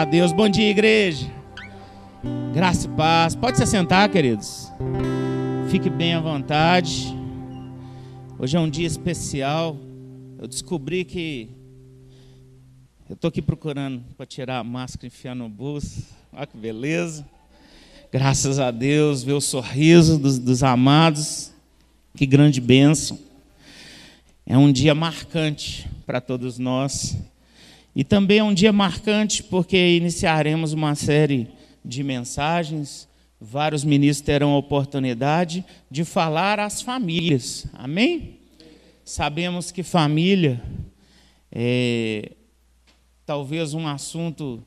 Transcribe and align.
a 0.00 0.04
Deus. 0.04 0.30
Bom 0.30 0.48
dia, 0.48 0.70
igreja. 0.70 1.26
Graça 2.54 2.86
e 2.86 2.90
paz. 2.90 3.34
Pode 3.34 3.56
se 3.56 3.66
sentar, 3.66 4.08
queridos. 4.08 4.70
Fique 5.72 5.90
bem 5.90 6.14
à 6.14 6.20
vontade. 6.20 7.12
Hoje 8.38 8.56
é 8.56 8.60
um 8.60 8.70
dia 8.70 8.86
especial. 8.86 9.76
Eu 10.38 10.46
descobri 10.46 11.04
que 11.04 11.50
eu 13.10 13.14
estou 13.14 13.26
aqui 13.26 13.42
procurando 13.42 14.00
para 14.16 14.24
tirar 14.24 14.58
a 14.58 14.62
máscara 14.62 15.04
e 15.04 15.08
enfiar 15.08 15.34
no 15.34 15.48
bolso. 15.48 16.06
Olha 16.32 16.46
que 16.46 16.56
beleza. 16.56 17.26
Graças 18.12 18.60
a 18.60 18.70
Deus, 18.70 19.24
ver 19.24 19.32
o 19.32 19.40
sorriso 19.40 20.16
dos, 20.16 20.38
dos 20.38 20.62
amados. 20.62 21.50
Que 22.14 22.24
grande 22.24 22.60
bênção. 22.60 23.18
É 24.46 24.56
um 24.56 24.70
dia 24.70 24.94
marcante 24.94 25.90
para 26.06 26.20
todos 26.20 26.56
nós. 26.56 27.16
E 27.98 28.04
também 28.04 28.38
é 28.38 28.44
um 28.44 28.54
dia 28.54 28.72
marcante 28.72 29.42
porque 29.42 29.96
iniciaremos 29.96 30.72
uma 30.72 30.94
série 30.94 31.48
de 31.84 32.04
mensagens. 32.04 33.08
Vários 33.40 33.82
ministros 33.82 34.24
terão 34.24 34.52
a 34.52 34.56
oportunidade 34.56 35.64
de 35.90 36.04
falar 36.04 36.60
às 36.60 36.80
famílias. 36.80 37.66
Amém? 37.72 38.38
Sabemos 39.04 39.72
que 39.72 39.82
família 39.82 40.62
é 41.50 42.36
talvez 43.26 43.74
um 43.74 43.88
assunto 43.88 44.62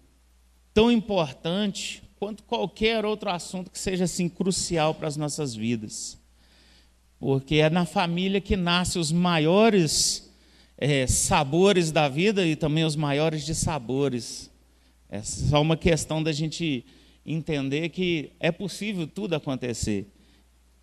tão 0.74 0.92
importante 0.92 2.04
quanto 2.20 2.44
qualquer 2.44 3.06
outro 3.06 3.30
assunto 3.30 3.72
que 3.72 3.80
seja 3.80 4.04
assim 4.04 4.28
crucial 4.28 4.94
para 4.94 5.08
as 5.08 5.16
nossas 5.16 5.56
vidas. 5.56 6.20
Porque 7.18 7.56
é 7.56 7.70
na 7.70 7.86
família 7.86 8.42
que 8.42 8.58
nascem 8.58 9.02
os 9.02 9.10
maiores 9.10 10.30
é, 10.82 11.06
sabores 11.06 11.92
da 11.92 12.10
vida 12.10 12.44
e 12.44 12.56
também 12.56 12.84
os 12.84 12.96
maiores 12.96 13.46
de 13.46 13.54
sabores. 13.54 14.50
É 15.08 15.22
só 15.22 15.62
uma 15.62 15.78
questão 15.78 16.24
da 16.24 16.32
gente 16.32 16.84
entender 17.24 17.90
que 17.90 18.32
é 18.40 18.52
possível 18.52 19.06
tudo 19.06 19.36
acontecer. 19.36 20.08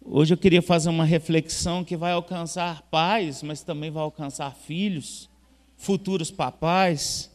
Hoje 0.00 0.32
eu 0.32 0.38
queria 0.38 0.62
fazer 0.62 0.88
uma 0.88 1.04
reflexão 1.04 1.82
que 1.82 1.96
vai 1.96 2.12
alcançar 2.12 2.82
pais, 2.82 3.42
mas 3.42 3.62
também 3.62 3.90
vai 3.90 4.04
alcançar 4.04 4.54
filhos, 4.54 5.28
futuros 5.76 6.30
papais. 6.30 7.28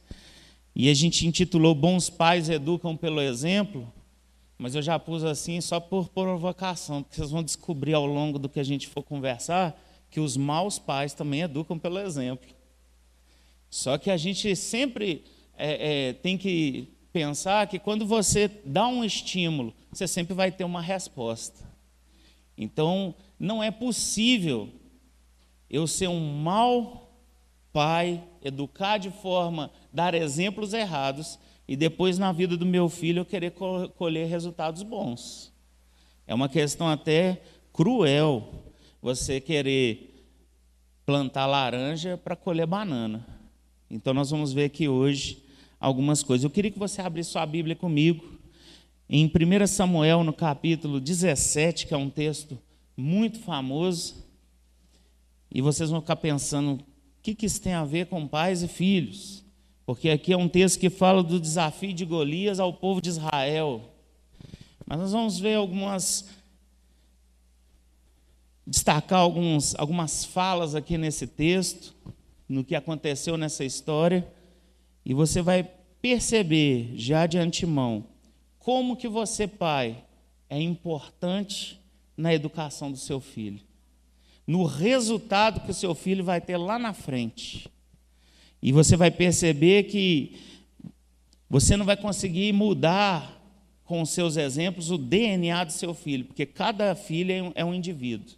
E 0.73 0.89
a 0.89 0.93
gente 0.93 1.27
intitulou 1.27 1.75
Bons 1.75 2.09
Pais 2.09 2.47
Educam 2.47 2.95
pelo 2.95 3.19
Exemplo, 3.19 3.91
mas 4.57 4.73
eu 4.73 4.81
já 4.81 4.97
pus 4.97 5.25
assim 5.25 5.59
só 5.59 5.81
por 5.81 6.07
provocação, 6.07 7.03
porque 7.03 7.17
vocês 7.17 7.29
vão 7.29 7.43
descobrir 7.43 7.93
ao 7.93 8.05
longo 8.05 8.39
do 8.39 8.47
que 8.47 8.61
a 8.61 8.63
gente 8.63 8.87
for 8.87 9.03
conversar 9.03 9.77
que 10.13 10.19
os 10.19 10.37
maus 10.37 10.77
pais 10.77 11.15
também 11.15 11.41
educam 11.41 11.79
pelo 11.79 11.97
exemplo. 11.97 12.47
Só 13.73 13.97
que 13.97 14.11
a 14.11 14.17
gente 14.17 14.55
sempre 14.55 15.23
é, 15.57 16.09
é, 16.09 16.13
tem 16.13 16.37
que 16.37 16.89
pensar 17.11 17.65
que 17.65 17.79
quando 17.79 18.05
você 18.05 18.47
dá 18.63 18.87
um 18.87 19.03
estímulo, 19.03 19.73
você 19.91 20.07
sempre 20.07 20.35
vai 20.35 20.51
ter 20.51 20.63
uma 20.63 20.79
resposta. 20.79 21.57
Então, 22.55 23.15
não 23.39 23.63
é 23.63 23.71
possível 23.71 24.69
eu 25.67 25.87
ser 25.87 26.07
um 26.07 26.19
mau 26.19 27.17
pai, 27.71 28.23
educar 28.43 28.99
de 28.99 29.09
forma, 29.09 29.71
dar 29.91 30.13
exemplos 30.13 30.71
errados 30.71 31.39
e 31.67 31.75
depois 31.75 32.19
na 32.19 32.31
vida 32.31 32.55
do 32.55 32.67
meu 32.67 32.87
filho 32.87 33.21
eu 33.21 33.25
querer 33.25 33.55
colher 33.97 34.27
resultados 34.27 34.83
bons. 34.83 35.51
É 36.27 36.35
uma 36.35 36.47
questão 36.47 36.87
até 36.87 37.41
cruel 37.73 38.53
você 39.01 39.41
querer 39.41 40.29
plantar 41.07 41.47
laranja 41.47 42.15
para 42.15 42.35
colher 42.35 42.67
banana. 42.67 43.33
Então 43.93 44.11
nós 44.11 44.31
vamos 44.31 44.51
ver 44.51 44.65
aqui 44.65 44.87
hoje 44.87 45.43
algumas 45.79 46.23
coisas. 46.23 46.43
Eu 46.43 46.49
queria 46.49 46.71
que 46.71 46.79
você 46.79 46.99
abrisse 46.99 47.29
sua 47.29 47.45
Bíblia 47.45 47.75
comigo 47.75 48.39
em 49.07 49.27
1 49.27 49.67
Samuel, 49.67 50.23
no 50.23 50.33
capítulo 50.33 50.99
17, 50.99 51.85
que 51.85 51.93
é 51.93 51.97
um 51.97 52.09
texto 52.09 52.57
muito 52.97 53.39
famoso. 53.41 54.15
E 55.51 55.61
vocês 55.61 55.91
vão 55.91 56.01
ficar 56.01 56.15
pensando, 56.15 56.81
o 56.81 56.83
que, 57.21 57.35
que 57.35 57.45
isso 57.45 57.61
tem 57.61 57.73
a 57.73 57.85
ver 57.85 58.07
com 58.07 58.27
pais 58.27 58.63
e 58.63 58.67
filhos? 58.67 59.45
Porque 59.85 60.09
aqui 60.09 60.33
é 60.33 60.37
um 60.37 60.49
texto 60.49 60.79
que 60.79 60.89
fala 60.89 61.21
do 61.21 61.39
desafio 61.39 61.93
de 61.93 62.03
Golias 62.03 62.59
ao 62.59 62.73
povo 62.73 62.99
de 62.99 63.09
Israel. 63.09 63.93
Mas 64.87 64.97
nós 64.97 65.11
vamos 65.11 65.39
ver 65.39 65.53
algumas 65.53 66.25
destacar 68.65 69.19
alguns, 69.19 69.75
algumas 69.75 70.25
falas 70.25 70.73
aqui 70.73 70.97
nesse 70.97 71.27
texto, 71.27 71.93
no 72.47 72.63
que 72.63 72.75
aconteceu 72.75 73.37
nessa 73.37 73.63
história, 73.63 74.27
e 75.05 75.13
você 75.13 75.41
vai 75.41 75.69
perceber 76.01 76.91
já 76.95 77.25
de 77.25 77.37
antemão 77.37 78.05
como 78.59 78.95
que 78.95 79.07
você, 79.07 79.47
pai, 79.47 80.03
é 80.49 80.59
importante 80.61 81.79
na 82.15 82.33
educação 82.33 82.91
do 82.91 82.97
seu 82.97 83.19
filho, 83.19 83.59
no 84.45 84.63
resultado 84.65 85.61
que 85.61 85.71
o 85.71 85.73
seu 85.73 85.93
filho 85.93 86.23
vai 86.23 86.39
ter 86.39 86.57
lá 86.57 86.79
na 86.79 86.93
frente. 86.93 87.69
E 88.61 88.71
você 88.71 88.95
vai 88.95 89.11
perceber 89.11 89.83
que 89.83 90.37
você 91.49 91.75
não 91.75 91.85
vai 91.85 91.97
conseguir 91.97 92.53
mudar 92.53 93.41
com 93.83 94.01
os 94.01 94.09
seus 94.09 94.37
exemplos 94.37 94.89
o 94.89 94.97
DNA 94.97 95.65
do 95.65 95.71
seu 95.71 95.93
filho, 95.93 96.25
porque 96.25 96.45
cada 96.45 96.95
filho 96.95 97.53
é 97.55 97.65
um 97.65 97.73
é 97.73 97.75
indivíduo. 97.75 98.35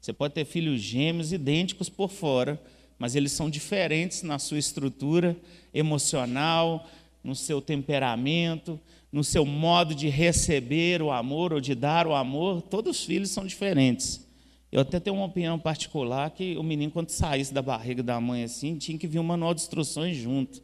Você 0.00 0.12
pode 0.12 0.34
ter 0.34 0.44
filhos 0.44 0.80
gêmeos 0.80 1.32
idênticos 1.32 1.88
por 1.88 2.10
fora, 2.10 2.60
mas 2.98 3.14
eles 3.14 3.32
são 3.32 3.48
diferentes 3.48 4.22
na 4.22 4.38
sua 4.38 4.58
estrutura 4.58 5.36
emocional, 5.72 6.88
no 7.22 7.34
seu 7.34 7.60
temperamento, 7.60 8.80
no 9.12 9.22
seu 9.22 9.44
modo 9.44 9.94
de 9.94 10.08
receber 10.08 11.00
o 11.00 11.10
amor 11.10 11.52
ou 11.52 11.60
de 11.60 11.74
dar 11.74 12.06
o 12.06 12.14
amor. 12.14 12.62
Todos 12.62 12.98
os 12.98 13.04
filhos 13.04 13.30
são 13.30 13.46
diferentes. 13.46 14.26
Eu 14.70 14.80
até 14.82 15.00
tenho 15.00 15.16
uma 15.16 15.26
opinião 15.26 15.58
particular 15.58 16.30
que 16.30 16.56
o 16.58 16.62
menino, 16.62 16.92
quando 16.92 17.08
saísse 17.10 17.54
da 17.54 17.62
barriga 17.62 18.02
da 18.02 18.20
mãe 18.20 18.44
assim, 18.44 18.76
tinha 18.76 18.98
que 18.98 19.06
vir 19.06 19.18
um 19.18 19.24
manual 19.24 19.54
de 19.54 19.62
instruções 19.62 20.16
junto. 20.16 20.62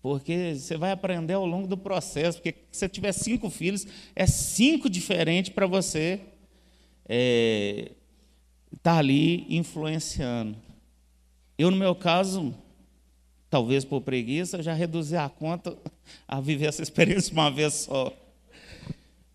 Porque 0.00 0.54
você 0.54 0.76
vai 0.76 0.92
aprender 0.92 1.34
ao 1.34 1.44
longo 1.44 1.66
do 1.66 1.76
processo. 1.76 2.38
Porque 2.38 2.52
se 2.70 2.78
você 2.78 2.88
tiver 2.88 3.12
cinco 3.12 3.50
filhos, 3.50 3.86
é 4.14 4.26
cinco 4.26 4.88
diferentes 4.88 5.52
para 5.52 5.66
você 5.66 6.20
é, 7.08 7.92
está 8.72 8.98
ali 8.98 9.46
influenciando. 9.54 10.67
Eu, 11.58 11.72
no 11.72 11.76
meu 11.76 11.92
caso, 11.92 12.54
talvez 13.50 13.84
por 13.84 14.00
preguiça, 14.00 14.62
já 14.62 14.72
reduzi 14.72 15.16
a 15.16 15.28
conta 15.28 15.76
a 16.28 16.40
viver 16.40 16.66
essa 16.66 16.84
experiência 16.84 17.32
uma 17.32 17.50
vez 17.50 17.74
só. 17.74 18.16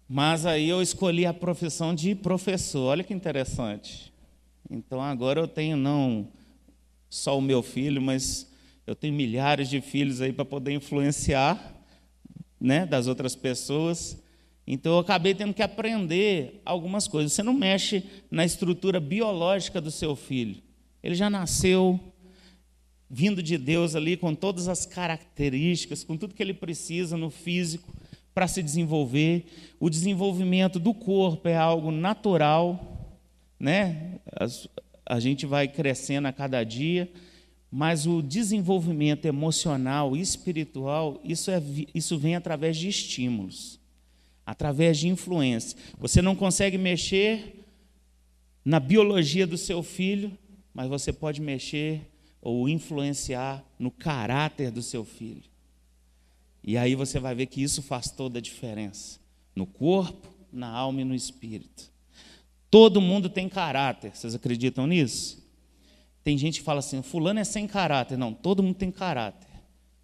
Mas 0.07 0.45
aí 0.45 0.69
eu 0.69 0.81
escolhi 0.81 1.25
a 1.25 1.33
profissão 1.33 1.93
de 1.93 2.15
professor. 2.15 2.91
Olha 2.91 3.03
que 3.03 3.13
interessante. 3.13 4.13
Então 4.71 5.01
agora 5.01 5.41
eu 5.41 5.49
tenho 5.49 5.75
não 5.75 6.29
só 7.09 7.37
o 7.37 7.41
meu 7.41 7.61
filho, 7.61 8.01
mas 8.01 8.49
eu 8.87 8.95
tenho 8.95 9.13
milhares 9.13 9.69
de 9.69 9.81
filhos 9.81 10.21
aí 10.21 10.31
para 10.31 10.45
poder 10.45 10.71
influenciar, 10.71 11.75
né, 12.57 12.85
das 12.85 13.07
outras 13.07 13.35
pessoas. 13.35 14.17
Então 14.65 14.93
eu 14.93 14.99
acabei 14.99 15.35
tendo 15.35 15.53
que 15.53 15.61
aprender 15.61 16.61
algumas 16.63 17.05
coisas. 17.05 17.33
Você 17.33 17.43
não 17.43 17.53
mexe 17.53 18.05
na 18.31 18.45
estrutura 18.45 19.01
biológica 19.01 19.81
do 19.81 19.91
seu 19.91 20.15
filho. 20.15 20.63
Ele 21.03 21.15
já 21.15 21.29
nasceu 21.29 22.12
vindo 23.13 23.43
de 23.43 23.59
Deus 23.59 23.95
ali 23.95 24.17
com 24.17 24.33
todas 24.33 24.67
as 24.67 24.87
características, 24.87 26.03
com 26.03 26.17
tudo 26.17 26.33
que 26.33 26.41
ele 26.41 26.53
precisa 26.53 27.15
no 27.15 27.29
físico 27.29 27.93
para 28.33 28.47
se 28.47 28.63
desenvolver. 28.63 29.45
O 29.79 29.87
desenvolvimento 29.87 30.79
do 30.79 30.95
corpo 30.95 31.47
é 31.47 31.55
algo 31.55 31.91
natural, 31.91 33.15
né? 33.59 34.19
A 35.05 35.19
gente 35.19 35.45
vai 35.45 35.67
crescendo 35.67 36.27
a 36.27 36.33
cada 36.33 36.63
dia, 36.63 37.07
mas 37.69 38.07
o 38.07 38.19
desenvolvimento 38.19 39.25
emocional 39.25 40.17
e 40.17 40.19
espiritual, 40.19 41.21
isso, 41.23 41.51
é, 41.51 41.61
isso 41.93 42.17
vem 42.17 42.35
através 42.35 42.75
de 42.77 42.87
estímulos 42.87 43.79
através 44.45 44.97
de 44.97 45.07
influência. 45.07 45.77
Você 45.97 46.21
não 46.21 46.35
consegue 46.35 46.77
mexer 46.77 47.63
na 48.65 48.77
biologia 48.77 49.47
do 49.47 49.57
seu 49.57 49.81
filho, 49.81 50.37
mas 50.73 50.89
você 50.89 51.13
pode 51.13 51.39
mexer 51.39 52.12
ou 52.43 52.67
influenciar 52.67 53.63
no 53.79 53.89
caráter 53.89 54.69
do 54.69 54.81
seu 54.81 55.05
filho. 55.05 55.43
E 56.61 56.77
aí 56.77 56.93
você 56.93 57.19
vai 57.19 57.33
ver 57.33 57.45
que 57.45 57.63
isso 57.63 57.81
faz 57.81 58.11
toda 58.11 58.39
a 58.39 58.41
diferença 58.41 59.19
no 59.55 59.65
corpo, 59.65 60.27
na 60.51 60.67
alma 60.67 61.01
e 61.01 61.05
no 61.05 61.15
espírito. 61.15 61.89
Todo 62.69 62.99
mundo 62.99 63.29
tem 63.29 63.47
caráter, 63.47 64.13
vocês 64.13 64.35
acreditam 64.35 64.85
nisso? 64.85 65.41
Tem 66.23 66.37
gente 66.37 66.59
que 66.59 66.65
fala 66.65 66.79
assim: 66.79 67.01
Fulano 67.01 67.39
é 67.39 67.43
sem 67.43 67.67
caráter. 67.67 68.17
Não, 68.17 68.33
todo 68.33 68.63
mundo 68.63 68.75
tem 68.75 68.91
caráter. 68.91 69.49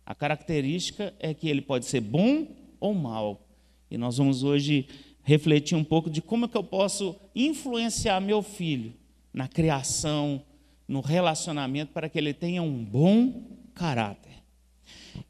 A 0.05 0.15
característica 0.15 1.13
é 1.19 1.33
que 1.33 1.47
ele 1.47 1.61
pode 1.61 1.85
ser 1.85 2.01
bom 2.01 2.47
ou 2.79 2.93
mal. 2.93 3.47
E 3.91 3.97
nós 3.97 4.17
vamos 4.17 4.43
hoje 4.43 4.87
refletir 5.23 5.75
um 5.75 5.83
pouco 5.83 6.09
de 6.09 6.21
como 6.21 6.45
é 6.45 6.47
que 6.47 6.57
eu 6.57 6.63
posso 6.63 7.15
influenciar 7.35 8.19
meu 8.19 8.41
filho 8.41 8.93
na 9.33 9.47
criação, 9.47 10.41
no 10.89 11.01
relacionamento, 11.01 11.93
para 11.93 12.09
que 12.09 12.17
ele 12.17 12.33
tenha 12.33 12.63
um 12.63 12.83
bom 12.83 13.43
caráter. 13.75 14.43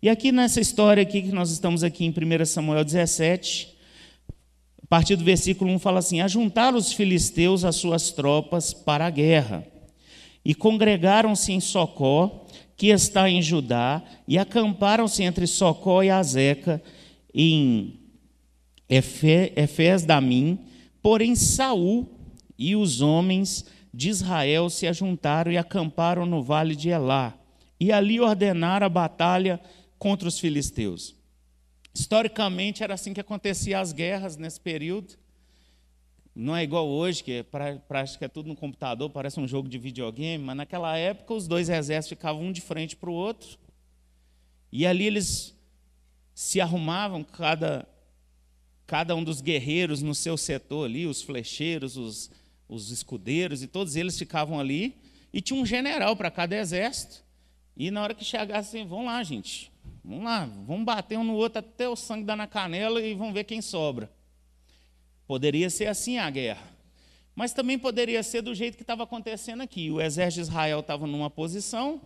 E 0.01 0.07
aqui 0.07 0.31
nessa 0.31 0.61
história 0.61 1.03
aqui 1.03 1.21
que 1.21 1.33
nós 1.33 1.51
estamos 1.51 1.83
aqui 1.83 2.06
em 2.06 2.11
1 2.11 2.45
Samuel 2.45 2.85
17, 2.85 3.75
a 4.81 4.88
partir 4.88 5.17
do 5.17 5.23
versículo 5.25 5.69
1 5.73 5.79
fala 5.79 6.00
assim: 6.00 6.21
Ajuntaram 6.21 6.77
os 6.77 6.94
filisteus 6.94 7.65
as 7.65 7.75
suas 7.75 8.09
tropas 8.09 8.73
para 8.73 9.06
a 9.06 9.09
guerra, 9.09 9.67
e 10.45 10.56
congregaram-se 10.56 11.51
em 11.51 11.59
Socó, 11.59 12.47
que 12.77 12.88
está 12.88 13.29
em 13.29 13.41
Judá, 13.41 14.01
e 14.25 14.38
acamparam-se 14.38 15.23
entre 15.23 15.45
Socó 15.45 16.01
e 16.01 16.09
Azeca, 16.09 16.81
em 17.33 18.00
Efés 18.88 20.06
Damim, 20.06 20.57
porém 21.01 21.35
Saul 21.35 22.07
e 22.57 22.77
os 22.77 23.01
homens 23.01 23.65
de 23.94 24.09
Israel 24.09 24.69
se 24.69 24.88
ajuntaram 24.88 25.51
e 25.51 25.57
acamparam 25.57 26.25
no 26.25 26.44
vale 26.44 26.75
de 26.75 26.89
Elá, 26.89 27.38
e 27.80 27.91
ali 27.91 28.19
ordenaram 28.19 28.86
a 28.86 28.89
batalha 28.89 29.59
contra 29.97 30.27
os 30.27 30.39
filisteus. 30.39 31.15
Historicamente 31.94 32.83
era 32.83 32.94
assim 32.94 33.13
que 33.13 33.19
acontecia 33.19 33.80
as 33.80 33.91
guerras 33.91 34.38
nesse 34.38 34.59
período. 34.59 35.15
Não 36.36 36.56
é 36.56 36.63
igual 36.63 36.88
hoje, 36.88 37.24
que 37.24 37.31
é 37.33 37.44
prática 37.44 38.25
é 38.25 38.27
tudo 38.27 38.47
no 38.47 38.56
computador, 38.56 39.09
parece 39.09 39.39
um 39.39 39.47
jogo 39.47 39.68
de 39.68 39.77
videogame, 39.77 40.44
mas 40.44 40.56
naquela 40.56 40.95
época 40.97 41.33
os 41.33 41.47
dois 41.47 41.68
exércitos 41.68 42.18
ficavam 42.18 42.44
um 42.44 42.51
de 42.51 42.62
frente 42.62 42.95
para 42.95 43.09
o 43.09 43.13
outro. 43.13 43.57
E 44.71 44.85
ali 44.85 45.06
eles 45.06 45.57
se 46.33 46.62
arrumavam, 46.62 47.24
cada, 47.24 47.88
cada 48.85 49.15
um 49.15 49.24
dos 49.24 49.42
guerreiros 49.42 50.01
no 50.01 50.15
seu 50.15 50.38
setor 50.38 50.85
ali, 50.85 51.06
os 51.06 51.21
flecheiros, 51.21 51.97
os, 51.97 52.31
os 52.69 52.92
escudeiros, 52.92 53.63
e 53.63 53.68
todos 53.68 53.95
eles 53.95 54.18
ficavam 54.18 54.60
ali. 54.60 54.95
E 55.33 55.42
tinha 55.42 55.60
um 55.60 55.66
general 55.66 56.16
para 56.16 56.31
cada 56.31 56.56
exército. 56.56 57.24
E 57.75 57.89
na 57.89 58.04
hora 58.04 58.13
que 58.13 58.24
chegasse, 58.24 58.77
assim, 58.77 58.88
vamos 58.88 59.06
lá, 59.06 59.24
gente, 59.24 59.71
vamos 60.04 60.24
lá, 60.24 60.45
vamos 60.66 60.86
bater 60.86 61.18
um 61.18 61.24
no 61.24 61.33
outro 61.33 61.60
até 61.60 61.88
o 61.88 61.95
sangue 61.95 62.25
dar 62.25 62.36
na 62.36 62.45
canela 62.45 63.01
e 63.01 63.13
vamos 63.13 63.33
ver 63.33 63.45
quem 63.45 63.62
sobra. 63.62 64.12
Poderia 65.25 65.69
ser 65.69 65.88
assim 65.88 66.18
a 66.18 66.30
guerra. 66.30 66.68
Mas 67.36 67.54
também 67.54 67.80
poderia 67.80 68.21
ser 68.21 68.42
do 68.42 68.54
jeito 68.54 68.75
que 68.75 68.83
estava 68.83 69.04
acontecendo 69.04 69.62
aqui. 69.62 69.89
O 69.89 70.01
exército 70.01 70.44
de 70.44 70.50
Israel 70.50 70.81
estava 70.81 71.07
numa 71.07 71.30
posição, 71.30 72.01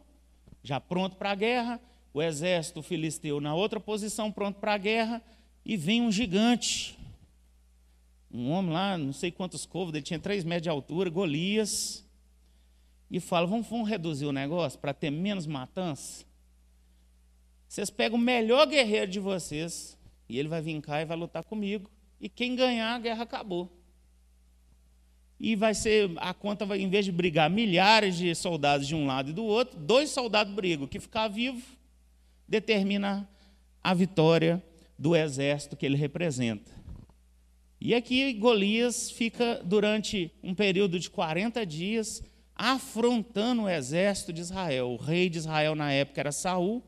já 0.63 0.79
pronto 0.79 1.15
para 1.15 1.31
a 1.31 1.35
guerra, 1.35 1.81
o 2.13 2.21
exército 2.21 2.83
filisteu 2.83 3.41
na 3.41 3.55
outra 3.55 3.79
posição, 3.79 4.31
pronto 4.31 4.59
para 4.59 4.75
a 4.75 4.77
guerra, 4.77 5.23
e 5.65 5.75
vem 5.75 6.03
um 6.03 6.11
gigante. 6.11 6.95
Um 8.33 8.49
homem 8.49 8.73
lá, 8.73 8.97
não 8.97 9.13
sei 9.13 9.31
quantos 9.31 9.63
covos, 9.63 9.93
ele 9.93 10.01
tinha 10.01 10.19
três 10.19 10.43
metros 10.43 10.63
de 10.63 10.69
altura, 10.69 11.09
Golias 11.09 12.03
e 13.11 13.19
fala: 13.19 13.45
vamos, 13.45 13.67
vamos 13.67 13.87
reduzir 13.87 14.25
o 14.25 14.31
negócio 14.31 14.79
para 14.79 14.91
ter 14.91 15.11
menos 15.11 15.45
matança? 15.45 16.25
Vocês 17.67 17.91
pegam 17.91 18.17
o 18.17 18.21
melhor 18.21 18.65
guerreiro 18.65 19.09
de 19.09 19.19
vocês 19.19 19.97
e 20.27 20.39
ele 20.39 20.47
vai 20.47 20.61
vir 20.61 20.81
cá 20.81 21.01
e 21.01 21.05
vai 21.05 21.15
lutar 21.15 21.43
comigo. 21.43 21.89
E 22.19 22.27
quem 22.27 22.55
ganhar, 22.55 22.95
a 22.95 22.99
guerra 22.99 23.23
acabou. 23.23 23.71
E 25.39 25.55
vai 25.55 25.73
ser, 25.73 26.11
a 26.17 26.33
conta 26.33 26.65
vai, 26.65 26.79
em 26.79 26.89
vez 26.89 27.05
de 27.05 27.11
brigar 27.11 27.49
milhares 27.49 28.15
de 28.15 28.33
soldados 28.33 28.87
de 28.87 28.95
um 28.95 29.05
lado 29.05 29.29
e 29.29 29.33
do 29.33 29.43
outro, 29.43 29.79
dois 29.79 30.09
soldados 30.09 30.53
brigam. 30.53 30.87
Que 30.87 30.99
ficar 30.99 31.27
vivo 31.27 31.61
determina 32.47 33.29
a 33.83 33.93
vitória 33.93 34.63
do 34.97 35.15
exército 35.15 35.75
que 35.75 35.85
ele 35.85 35.97
representa. 35.97 36.82
E 37.85 37.93
aqui 37.93 38.31
Golias 38.31 39.11
fica 39.11 39.61
durante 39.61 40.31
um 40.41 40.55
período 40.55 40.97
de 40.97 41.09
40 41.09 41.65
dias 41.65 42.23
afrontando 42.55 43.63
o 43.63 43.69
exército 43.69 44.31
de 44.31 44.39
Israel. 44.39 44.91
O 44.91 44.95
rei 44.95 45.29
de 45.29 45.39
Israel 45.39 45.75
na 45.75 45.91
época 45.91 46.21
era 46.21 46.31
Saul, 46.31 46.81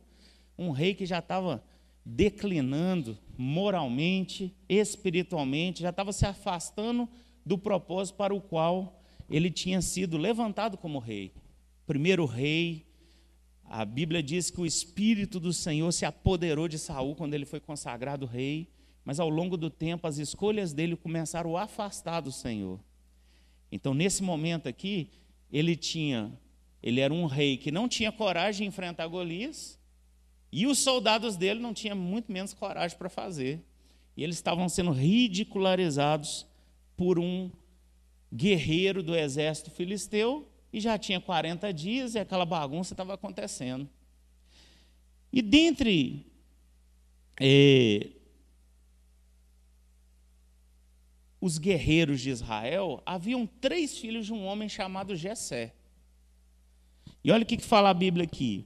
um 0.57 0.71
rei 0.71 0.93
que 0.93 1.05
já 1.05 1.19
estava 1.19 1.61
declinando 2.05 3.17
moralmente, 3.37 4.55
espiritualmente, 4.69 5.81
já 5.81 5.89
estava 5.89 6.13
se 6.13 6.25
afastando 6.25 7.09
do 7.45 7.57
propósito 7.57 8.15
para 8.15 8.33
o 8.33 8.39
qual 8.39 9.03
ele 9.29 9.51
tinha 9.51 9.81
sido 9.81 10.17
levantado 10.17 10.77
como 10.77 10.99
rei. 10.99 11.33
Primeiro 11.85 12.25
rei, 12.25 12.85
a 13.65 13.83
Bíblia 13.83 14.23
diz 14.23 14.49
que 14.49 14.61
o 14.61 14.65
espírito 14.65 15.41
do 15.41 15.51
Senhor 15.51 15.91
se 15.91 16.05
apoderou 16.05 16.69
de 16.69 16.79
Saul 16.79 17.15
quando 17.15 17.33
ele 17.33 17.45
foi 17.45 17.59
consagrado 17.59 18.25
rei, 18.25 18.69
mas 19.05 19.19
ao 19.19 19.29
longo 19.29 19.55
do 19.55 19.69
tempo 19.69 20.07
as 20.07 20.17
escolhas 20.17 20.73
dele 20.73 20.97
começaram 20.97 21.55
a 21.55 21.63
afastar 21.63 22.21
do 22.21 22.31
Senhor. 22.31 22.79
Então, 23.71 23.93
nesse 23.93 24.23
momento 24.23 24.67
aqui, 24.67 25.11
ele 25.51 25.75
tinha, 25.75 26.33
ele 26.81 26.99
era 26.99 27.13
um 27.13 27.27
rei 27.27 27.55
que 27.55 27.71
não 27.71 27.87
tinha 27.87 28.11
coragem 28.11 28.63
de 28.63 28.69
enfrentar 28.69 29.07
Golias, 29.07 29.79
e 30.51 30.65
os 30.65 30.79
soldados 30.79 31.37
dele 31.37 31.59
não 31.59 31.73
tinham 31.73 31.95
muito 31.95 32.31
menos 32.31 32.53
coragem 32.53 32.97
para 32.97 33.09
fazer. 33.09 33.61
E 34.17 34.23
eles 34.23 34.37
estavam 34.37 34.67
sendo 34.69 34.91
ridicularizados 34.91 36.45
por 36.95 37.19
um 37.19 37.51
guerreiro 38.33 39.03
do 39.03 39.15
exército 39.15 39.69
filisteu, 39.69 40.49
e 40.71 40.79
já 40.79 40.97
tinha 40.97 41.21
40 41.21 41.71
dias 41.71 42.15
e 42.15 42.19
aquela 42.19 42.45
bagunça 42.45 42.93
estava 42.93 43.13
acontecendo. 43.13 43.87
E 45.31 45.41
dentre 45.41 46.25
é, 47.39 48.09
os 51.45 51.59
guerreiros 51.59 52.21
de 52.21 52.31
Israel, 52.31 53.03
haviam 53.05 53.47
três 53.61 53.95
filhos 53.99 54.25
de 54.25 54.33
um 54.33 54.47
homem 54.47 54.67
chamado 54.67 55.15
Jessé. 55.15 55.73
E 57.23 57.31
olha 57.31 57.43
o 57.43 57.45
que 57.45 57.59
fala 57.59 57.91
a 57.91 57.93
Bíblia 57.93 58.23
aqui. 58.23 58.65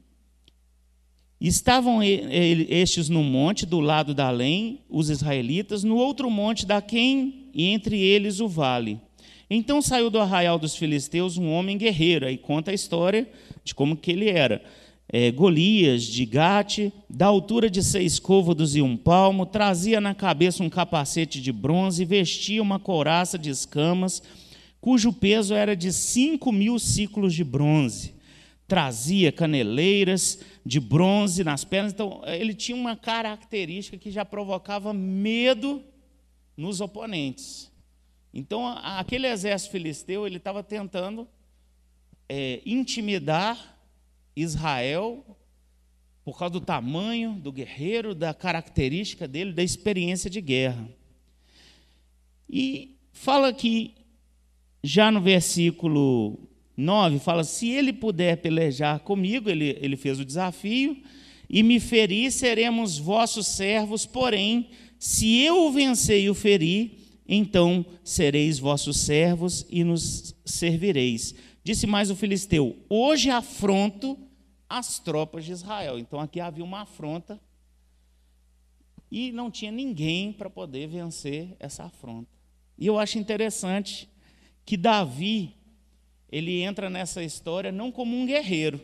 Estavam 1.41 2.01
estes 2.01 3.09
no 3.09 3.21
monte 3.21 3.65
do 3.65 3.81
lado 3.81 4.13
da 4.13 4.27
além, 4.27 4.79
os 4.89 5.09
israelitas, 5.09 5.83
no 5.83 5.97
outro 5.97 6.29
monte 6.29 6.65
da 6.65 6.81
quem, 6.81 7.49
e 7.53 7.65
entre 7.65 7.99
eles 7.99 8.39
o 8.39 8.47
vale. 8.47 8.97
Então 9.49 9.81
saiu 9.81 10.09
do 10.09 10.17
arraial 10.17 10.57
dos 10.57 10.77
filisteus 10.77 11.37
um 11.37 11.51
homem 11.51 11.77
guerreiro, 11.77 12.27
aí 12.27 12.37
conta 12.37 12.71
a 12.71 12.73
história 12.73 13.29
de 13.61 13.75
como 13.75 13.97
que 13.97 14.11
ele 14.11 14.29
era 14.29 14.63
é, 15.11 15.31
Golias 15.31 16.03
de 16.03 16.23
Gate, 16.23 16.91
da 17.09 17.25
altura 17.25 17.67
de 17.67 17.83
seis 17.83 18.19
côvados 18.19 18.75
e 18.75 18.81
um 18.81 18.95
palmo, 18.95 19.43
trazia 19.45 19.99
na 19.99 20.13
cabeça 20.13 20.63
um 20.63 20.69
capacete 20.69 21.41
de 21.41 21.51
bronze 21.51 22.03
e 22.03 22.05
vestia 22.05 22.61
uma 22.61 22.79
couraça 22.79 23.37
de 23.37 23.49
escamas, 23.49 24.21
cujo 24.79 25.11
peso 25.11 25.55
era 25.55 25.75
de 25.75 25.91
cinco 25.91 26.51
mil 26.51 26.77
ciclos 26.77 27.33
de 27.33 27.43
bronze. 27.43 28.13
Trazia 28.67 29.31
caneleiras 29.31 30.39
de 30.63 30.79
bronze 30.79 31.43
nas 31.43 31.63
pernas. 31.63 31.91
Então, 31.91 32.21
ele 32.25 32.53
tinha 32.53 32.77
uma 32.77 32.95
característica 32.95 33.97
que 33.97 34.11
já 34.11 34.23
provocava 34.23 34.93
medo 34.93 35.81
nos 36.55 36.79
oponentes. 36.79 37.71
Então, 38.31 38.67
aquele 38.67 39.25
exército 39.25 39.71
filisteu, 39.71 40.27
ele 40.27 40.37
estava 40.37 40.61
tentando 40.61 41.27
é, 42.27 42.61
intimidar 42.63 43.78
Israel, 44.35 45.25
por 46.23 46.37
causa 46.37 46.53
do 46.53 46.61
tamanho 46.61 47.33
do 47.33 47.51
guerreiro, 47.51 48.13
da 48.13 48.33
característica 48.33 49.27
dele, 49.27 49.53
da 49.53 49.63
experiência 49.63 50.29
de 50.29 50.41
guerra. 50.41 50.89
E 52.49 52.97
fala 53.11 53.53
que, 53.53 53.95
já 54.83 55.11
no 55.11 55.21
versículo 55.21 56.47
9, 56.75 57.19
fala: 57.19 57.43
se 57.43 57.69
ele 57.69 57.91
puder 57.91 58.37
pelejar 58.37 58.99
comigo, 58.99 59.49
ele, 59.49 59.77
ele 59.81 59.97
fez 59.97 60.19
o 60.19 60.25
desafio, 60.25 61.01
e 61.49 61.63
me 61.63 61.79
ferir, 61.79 62.31
seremos 62.31 62.97
vossos 62.97 63.47
servos, 63.47 64.05
porém, 64.05 64.69
se 64.99 65.39
eu 65.39 65.65
o 65.65 65.71
vencer 65.71 66.21
e 66.23 66.29
o 66.29 66.35
ferir, 66.35 66.91
então 67.27 67.85
sereis 68.03 68.59
vossos 68.59 68.97
servos 68.97 69.65
e 69.69 69.83
nos 69.83 70.35
servireis. 70.45 71.33
Disse 71.63 71.85
mais 71.85 72.09
o 72.09 72.15
filisteu: 72.15 72.77
Hoje 72.89 73.29
afronto 73.29 74.17
as 74.69 74.99
tropas 74.99 75.45
de 75.45 75.51
Israel. 75.51 75.97
Então 75.97 76.19
aqui 76.19 76.39
havia 76.39 76.63
uma 76.63 76.81
afronta 76.81 77.39
e 79.11 79.31
não 79.31 79.49
tinha 79.49 79.71
ninguém 79.71 80.31
para 80.31 80.49
poder 80.49 80.87
vencer 80.87 81.55
essa 81.59 81.83
afronta. 81.85 82.29
E 82.77 82.85
eu 82.85 82.99
acho 82.99 83.17
interessante 83.17 84.07
que 84.65 84.77
Davi 84.77 85.55
ele 86.31 86.61
entra 86.61 86.89
nessa 86.89 87.23
história 87.23 87.71
não 87.71 87.91
como 87.91 88.15
um 88.15 88.25
guerreiro. 88.25 88.79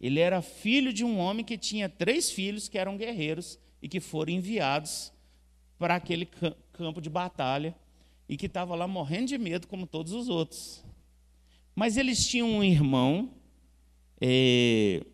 Ele 0.00 0.18
era 0.18 0.42
filho 0.42 0.92
de 0.92 1.04
um 1.04 1.18
homem 1.18 1.44
que 1.44 1.56
tinha 1.56 1.88
três 1.88 2.28
filhos 2.28 2.68
que 2.68 2.76
eram 2.76 2.96
guerreiros 2.96 3.56
e 3.80 3.88
que 3.88 4.00
foram 4.00 4.32
enviados 4.32 5.12
para 5.78 5.94
aquele 5.94 6.28
campo 6.72 7.00
de 7.00 7.08
batalha 7.08 7.74
e 8.28 8.36
que 8.36 8.46
estava 8.46 8.74
lá 8.74 8.88
morrendo 8.88 9.28
de 9.28 9.38
medo 9.38 9.68
como 9.68 9.86
todos 9.86 10.12
os 10.12 10.28
outros. 10.28 10.84
Mas 11.74 11.96
eles 11.96 12.26
tinham 12.26 12.50
um 12.50 12.64
irmão 12.64 13.30
é, 14.24 15.04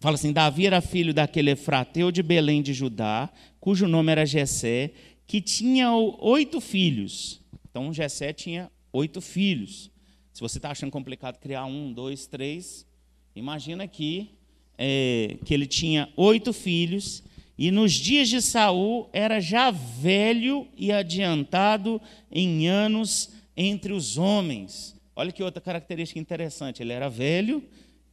fala 0.00 0.16
assim: 0.16 0.32
Davi 0.34 0.66
era 0.66 0.82
filho 0.82 1.14
daquele 1.14 1.52
Efrateu 1.52 2.10
de 2.10 2.22
Belém 2.22 2.60
de 2.60 2.74
Judá, 2.74 3.30
cujo 3.58 3.88
nome 3.88 4.12
era 4.12 4.26
Jessé, 4.26 4.92
que 5.26 5.40
tinha 5.40 5.90
oito 5.90 6.60
filhos. 6.60 7.40
Então 7.70 7.90
Jessé 7.92 8.34
tinha 8.34 8.70
oito 8.92 9.22
filhos. 9.22 9.90
Se 10.32 10.42
você 10.42 10.58
está 10.58 10.70
achando 10.70 10.90
complicado 10.90 11.38
criar 11.38 11.64
um, 11.64 11.90
dois, 11.90 12.26
três, 12.26 12.86
imagina 13.34 13.88
que 13.88 14.30
é, 14.76 15.38
que 15.44 15.54
ele 15.54 15.66
tinha 15.66 16.12
oito 16.14 16.52
filhos, 16.52 17.24
e 17.56 17.70
nos 17.70 17.92
dias 17.94 18.28
de 18.28 18.42
Saul 18.42 19.08
era 19.10 19.40
já 19.40 19.70
velho 19.70 20.68
e 20.76 20.92
adiantado 20.92 21.98
em 22.30 22.68
anos 22.68 23.30
entre 23.56 23.92
os 23.92 24.18
homens. 24.18 24.97
Olha 25.18 25.32
que 25.32 25.42
outra 25.42 25.60
característica 25.60 26.20
interessante. 26.20 26.80
Ele 26.80 26.92
era 26.92 27.10
velho 27.10 27.60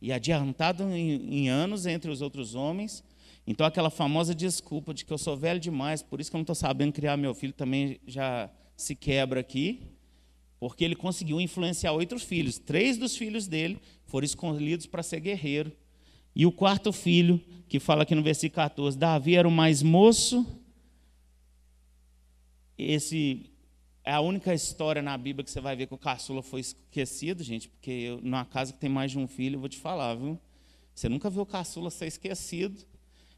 e 0.02 0.12
adiantado 0.12 0.82
em, 0.86 1.36
em 1.36 1.50
anos 1.50 1.86
entre 1.86 2.10
os 2.10 2.20
outros 2.20 2.56
homens. 2.56 3.04
Então, 3.46 3.64
aquela 3.64 3.92
famosa 3.92 4.34
desculpa 4.34 4.92
de 4.92 5.06
que 5.06 5.14
eu 5.14 5.18
sou 5.20 5.38
velho 5.38 5.60
demais, 5.60 6.02
por 6.02 6.20
isso 6.20 6.32
que 6.32 6.36
eu 6.36 6.40
não 6.40 6.42
estou 6.42 6.56
sabendo 6.56 6.92
criar 6.92 7.16
meu 7.16 7.36
filho, 7.36 7.54
também 7.54 8.00
já 8.08 8.50
se 8.76 8.96
quebra 8.96 9.40
aqui, 9.40 9.84
porque 10.60 10.84
ele 10.84 10.96
conseguiu 10.96 11.40
influenciar 11.40 11.92
oito 11.92 12.18
filhos. 12.18 12.58
Três 12.58 12.98
dos 12.98 13.16
filhos 13.16 13.48
dele 13.48 13.80
foram 14.08 14.26
escolhidos 14.26 14.88
para 14.88 15.04
ser 15.04 15.20
guerreiro. 15.20 15.72
E 16.36 16.44
o 16.44 16.52
quarto 16.52 16.92
filho, 16.92 17.40
que 17.70 17.80
fala 17.80 18.02
aqui 18.02 18.16
no 18.16 18.24
versículo 18.24 18.56
14, 18.56 18.98
Davi 18.98 19.36
era 19.36 19.48
o 19.48 19.52
mais 19.52 19.84
moço. 19.84 20.44
Esse 22.76 23.52
é 24.06 24.12
a 24.12 24.20
única 24.20 24.54
história 24.54 25.02
na 25.02 25.18
Bíblia 25.18 25.44
que 25.44 25.50
você 25.50 25.60
vai 25.60 25.76
ver 25.76 25.88
que 25.88 25.94
o 25.96 25.98
caçula 25.98 26.44
foi 26.44 26.62
esquecido, 26.62 27.44
gente, 27.44 27.68
porque 27.68 27.90
eu, 27.90 28.22
numa 28.22 28.46
casa 28.46 28.72
que 28.72 28.80
tem 28.80 28.90
mais 28.90 29.10
de 29.10 29.18
um 29.18 29.28
filho, 29.28 29.56
eu 29.56 29.60
vou 29.60 29.68
te 29.68 29.80
falar, 29.80 30.14
viu? 30.14 30.40
Você 30.94 31.10
nunca 31.10 31.28
viu 31.28 31.42
o 31.42 31.46
caçula 31.46 31.90
ser 31.90 32.06
esquecido. 32.06 32.86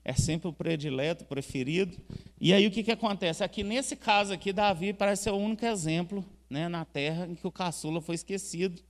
É 0.03 0.13
sempre 0.13 0.47
o 0.47 0.53
predileto, 0.53 1.24
o 1.24 1.27
preferido. 1.27 1.97
E 2.39 2.53
aí 2.53 2.67
o 2.67 2.71
que, 2.71 2.83
que 2.83 2.91
acontece? 2.91 3.43
Aqui 3.43 3.63
nesse 3.63 3.95
caso 3.95 4.33
aqui, 4.33 4.53
Davi 4.53 4.93
parece 4.93 5.24
ser 5.24 5.31
o 5.31 5.38
único 5.38 5.65
exemplo 5.65 6.24
né, 6.50 6.67
na 6.67 6.86
terra 6.86 7.25
em 7.27 7.36
que 7.36 7.47
o 7.47 7.51
caçula 7.51 8.01
foi 8.01 8.15
esquecido. 8.15 8.81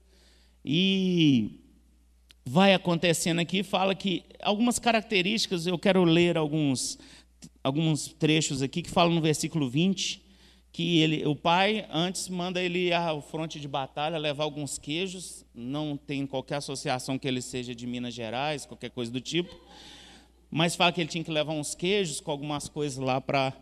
E 0.66 1.62
vai 2.46 2.74
acontecendo 2.74 3.40
aqui, 3.40 3.64
fala 3.64 3.94
que 3.94 4.24
algumas 4.42 4.80
características, 4.80 5.66
eu 5.68 5.78
quero 5.78 6.04
ler 6.04 6.38
alguns, 6.38 6.98
alguns 7.64 8.08
trechos 8.08 8.62
aqui 8.62 8.82
que 8.82 8.90
falam 8.90 9.14
no 9.14 9.22
versículo 9.22 9.70
20, 9.70 10.27
que 10.78 11.00
ele, 11.00 11.26
o 11.26 11.36
pai 11.36 11.88
antes 11.92 12.30
manda 12.30 12.62
ele 12.62 12.90
ir 12.90 12.94
ao 12.94 13.20
fronte 13.20 13.60
de 13.60 13.68
batalha 13.68 14.16
levar 14.16 14.44
alguns 14.44 14.78
queijos, 14.78 15.44
não 15.52 15.98
tem 15.98 16.28
qualquer 16.28 16.58
associação 16.58 17.18
que 17.18 17.28
ele 17.28 17.42
seja 17.42 17.74
de 17.74 17.88
Minas 17.88 18.14
Gerais, 18.14 18.64
qualquer 18.64 18.92
coisa 18.92 19.12
do 19.12 19.20
tipo, 19.20 19.60
mas 20.52 20.76
fala 20.76 20.92
que 20.92 21.02
ele 21.02 21.10
tinha 21.10 21.24
que 21.24 21.32
levar 21.32 21.54
uns 21.54 21.74
queijos 21.74 22.22
com 22.22 22.30
algumas 22.30 22.70
coisas 22.70 23.00
lá 23.00 23.20
para 23.20 23.56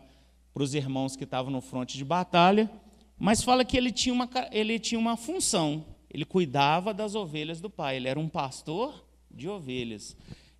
os 0.54 0.74
irmãos 0.74 1.16
que 1.16 1.24
estavam 1.24 1.50
no 1.50 1.62
fronte 1.62 1.96
de 1.96 2.04
batalha, 2.04 2.70
mas 3.18 3.42
fala 3.42 3.64
que 3.64 3.78
ele 3.78 3.92
tinha 3.92 4.12
uma, 4.12 4.28
ele 4.52 4.78
tinha 4.78 4.98
uma 4.98 5.16
função, 5.16 5.86
ele 6.10 6.26
cuidava 6.26 6.92
das 6.92 7.14
ovelhas 7.14 7.62
do 7.62 7.70
pai, 7.70 7.96
ele 7.96 8.08
era 8.08 8.20
um 8.20 8.28
pastor 8.28 9.08
de 9.30 9.48
ovelhas. 9.48 10.14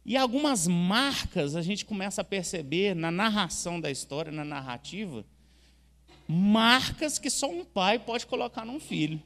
E 0.06 0.16
algumas 0.16 0.66
marcas 0.66 1.54
a 1.54 1.60
gente 1.60 1.84
começa 1.84 2.22
a 2.22 2.24
perceber 2.24 2.96
na 2.96 3.10
narração 3.10 3.78
da 3.78 3.90
história, 3.90 4.32
na 4.32 4.42
narrativa, 4.42 5.22
marcas 6.28 7.18
que 7.18 7.30
só 7.30 7.50
um 7.50 7.64
pai 7.64 7.98
pode 7.98 8.26
colocar 8.26 8.64
num 8.64 8.80
filho. 8.80 9.22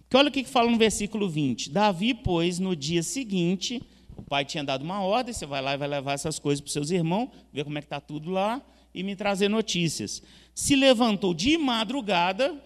Porque 0.00 0.16
olha 0.16 0.28
o 0.28 0.32
que 0.32 0.44
fala 0.44 0.70
no 0.70 0.78
versículo 0.78 1.28
20: 1.28 1.70
Davi, 1.70 2.14
pois, 2.14 2.58
no 2.58 2.74
dia 2.74 3.02
seguinte, 3.02 3.82
o 4.16 4.22
pai 4.22 4.44
tinha 4.44 4.64
dado 4.64 4.82
uma 4.82 5.02
ordem, 5.02 5.34
você 5.34 5.46
vai 5.46 5.60
lá 5.60 5.74
e 5.74 5.76
vai 5.76 5.88
levar 5.88 6.12
essas 6.12 6.38
coisas 6.38 6.60
para 6.60 6.68
os 6.68 6.72
seus 6.72 6.90
irmãos, 6.90 7.28
ver 7.52 7.64
como 7.64 7.78
é 7.78 7.80
que 7.80 7.86
está 7.86 8.00
tudo 8.00 8.30
lá 8.30 8.62
e 8.94 9.02
me 9.02 9.14
trazer 9.14 9.48
notícias. 9.48 10.22
Se 10.54 10.74
levantou 10.74 11.34
de 11.34 11.56
madrugada, 11.58 12.62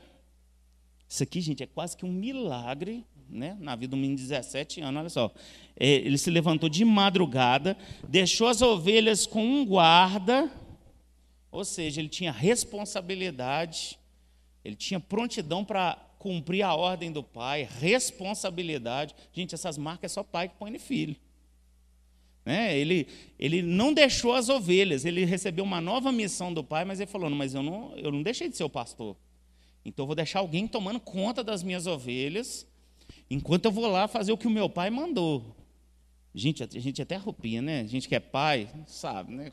isso 1.08 1.22
aqui, 1.22 1.40
gente, 1.40 1.62
é 1.62 1.66
quase 1.66 1.96
que 1.96 2.06
um 2.06 2.12
milagre 2.12 3.04
né, 3.32 3.56
na 3.60 3.74
vida 3.74 3.96
um 3.96 3.98
menino 3.98 4.16
de 4.16 4.22
17 4.22 4.80
anos, 4.82 5.00
olha 5.00 5.08
só. 5.08 5.34
É, 5.74 5.86
ele 5.86 6.18
se 6.18 6.30
levantou 6.30 6.68
de 6.68 6.84
madrugada, 6.84 7.76
deixou 8.08 8.46
as 8.46 8.60
ovelhas 8.60 9.26
com 9.26 9.44
um 9.44 9.64
guarda, 9.64 10.50
ou 11.52 11.66
seja, 11.66 12.00
ele 12.00 12.08
tinha 12.08 12.32
responsabilidade, 12.32 13.98
ele 14.64 14.74
tinha 14.74 14.98
prontidão 14.98 15.62
para 15.62 15.96
cumprir 16.18 16.62
a 16.62 16.74
ordem 16.74 17.12
do 17.12 17.22
pai, 17.22 17.68
responsabilidade. 17.78 19.14
Gente, 19.32 19.54
essas 19.54 19.76
marcas 19.76 20.10
é 20.10 20.14
só 20.14 20.24
pai 20.24 20.48
que 20.48 20.56
põe 20.56 20.70
no 20.70 20.80
filho. 20.80 21.14
Né? 22.44 22.76
Ele, 22.76 23.06
ele 23.38 23.60
não 23.60 23.92
deixou 23.92 24.32
as 24.32 24.48
ovelhas, 24.48 25.04
ele 25.04 25.26
recebeu 25.26 25.62
uma 25.62 25.80
nova 25.80 26.10
missão 26.10 26.52
do 26.54 26.64
pai, 26.64 26.86
mas 26.86 27.00
ele 27.00 27.10
falou: 27.10 27.28
não, 27.28 27.36
mas 27.36 27.54
eu 27.54 27.62
não, 27.62 27.94
eu 27.96 28.10
não 28.10 28.22
deixei 28.22 28.48
de 28.48 28.56
ser 28.56 28.64
o 28.64 28.70
pastor. 28.70 29.14
Então 29.84 30.04
eu 30.04 30.06
vou 30.06 30.16
deixar 30.16 30.38
alguém 30.38 30.66
tomando 30.66 30.98
conta 30.98 31.44
das 31.44 31.62
minhas 31.62 31.86
ovelhas, 31.86 32.66
enquanto 33.28 33.66
eu 33.66 33.72
vou 33.72 33.86
lá 33.86 34.08
fazer 34.08 34.32
o 34.32 34.38
que 34.38 34.46
o 34.46 34.50
meu 34.50 34.70
pai 34.70 34.88
mandou. 34.88 35.54
Gente, 36.34 36.62
a 36.62 36.66
gente 36.80 37.02
até 37.02 37.16
arrupia, 37.16 37.60
né? 37.60 37.80
A 37.80 37.86
gente 37.86 38.08
que 38.08 38.14
é 38.14 38.20
pai, 38.20 38.70
sabe, 38.86 39.34
né? 39.34 39.52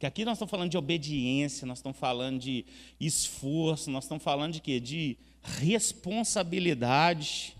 Que 0.00 0.06
aqui 0.06 0.24
nós 0.24 0.38
estamos 0.38 0.50
falando 0.50 0.70
de 0.70 0.78
obediência, 0.78 1.66
nós 1.66 1.76
estamos 1.76 1.98
falando 1.98 2.38
de 2.38 2.64
esforço, 2.98 3.90
nós 3.90 4.04
estamos 4.04 4.24
falando 4.24 4.54
de 4.54 4.60
quê? 4.62 4.80
De 4.80 5.18
responsabilidade. 5.42 7.54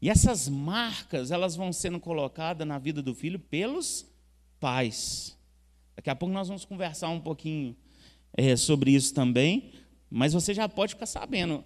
E 0.00 0.08
essas 0.08 0.48
marcas, 0.48 1.30
elas 1.30 1.54
vão 1.54 1.70
sendo 1.70 2.00
colocadas 2.00 2.66
na 2.66 2.78
vida 2.78 3.02
do 3.02 3.14
filho 3.14 3.38
pelos 3.38 4.06
pais. 4.58 5.36
Daqui 5.94 6.08
a 6.08 6.16
pouco 6.16 6.32
nós 6.32 6.48
vamos 6.48 6.64
conversar 6.64 7.10
um 7.10 7.20
pouquinho 7.20 7.76
é, 8.32 8.56
sobre 8.56 8.92
isso 8.92 9.12
também. 9.12 9.72
Mas 10.08 10.32
você 10.32 10.54
já 10.54 10.66
pode 10.66 10.94
ficar 10.94 11.04
sabendo, 11.04 11.62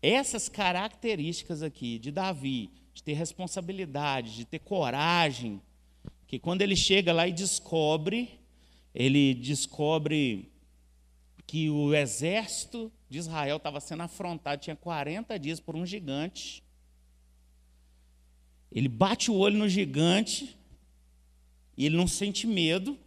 essas 0.00 0.48
características 0.48 1.62
aqui 1.62 1.98
de 1.98 2.10
Davi, 2.10 2.70
de 2.94 3.02
ter 3.02 3.12
responsabilidade, 3.12 4.36
de 4.36 4.46
ter 4.46 4.60
coragem, 4.60 5.60
que 6.26 6.38
quando 6.38 6.62
ele 6.62 6.76
chega 6.76 7.12
lá 7.12 7.28
e 7.28 7.32
descobre, 7.32 8.37
ele 8.98 9.32
descobre 9.32 10.50
que 11.46 11.70
o 11.70 11.94
exército 11.94 12.90
de 13.08 13.18
Israel 13.18 13.58
estava 13.58 13.78
sendo 13.78 14.02
afrontado, 14.02 14.60
tinha 14.60 14.74
40 14.74 15.38
dias 15.38 15.60
por 15.60 15.76
um 15.76 15.86
gigante. 15.86 16.64
Ele 18.72 18.88
bate 18.88 19.30
o 19.30 19.36
olho 19.36 19.56
no 19.56 19.68
gigante 19.68 20.58
e 21.76 21.86
ele 21.86 21.96
não 21.96 22.08
sente 22.08 22.44
medo. 22.44 22.98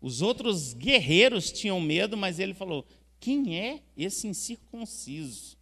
Os 0.00 0.22
outros 0.22 0.72
guerreiros 0.72 1.52
tinham 1.52 1.78
medo, 1.82 2.16
mas 2.16 2.38
ele 2.38 2.54
falou: 2.54 2.86
quem 3.20 3.58
é 3.58 3.82
esse 3.94 4.26
incircunciso? 4.26 5.58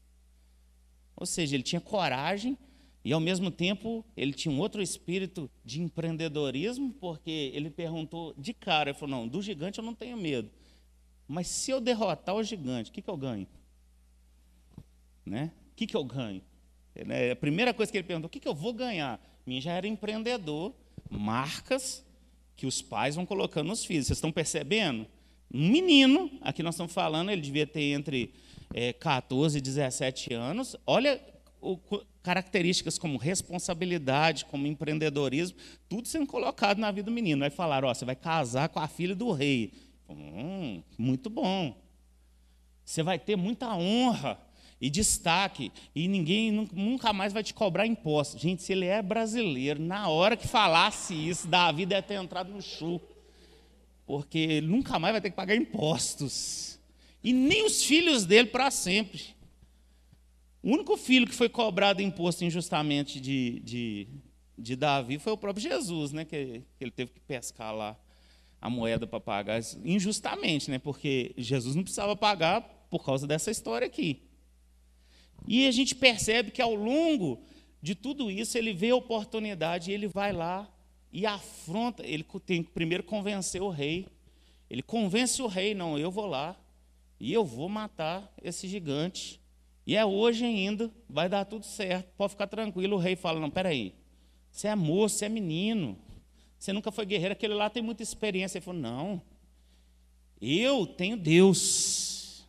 Ou 1.17 1.27
seja, 1.27 1.57
ele 1.57 1.65
tinha 1.65 1.81
coragem 1.81 2.57
e, 3.05 3.13
ao 3.13 3.21
mesmo 3.21 3.51
tempo, 3.51 4.05
ele 4.17 4.33
tinha 4.33 4.53
um 4.53 4.59
outro 4.59 4.83
espírito 4.83 5.51
de 5.65 5.81
empreendedorismo, 5.81 6.93
porque 6.95 7.53
ele 7.55 7.71
perguntou 7.71 8.35
de 8.37 8.53
cara: 8.53 8.91
ele 8.91 8.99
falou, 8.99 9.17
não, 9.17 9.29
do 9.29 9.41
gigante 9.41 9.79
eu 9.79 9.85
não 9.85 9.95
tenho 9.95 10.17
medo. 10.17 10.51
Mas 11.27 11.47
se 11.47 11.71
eu 11.71 11.81
derrotar 11.81 12.35
o 12.35 12.43
gigante, 12.43 12.91
o 12.91 12.93
que, 12.93 13.03
que 13.03 13.11
eu 13.11 13.17
ganho? 13.17 13.47
Né? 15.25 15.53
O 15.73 15.77
que, 15.77 15.87
que 15.87 15.97
eu 15.97 16.05
ganho? 16.05 16.43
É, 16.95 17.31
a 17.31 17.37
primeira 17.37 17.73
coisa 17.73 17.93
que 17.93 17.99
ele 17.99 18.07
perguntou: 18.07 18.27
o 18.27 18.31
que, 18.31 18.41
que 18.41 18.49
eu 18.49 18.55
vou 18.55 18.73
ganhar? 18.73 19.21
Mim 19.47 19.61
já 19.61 19.73
era 19.73 19.87
empreendedor, 19.87 20.75
marcas 21.09 22.05
que 22.57 22.67
os 22.67 22.83
pais 22.83 23.15
vão 23.15 23.25
colocando 23.25 23.69
nos 23.69 23.85
filhos. 23.85 24.07
Vocês 24.07 24.17
estão 24.17 24.33
percebendo? 24.33 25.07
Um 25.53 25.69
menino, 25.69 26.31
aqui 26.43 26.63
nós 26.63 26.75
estamos 26.75 26.93
falando, 26.93 27.31
ele 27.31 27.41
devia 27.41 27.67
ter 27.67 27.93
entre 27.93 28.35
é, 28.75 28.93
14 28.93 29.57
e 29.57 29.61
17 29.61 30.35
anos. 30.35 30.77
Olha 30.87 31.21
o, 31.61 31.79
características 32.29 32.99
como 32.99 33.17
responsabilidade, 33.17 34.45
como 34.45 34.67
empreendedorismo, 34.67 35.57
tudo 35.89 36.07
sendo 36.07 36.27
colocado 36.27 36.79
na 36.79 36.91
vida 36.91 37.07
do 37.07 37.11
menino. 37.11 37.41
Vai 37.41 37.49
falar, 37.49 37.87
ó, 37.87 37.95
você 37.95 38.05
vai 38.05 38.15
casar 38.15 38.69
com 38.69 38.79
a 38.79 38.87
filha 38.87 39.15
do 39.17 39.33
rei. 39.33 39.73
Hum, 40.07 40.83
muito 40.99 41.31
bom. 41.31 41.75
Você 42.85 43.03
vai 43.03 43.19
ter 43.19 43.35
muita 43.35 43.75
honra 43.75 44.39
e 44.79 44.91
destaque, 44.91 45.73
e 45.95 46.07
ninguém 46.07 46.53
nunca 46.53 47.15
mais 47.15 47.33
vai 47.33 47.43
te 47.43 47.55
cobrar 47.55 47.87
impostos. 47.87 48.43
Gente, 48.43 48.63
se 48.63 48.73
ele 48.73 48.85
é 48.85 49.01
brasileiro, 49.01 49.81
na 49.81 50.09
hora 50.09 50.37
que 50.37 50.47
falasse 50.47 51.15
isso, 51.15 51.49
Davi 51.49 51.87
deve 51.87 52.07
ter 52.07 52.15
entrado 52.15 52.53
no 52.53 52.61
chu 52.61 53.01
porque 54.05 54.63
nunca 54.63 54.99
mais 54.99 55.13
vai 55.13 55.21
ter 55.21 55.29
que 55.31 55.37
pagar 55.37 55.55
impostos. 55.55 56.79
E 57.23 57.31
nem 57.31 57.67
os 57.67 57.85
filhos 57.85 58.25
dele 58.25 58.49
para 58.49 58.71
sempre. 58.71 59.38
O 60.63 60.73
único 60.73 60.97
filho 60.97 61.27
que 61.27 61.35
foi 61.35 61.49
cobrado 61.49 62.03
imposto 62.03 62.45
injustamente 62.45 63.21
de, 63.21 63.61
de, 63.61 64.09
de 64.57 64.77
Davi 64.77 65.19
foi 65.19 65.33
o 65.33 65.37
próprio 65.37 65.63
Jesus, 65.63 66.13
né? 66.13 66.25
Que, 66.25 66.63
que 66.77 66.85
ele 66.85 66.91
teve 66.91 67.13
que 67.13 67.21
pescar 67.21 67.75
lá 67.75 67.97
a 68.61 68.69
moeda 68.69 69.07
para 69.07 69.21
pagar 69.21 69.61
injustamente, 69.85 70.71
né? 70.71 70.79
Porque 70.79 71.33
Jesus 71.37 71.77
não 71.77 71.83
precisava 71.83 72.17
pagar 72.17 72.61
por 72.91 73.05
causa 73.05 73.27
dessa 73.27 73.51
história 73.51 73.87
aqui. 73.87 74.23
E 75.47 75.67
a 75.67 75.71
gente 75.71 75.95
percebe 75.95 76.51
que 76.51 76.61
ao 76.61 76.75
longo 76.75 77.41
de 77.81 77.95
tudo 77.95 78.31
isso 78.31 78.59
ele 78.59 78.73
vê 78.73 78.91
a 78.91 78.97
oportunidade 78.97 79.91
e 79.91 79.95
ele 79.95 80.09
vai 80.09 80.33
lá 80.33 80.69
e 81.13 81.25
afronta, 81.25 82.05
ele 82.05 82.25
tem 82.45 82.63
que 82.63 82.71
primeiro 82.71 83.05
convencer 83.05 83.63
o 83.63 83.69
rei. 83.69 84.07
Ele 84.69 84.83
convence 84.83 85.41
o 85.41 85.47
rei, 85.47 85.75
não, 85.75 85.99
eu 85.99 86.11
vou 86.11 86.27
lá 86.27 86.57
e 87.19 87.33
eu 87.33 87.45
vou 87.45 87.69
matar 87.69 88.33
esse 88.43 88.69
gigante. 88.69 89.38
E 89.89 89.97
é 89.97 90.05
hoje 90.05 90.45
ainda, 90.45 90.91
vai 91.09 91.31
dar 91.31 91.47
tudo 91.47 91.65
certo, 91.65 92.13
pode 92.15 92.33
ficar 92.33 92.47
tranquilo. 92.47 92.97
O 92.97 92.99
rei 92.99 93.17
fala: 93.17 93.41
Não, 93.41 93.49
peraí, 93.49 93.95
você 94.53 94.69
é 94.69 94.75
moço, 94.75 95.17
você 95.17 95.25
é 95.25 95.29
menino, 95.31 95.97
Você 96.59 96.75
nunca 96.75 96.93
foi 96.93 97.07
guerreiro, 97.07 97.33
aquele 97.33 97.55
lá 97.55 97.71
tem 97.71 97.83
muita 97.83 98.03
experiência. 98.03 98.59
Ele 98.59 98.65
falou: 98.67 98.79
Não, 98.79 99.23
eu 100.43 100.87
tenho 100.87 101.17
Deus. 101.17 102.47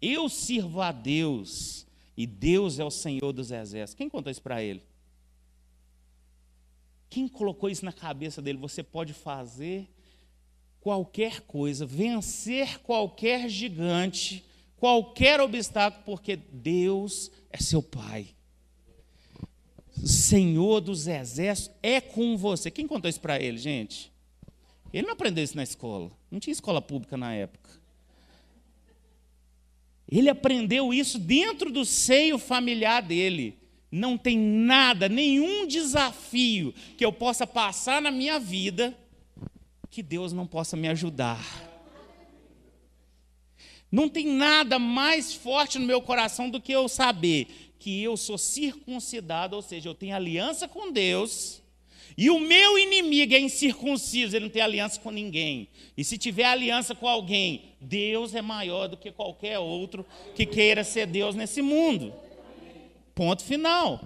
Eu 0.00 0.30
sirvo 0.30 0.80
a 0.80 0.92
Deus. 0.92 1.86
E 2.16 2.26
Deus 2.26 2.78
é 2.78 2.84
o 2.84 2.90
Senhor 2.90 3.34
dos 3.34 3.50
exércitos. 3.50 3.94
Quem 3.94 4.08
contou 4.08 4.30
isso 4.30 4.40
para 4.40 4.62
ele? 4.62 4.82
Quem 7.10 7.28
colocou 7.28 7.68
isso 7.68 7.84
na 7.84 7.92
cabeça 7.92 8.40
dele? 8.40 8.56
Você 8.56 8.82
pode 8.82 9.12
fazer 9.12 9.86
qualquer 10.80 11.42
coisa, 11.42 11.84
vencer 11.84 12.78
qualquer 12.78 13.46
gigante, 13.46 14.42
qualquer 14.76 15.40
obstáculo, 15.40 16.02
porque 16.04 16.36
Deus 16.36 17.30
é 17.50 17.58
seu 17.58 17.82
Pai. 17.82 18.28
Senhor 20.04 20.80
dos 20.80 21.06
exércitos 21.06 21.76
é 21.82 22.00
com 22.00 22.36
você. 22.36 22.70
Quem 22.70 22.86
contou 22.86 23.08
isso 23.08 23.20
para 23.20 23.40
ele, 23.40 23.56
gente? 23.56 24.12
Ele 24.92 25.06
não 25.06 25.14
aprendeu 25.14 25.42
isso 25.42 25.56
na 25.56 25.62
escola. 25.62 26.10
Não 26.30 26.38
tinha 26.38 26.52
escola 26.52 26.82
pública 26.82 27.16
na 27.16 27.34
época. 27.34 27.70
Ele 30.08 30.28
aprendeu 30.28 30.94
isso 30.94 31.18
dentro 31.18 31.70
do 31.70 31.84
seio 31.84 32.38
familiar 32.38 33.02
dele. 33.02 33.58
Não 33.90 34.16
tem 34.18 34.38
nada, 34.38 35.08
nenhum 35.08 35.66
desafio 35.66 36.72
que 36.96 37.04
eu 37.04 37.12
possa 37.12 37.46
passar 37.46 38.00
na 38.00 38.10
minha 38.10 38.38
vida 38.38 38.96
que 39.90 40.02
Deus 40.02 40.32
não 40.32 40.46
possa 40.46 40.76
me 40.76 40.88
ajudar. 40.88 41.42
Não 43.90 44.08
tem 44.08 44.26
nada 44.26 44.78
mais 44.78 45.32
forte 45.32 45.78
no 45.78 45.86
meu 45.86 46.02
coração 46.02 46.50
do 46.50 46.60
que 46.60 46.72
eu 46.72 46.88
saber 46.88 47.66
que 47.78 48.02
eu 48.02 48.16
sou 48.16 48.36
circuncidado, 48.36 49.54
ou 49.54 49.62
seja, 49.62 49.88
eu 49.88 49.94
tenho 49.94 50.16
aliança 50.16 50.66
com 50.66 50.90
Deus, 50.90 51.62
e 52.16 52.30
o 52.30 52.40
meu 52.40 52.78
inimigo 52.78 53.34
é 53.34 53.38
incircunciso, 53.38 54.34
ele 54.34 54.46
não 54.46 54.50
tem 54.50 54.62
aliança 54.62 54.98
com 54.98 55.10
ninguém. 55.10 55.68
E 55.96 56.02
se 56.02 56.16
tiver 56.16 56.46
aliança 56.46 56.94
com 56.94 57.06
alguém, 57.06 57.74
Deus 57.80 58.34
é 58.34 58.40
maior 58.40 58.88
do 58.88 58.96
que 58.96 59.12
qualquer 59.12 59.58
outro 59.58 60.04
que 60.34 60.46
queira 60.46 60.82
ser 60.82 61.06
Deus 61.06 61.34
nesse 61.34 61.60
mundo. 61.60 62.14
Ponto 63.14 63.44
final. 63.44 64.00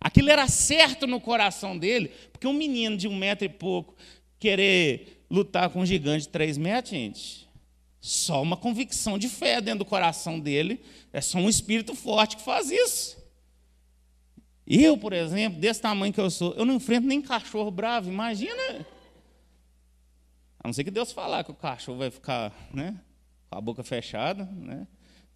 Aquilo 0.00 0.30
era 0.30 0.48
certo 0.48 1.06
no 1.06 1.20
coração 1.20 1.76
dele, 1.76 2.10
porque 2.32 2.46
um 2.46 2.52
menino 2.52 2.96
de 2.96 3.06
um 3.06 3.14
metro 3.14 3.44
e 3.44 3.48
pouco 3.48 3.94
querer 4.38 5.24
lutar 5.30 5.68
com 5.68 5.80
um 5.80 5.86
gigante 5.86 6.22
de 6.22 6.28
três 6.30 6.56
metros, 6.56 6.90
gente, 6.90 7.41
só 8.02 8.42
uma 8.42 8.56
convicção 8.56 9.16
de 9.16 9.28
fé 9.28 9.60
dentro 9.60 9.78
do 9.78 9.84
coração 9.84 10.40
dele, 10.40 10.82
é 11.12 11.20
só 11.20 11.38
um 11.38 11.48
espírito 11.48 11.94
forte 11.94 12.36
que 12.36 12.42
faz 12.42 12.68
isso. 12.68 13.16
Eu, 14.66 14.98
por 14.98 15.12
exemplo, 15.12 15.60
desse 15.60 15.80
tamanho 15.80 16.12
que 16.12 16.20
eu 16.20 16.28
sou, 16.28 16.52
eu 16.54 16.64
não 16.64 16.74
enfrento 16.74 17.06
nem 17.06 17.22
cachorro 17.22 17.70
bravo, 17.70 18.10
imagina. 18.10 18.84
A 20.58 20.66
não 20.66 20.72
ser 20.72 20.82
que 20.82 20.90
Deus 20.90 21.12
falar 21.12 21.44
que 21.44 21.52
o 21.52 21.54
cachorro 21.54 21.98
vai 21.98 22.10
ficar 22.10 22.52
né, 22.74 23.00
com 23.48 23.56
a 23.56 23.60
boca 23.60 23.84
fechada. 23.84 24.46
Né? 24.46 24.84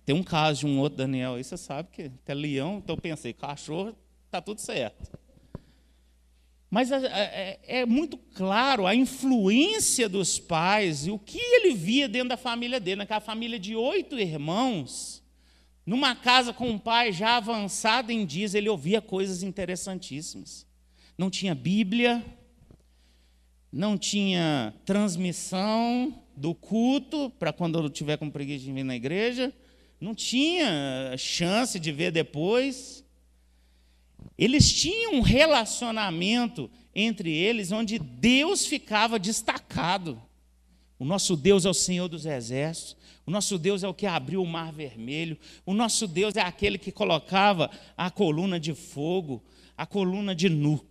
Tem 0.04 0.14
um 0.16 0.24
caso 0.24 0.60
de 0.60 0.66
um 0.66 0.80
outro 0.80 0.98
Daniel 0.98 1.34
aí, 1.34 1.44
você 1.44 1.56
sabe 1.56 1.88
que 1.92 2.10
é 2.26 2.34
leão, 2.34 2.78
então 2.78 2.96
eu 2.96 3.00
pensei, 3.00 3.32
cachorro, 3.32 3.94
está 4.24 4.40
tudo 4.40 4.60
certo. 4.60 5.16
Mas 6.76 6.92
é, 6.92 7.06
é, 7.06 7.58
é, 7.78 7.86
muito 7.86 8.18
claro 8.18 8.86
a 8.86 8.94
influência 8.94 10.10
dos 10.10 10.38
pais 10.38 11.06
e 11.06 11.10
o 11.10 11.18
que 11.18 11.38
ele 11.38 11.74
via 11.74 12.06
dentro 12.06 12.28
da 12.28 12.36
família 12.36 12.78
dele, 12.78 12.96
naquela 12.96 13.18
família 13.18 13.58
de 13.58 13.74
oito 13.74 14.18
irmãos, 14.18 15.22
numa 15.86 16.14
casa 16.14 16.52
com 16.52 16.68
um 16.68 16.78
pai 16.78 17.12
já 17.12 17.38
avançado 17.38 18.12
em 18.12 18.26
dias, 18.26 18.54
ele 18.54 18.68
ouvia 18.68 19.00
coisas 19.00 19.42
interessantíssimas. 19.42 20.66
Não 21.16 21.30
tinha 21.30 21.54
Bíblia, 21.54 22.22
não 23.72 23.96
tinha 23.96 24.74
transmissão 24.84 26.22
do 26.36 26.54
culto 26.54 27.32
para 27.38 27.54
quando 27.54 27.78
eu 27.78 27.88
tiver 27.88 28.18
com 28.18 28.28
preguiça 28.28 28.66
de 28.66 28.72
vir 28.72 28.84
na 28.84 28.94
igreja, 28.94 29.50
não 29.98 30.14
tinha 30.14 31.14
chance 31.16 31.80
de 31.80 31.90
ver 31.90 32.12
depois. 32.12 33.02
Eles 34.38 34.72
tinham 34.72 35.14
um 35.14 35.20
relacionamento 35.20 36.70
entre 36.94 37.32
eles 37.32 37.72
onde 37.72 37.98
Deus 37.98 38.66
ficava 38.66 39.18
destacado. 39.18 40.20
O 40.98 41.04
nosso 41.04 41.36
Deus 41.36 41.64
é 41.64 41.70
o 41.70 41.74
Senhor 41.74 42.08
dos 42.08 42.26
Exércitos. 42.26 42.96
O 43.26 43.30
nosso 43.30 43.58
Deus 43.58 43.82
é 43.82 43.88
o 43.88 43.94
que 43.94 44.06
abriu 44.06 44.42
o 44.42 44.46
mar 44.46 44.72
vermelho. 44.72 45.38
O 45.64 45.74
nosso 45.74 46.06
Deus 46.06 46.36
é 46.36 46.40
aquele 46.40 46.78
que 46.78 46.92
colocava 46.92 47.70
a 47.96 48.10
coluna 48.10 48.58
de 48.58 48.74
fogo, 48.74 49.42
a 49.76 49.84
coluna 49.84 50.34
de, 50.34 50.48
nu, 50.48 50.84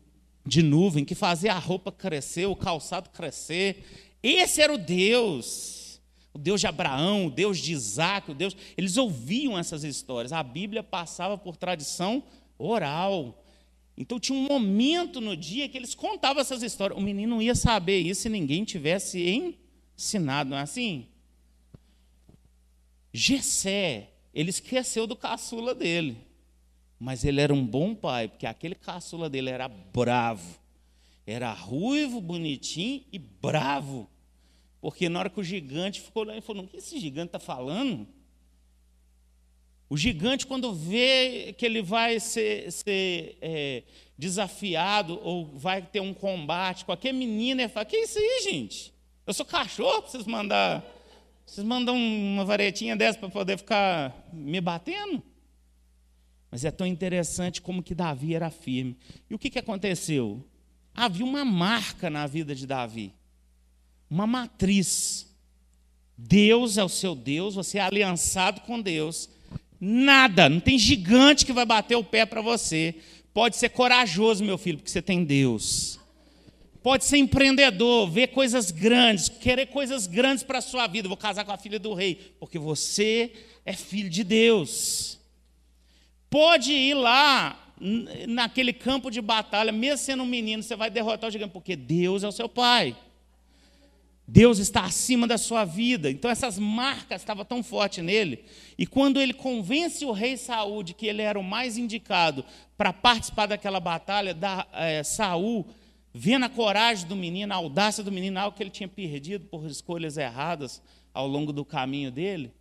de 0.45 0.62
nuvem, 0.62 1.05
que 1.05 1.15
fazia 1.15 1.53
a 1.53 1.60
roupa 1.60 1.91
crescer, 1.91 2.45
o 2.45 2.55
calçado 2.55 3.10
crescer. 3.10 3.84
Esse 4.21 4.62
era 4.62 4.73
o 4.73 4.77
Deus. 4.77 6.01
O 6.34 6.38
Deus 6.38 6.60
de 6.60 6.67
Abraão, 6.67 7.27
o 7.27 7.31
Deus 7.31 7.58
de 7.58 7.71
Isaac, 7.71 8.29
o 8.29 8.36
Deus. 8.36 8.55
Eles 8.77 8.97
ouviam 8.97 9.58
essas 9.58 9.84
histórias. 9.84 10.34
A 10.34 10.43
Bíblia 10.43 10.84
passava 10.84 11.38
por 11.38 11.55
tradição 11.55 12.21
oral. 12.57 13.43
Então 13.97 14.19
tinha 14.19 14.37
um 14.37 14.43
momento 14.43 15.21
no 15.21 15.35
dia 15.35 15.69
que 15.69 15.77
eles 15.77 15.95
contavam 15.95 16.41
essas 16.41 16.61
histórias. 16.61 16.99
O 16.99 17.01
menino 17.01 17.35
não 17.35 17.41
ia 17.41 17.55
saber 17.55 17.99
isso 17.99 18.23
se 18.23 18.29
ninguém 18.29 18.63
tivesse 18.63 19.55
ensinado, 19.97 20.49
não 20.49 20.57
é 20.57 20.61
assim? 20.61 21.07
Gessé, 23.13 24.09
ele 24.33 24.49
esqueceu 24.49 25.07
do 25.07 25.15
caçula 25.15 25.73
dele. 25.73 26.17
Mas 26.99 27.23
ele 27.23 27.41
era 27.41 27.53
um 27.53 27.65
bom 27.65 27.93
pai, 27.93 28.27
porque 28.27 28.45
aquele 28.45 28.75
caçula 28.75 29.29
dele 29.29 29.49
era 29.49 29.67
bravo. 29.67 30.59
Era 31.25 31.51
ruivo, 31.51 32.21
bonitinho 32.21 33.03
e 33.11 33.17
bravo. 33.17 34.09
Porque 34.81 35.09
na 35.09 35.19
hora 35.19 35.29
que 35.29 35.39
o 35.39 35.43
gigante 35.43 36.01
ficou 36.01 36.23
lá, 36.23 36.33
ele 36.33 36.41
falou: 36.41 36.63
O 36.63 36.67
que 36.67 36.77
esse 36.77 36.99
gigante 36.99 37.27
está 37.27 37.39
falando? 37.39 38.07
O 39.95 39.97
gigante, 39.97 40.45
quando 40.45 40.73
vê 40.73 41.55
que 41.58 41.65
ele 41.65 41.81
vai 41.81 42.19
ser, 42.19 42.69
ser 42.69 43.38
é, 43.41 43.81
desafiado 44.17 45.17
ou 45.23 45.58
vai 45.58 45.81
ter 45.81 46.01
um 46.01 46.13
combate 46.13 46.84
com 46.84 46.91
aquele 46.91 47.17
menino, 47.17 47.62
ele 47.62 47.69
fala: 47.69 47.86
Que 47.86 47.95
isso 47.95 48.19
aí, 48.19 48.41
gente? 48.43 48.93
Eu 49.25 49.34
sou 49.34 49.45
cachorro, 49.45 50.01
preciso 50.01 50.29
mandar. 50.29 50.84
Vocês 51.45 51.65
mandam 51.65 51.95
uma 51.95 52.43
varetinha 52.43 52.93
dessa 52.93 53.17
para 53.17 53.29
poder 53.29 53.58
ficar 53.58 54.13
me 54.34 54.60
batendo? 54.60 55.23
Mas 56.51 56.65
é 56.65 56.71
tão 56.71 56.86
interessante 56.86 57.62
como 57.62 57.81
que 57.81 57.95
Davi 57.95 58.36
era 58.36 58.49
firme. 58.49 58.97
E 59.29 59.34
o 59.34 59.39
que, 59.39 59.49
que 59.49 59.60
aconteceu? 59.60 60.45
Havia 60.93 61.23
uma 61.23 61.45
marca 61.45 62.10
na 62.10 62.27
vida 62.27 62.53
de 62.53 62.67
Davi, 62.67 63.13
uma 64.10 64.27
matriz. 64.27 65.34
Deus 66.17 66.77
é 66.77 66.84
o 66.84 66.89
seu 66.89 67.15
Deus, 67.15 67.55
você 67.55 67.77
é 67.77 67.81
aliançado 67.81 68.60
com 68.60 68.81
Deus. 68.81 69.34
Nada, 69.79 70.49
não 70.49 70.59
tem 70.59 70.77
gigante 70.77 71.45
que 71.45 71.53
vai 71.53 71.65
bater 71.65 71.95
o 71.95 72.03
pé 72.03 72.25
para 72.25 72.41
você. 72.41 72.95
Pode 73.33 73.57
ser 73.57 73.69
corajoso, 73.69 74.43
meu 74.43 74.57
filho, 74.57 74.77
porque 74.77 74.89
você 74.89 75.01
tem 75.01 75.23
Deus. 75.23 75.99
Pode 76.81 77.03
ser 77.03 77.17
empreendedor, 77.17 78.09
ver 78.09 78.27
coisas 78.27 78.69
grandes, 78.69 79.27
querer 79.27 79.65
coisas 79.65 80.05
grandes 80.05 80.43
para 80.43 80.59
a 80.59 80.61
sua 80.61 80.85
vida. 80.88 81.07
Vou 81.07 81.17
casar 81.17 81.43
com 81.43 81.51
a 81.51 81.57
filha 81.57 81.79
do 81.79 81.93
rei, 81.93 82.35
porque 82.39 82.59
você 82.59 83.31
é 83.65 83.73
filho 83.73 84.09
de 84.09 84.23
Deus. 84.23 85.19
Pode 86.29 86.71
ir 86.71 86.93
lá 86.93 87.73
naquele 88.27 88.71
campo 88.71 89.09
de 89.09 89.19
batalha, 89.19 89.71
mesmo 89.71 89.97
sendo 89.97 90.23
um 90.23 90.27
menino, 90.27 90.63
você 90.63 90.75
vai 90.75 90.89
derrotar 90.89 91.27
o 91.27 91.31
gigante, 91.31 91.51
porque 91.51 91.75
Deus 91.75 92.23
é 92.23 92.27
o 92.27 92.31
seu 92.31 92.47
pai. 92.47 92.95
Deus 94.27 94.57
está 94.57 94.83
acima 94.83 95.27
da 95.27 95.38
sua 95.38 95.63
vida. 95.65 96.09
Então 96.09 96.31
essas 96.31 96.57
marcas 96.57 97.21
estavam 97.21 97.45
tão 97.45 97.61
fortes 97.61 98.03
nele. 98.03 98.43
E 98.77 98.88
quando 98.88 99.21
ele 99.21 99.33
convence 99.33 100.03
o 100.03 100.11
rei 100.11 100.35
Saul 100.35 100.81
de 100.81 100.93
que 100.93 101.05
ele 101.05 101.21
era 101.21 101.39
o 101.39 101.43
mais 101.43 101.77
indicado 101.77 102.43
para 102.75 102.91
participar 102.91 103.45
daquela 103.45 103.79
batalha, 103.79 104.33
da, 104.33 104.67
é, 104.73 105.03
Saul, 105.03 105.67
vendo 106.11 106.45
a 106.45 106.49
coragem 106.49 107.07
do 107.07 107.15
menino, 107.15 107.53
a 107.53 107.57
audácia 107.57 108.03
do 108.03 108.11
menino, 108.11 108.39
algo 108.39 108.57
que 108.57 108.63
ele 108.63 108.71
tinha 108.71 108.89
perdido 108.89 109.45
por 109.45 109.65
escolhas 109.67 110.17
erradas 110.17 110.81
ao 111.13 111.27
longo 111.27 111.53
do 111.53 111.63
caminho 111.63 112.11
dele, 112.11 112.51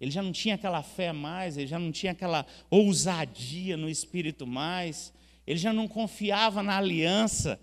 ele 0.00 0.10
já 0.10 0.22
não 0.22 0.32
tinha 0.32 0.54
aquela 0.54 0.82
fé 0.82 1.12
mais, 1.12 1.56
ele 1.56 1.66
já 1.66 1.78
não 1.78 1.92
tinha 1.92 2.12
aquela 2.12 2.46
ousadia 2.70 3.76
no 3.76 3.88
espírito 3.88 4.46
mais, 4.46 5.12
ele 5.46 5.58
já 5.58 5.72
não 5.72 5.86
confiava 5.86 6.62
na 6.62 6.76
aliança 6.76 7.60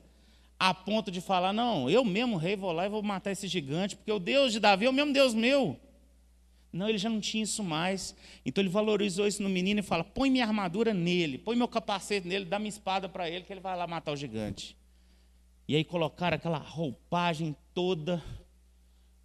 a 0.59 0.73
ponto 0.73 1.11
de 1.11 1.21
falar: 1.21 1.53
não, 1.53 1.89
eu 1.89 2.03
mesmo, 2.03 2.37
rei, 2.37 2.55
vou 2.55 2.71
lá 2.71 2.85
e 2.85 2.89
vou 2.89 3.03
matar 3.03 3.31
esse 3.31 3.47
gigante, 3.47 3.95
porque 3.95 4.11
o 4.11 4.19
Deus 4.19 4.53
de 4.53 4.59
Davi 4.59 4.85
é 4.85 4.89
o 4.89 4.93
mesmo 4.93 5.13
Deus 5.13 5.33
meu. 5.33 5.79
Não, 6.71 6.89
ele 6.89 6.97
já 6.97 7.09
não 7.09 7.19
tinha 7.19 7.43
isso 7.43 7.63
mais. 7.63 8.15
Então 8.43 8.61
ele 8.61 8.69
valorizou 8.69 9.27
isso 9.27 9.43
no 9.43 9.49
menino 9.49 9.79
e 9.79 9.83
fala: 9.83 10.03
põe 10.03 10.29
minha 10.29 10.45
armadura 10.45 10.93
nele, 10.93 11.37
põe 11.37 11.55
meu 11.55 11.67
capacete 11.67 12.27
nele, 12.27 12.45
dá 12.45 12.57
minha 12.57 12.69
espada 12.69 13.07
para 13.07 13.29
ele, 13.29 13.45
que 13.45 13.53
ele 13.53 13.59
vai 13.59 13.77
lá 13.77 13.85
matar 13.85 14.11
o 14.11 14.15
gigante. 14.15 14.75
E 15.67 15.75
aí 15.75 15.83
colocaram 15.83 16.35
aquela 16.35 16.57
roupagem 16.57 17.55
toda. 17.73 18.23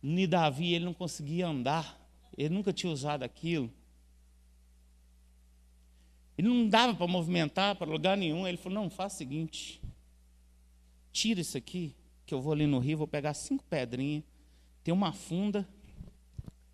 Ni 0.01 0.27
Davi, 0.27 0.75
ele 0.75 0.85
não 0.85 0.95
conseguia 0.95 1.49
andar, 1.49 1.99
ele 2.37 2.51
nunca 2.51 2.73
tinha 2.73 2.93
usado 2.93 3.25
aquilo. 3.25 3.73
Ele 6.37 6.47
não 6.47 6.69
dava 6.69 6.95
para 6.95 7.07
movimentar 7.09 7.75
para 7.75 7.91
lugar 7.91 8.17
nenhum. 8.17 8.47
Ele 8.47 8.57
falou: 8.57 8.83
não, 8.83 8.91
faz 8.91 9.15
o 9.15 9.17
seguinte 9.17 9.81
tira 11.13 11.41
isso 11.41 11.57
aqui, 11.57 11.95
que 12.27 12.35
eu 12.35 12.41
vou 12.41 12.53
ali 12.53 12.67
no 12.67 12.79
rio, 12.79 12.99
vou 12.99 13.07
pegar 13.07 13.35
cinco 13.35 13.65
pedrinhas, 13.65 14.23
tem 14.83 14.93
uma 14.93 15.13
funda, 15.13 15.69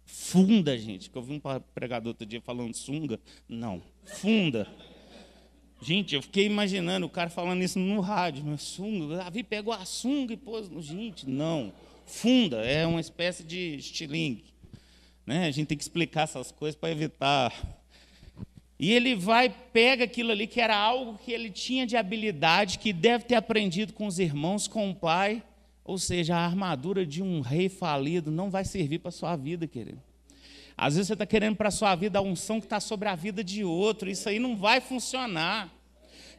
funda, 0.04 0.76
gente, 0.78 1.10
que 1.10 1.16
eu 1.16 1.22
vi 1.22 1.32
um 1.34 1.40
pregador 1.74 2.08
outro 2.08 2.26
dia 2.26 2.40
falando 2.40 2.74
sunga, 2.74 3.20
não, 3.48 3.82
funda. 4.04 4.68
Gente, 5.82 6.14
eu 6.14 6.22
fiquei 6.22 6.46
imaginando 6.46 7.04
o 7.04 7.10
cara 7.10 7.28
falando 7.28 7.62
isso 7.62 7.78
no 7.78 8.00
rádio, 8.00 8.44
meu 8.44 8.56
sunga, 8.56 9.16
Davi 9.16 9.42
pegou 9.42 9.72
a 9.72 9.84
sunga 9.84 10.32
e 10.32 10.36
pôs. 10.36 10.68
Gente, 10.84 11.28
não. 11.28 11.72
Funda 12.06 12.58
é 12.58 12.86
uma 12.86 13.00
espécie 13.00 13.42
de 13.42 13.76
estilingue. 13.76 14.44
Né? 15.26 15.46
A 15.46 15.50
gente 15.50 15.68
tem 15.68 15.76
que 15.76 15.84
explicar 15.84 16.22
essas 16.22 16.50
coisas 16.52 16.78
para 16.78 16.90
evitar. 16.90 17.52
E 18.84 18.92
ele 18.92 19.14
vai, 19.14 19.48
pega 19.48 20.04
aquilo 20.04 20.30
ali 20.30 20.46
que 20.46 20.60
era 20.60 20.76
algo 20.76 21.16
que 21.16 21.32
ele 21.32 21.48
tinha 21.48 21.86
de 21.86 21.96
habilidade, 21.96 22.78
que 22.78 22.92
deve 22.92 23.24
ter 23.24 23.34
aprendido 23.34 23.94
com 23.94 24.06
os 24.06 24.18
irmãos, 24.18 24.68
com 24.68 24.90
o 24.90 24.94
pai. 24.94 25.42
Ou 25.82 25.96
seja, 25.96 26.36
a 26.36 26.44
armadura 26.44 27.06
de 27.06 27.22
um 27.22 27.40
rei 27.40 27.70
falido 27.70 28.30
não 28.30 28.50
vai 28.50 28.62
servir 28.62 28.98
para 28.98 29.08
a 29.08 29.12
sua 29.12 29.36
vida, 29.36 29.66
querido. 29.66 30.02
Às 30.76 30.96
vezes 30.96 31.06
você 31.06 31.12
está 31.14 31.24
querendo 31.24 31.56
para 31.56 31.68
a 31.68 31.70
sua 31.70 31.94
vida 31.94 32.18
a 32.18 32.20
unção 32.20 32.60
que 32.60 32.66
está 32.66 32.78
sobre 32.78 33.08
a 33.08 33.14
vida 33.14 33.42
de 33.42 33.64
outro. 33.64 34.10
Isso 34.10 34.28
aí 34.28 34.38
não 34.38 34.54
vai 34.54 34.82
funcionar. 34.82 35.73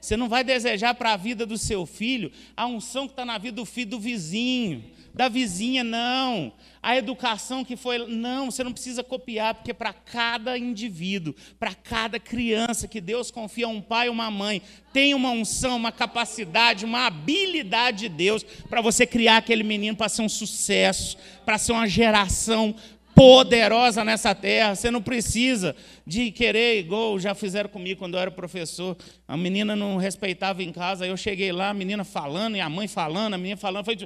Você 0.05 0.15
não 0.15 0.29
vai 0.29 0.43
desejar 0.43 0.93
para 0.93 1.13
a 1.13 1.17
vida 1.17 1.47
do 1.47 1.57
seu 1.57 1.83
filho 1.83 2.31
a 2.55 2.67
unção 2.67 3.07
que 3.07 3.13
está 3.13 3.25
na 3.25 3.39
vida 3.39 3.55
do 3.55 3.65
filho 3.65 3.89
do 3.89 3.99
vizinho, 3.99 4.83
da 5.11 5.27
vizinha, 5.27 5.83
não. 5.83 6.53
A 6.83 6.95
educação 6.95 7.65
que 7.65 7.75
foi. 7.75 8.05
Não, 8.05 8.51
você 8.51 8.63
não 8.63 8.71
precisa 8.71 9.03
copiar, 9.03 9.55
porque 9.55 9.73
para 9.73 9.93
cada 9.93 10.55
indivíduo, 10.59 11.33
para 11.57 11.73
cada 11.73 12.19
criança 12.19 12.87
que 12.87 13.01
Deus 13.01 13.31
confia 13.31 13.67
um 13.67 13.81
pai 13.81 14.05
e 14.05 14.09
uma 14.11 14.29
mãe, 14.29 14.61
tem 14.93 15.15
uma 15.15 15.31
unção, 15.31 15.77
uma 15.77 15.91
capacidade, 15.91 16.85
uma 16.85 17.07
habilidade 17.07 18.01
de 18.01 18.09
Deus 18.09 18.43
para 18.69 18.81
você 18.81 19.07
criar 19.07 19.37
aquele 19.37 19.63
menino 19.63 19.97
para 19.97 20.07
ser 20.07 20.21
um 20.21 20.29
sucesso, 20.29 21.17
para 21.43 21.57
ser 21.57 21.71
uma 21.71 21.87
geração 21.87 22.75
poderosa 23.15 24.03
nessa 24.03 24.35
terra. 24.35 24.75
Você 24.75 24.91
não 24.91 25.01
precisa 25.01 25.75
de 26.05 26.29
querer, 26.31 26.79
igual 26.79 27.17
já 27.17 27.33
fizeram 27.33 27.69
comigo 27.69 27.97
quando 27.97 28.15
eu 28.15 28.19
era 28.19 28.29
professor. 28.29 28.97
A 29.25 29.37
menina 29.37 29.75
não 29.75 29.95
respeitava 29.95 30.61
em 30.61 30.71
casa, 30.71 31.05
aí 31.05 31.09
eu 31.09 31.17
cheguei 31.17 31.51
lá, 31.51 31.69
a 31.69 31.73
menina 31.73 32.03
falando, 32.03 32.57
e 32.57 32.59
a 32.59 32.69
mãe 32.69 32.87
falando, 32.87 33.33
a 33.33 33.37
menina 33.37 33.57
falando, 33.57 33.85
foi 33.85 33.97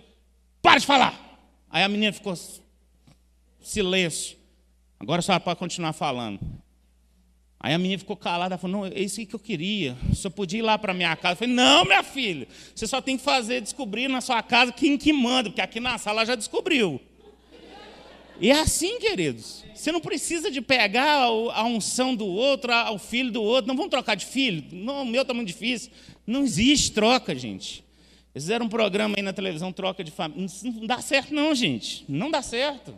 para 0.62 0.78
de 0.78 0.86
falar! 0.86 1.28
Aí 1.72 1.84
a 1.84 1.90
menina 1.90 2.14
ficou 2.14 2.34
silêncio. 3.62 4.38
Agora 5.00 5.22
só 5.22 5.38
pode 5.40 5.60
continuar 5.60 5.94
falando. 5.94 6.40
Aí 7.60 7.74
a 7.74 7.78
menina 7.78 8.00
ficou 8.00 8.16
calada, 8.16 8.58
falou, 8.58 8.78
não, 8.78 8.86
é 8.86 9.00
isso 9.00 9.26
que 9.26 9.36
eu 9.36 9.40
queria. 9.40 9.98
Só 10.14 10.30
podia 10.30 10.60
ir 10.60 10.62
lá 10.62 10.78
para 10.78 10.94
minha 10.94 11.16
casa. 11.16 11.34
Eu 11.34 11.38
falei, 11.38 11.54
não, 11.54 11.84
minha 11.84 12.04
filha, 12.04 12.48
você 12.74 12.88
só 12.88 13.02
tem 13.02 13.18
que 13.18 13.24
fazer, 13.24 13.62
descobrir 13.62 14.08
na 14.08 14.22
sua 14.22 14.42
casa 14.42 14.72
quem 14.72 14.98
que 14.98 15.12
manda, 15.12 15.50
porque 15.50 15.62
aqui 15.62 15.80
na 15.80 15.98
sala 15.98 16.26
já 16.26 16.36
descobriu. 16.36 17.02
E 18.40 18.50
é 18.50 18.60
assim, 18.60 19.00
queridos. 19.00 19.66
Você 19.76 19.92
não 19.92 20.00
precisa 20.00 20.50
de 20.50 20.62
pegar 20.62 21.24
a 21.24 21.64
unção 21.64 22.16
do 22.16 22.26
outro, 22.26 22.72
o 22.94 22.98
filho 22.98 23.32
do 23.32 23.42
outro. 23.42 23.68
Não 23.68 23.76
vamos 23.76 23.92
trocar 23.92 24.16
de 24.16 24.26
filho? 24.26 24.64
Não, 24.72 25.04
o 25.04 25.06
meu 25.06 25.22
está 25.24 25.34
muito 25.34 25.48
difícil. 25.48 25.92
Não 26.26 26.44
existe 26.44 26.92
troca, 26.92 27.36
gente. 27.36 27.84
Eles 28.34 28.44
fizeram 28.44 28.66
um 28.66 28.70
programa 28.70 29.16
aí 29.18 29.24
na 29.24 29.34
televisão, 29.34 29.72
troca 29.72 30.04
de 30.04 30.12
família. 30.12 30.48
Não 30.64 30.86
dá 30.86 31.02
certo, 31.02 31.34
não, 31.34 31.54
gente. 31.54 32.06
Não 32.08 32.32
dá 32.32 32.42
certo. 32.42 32.96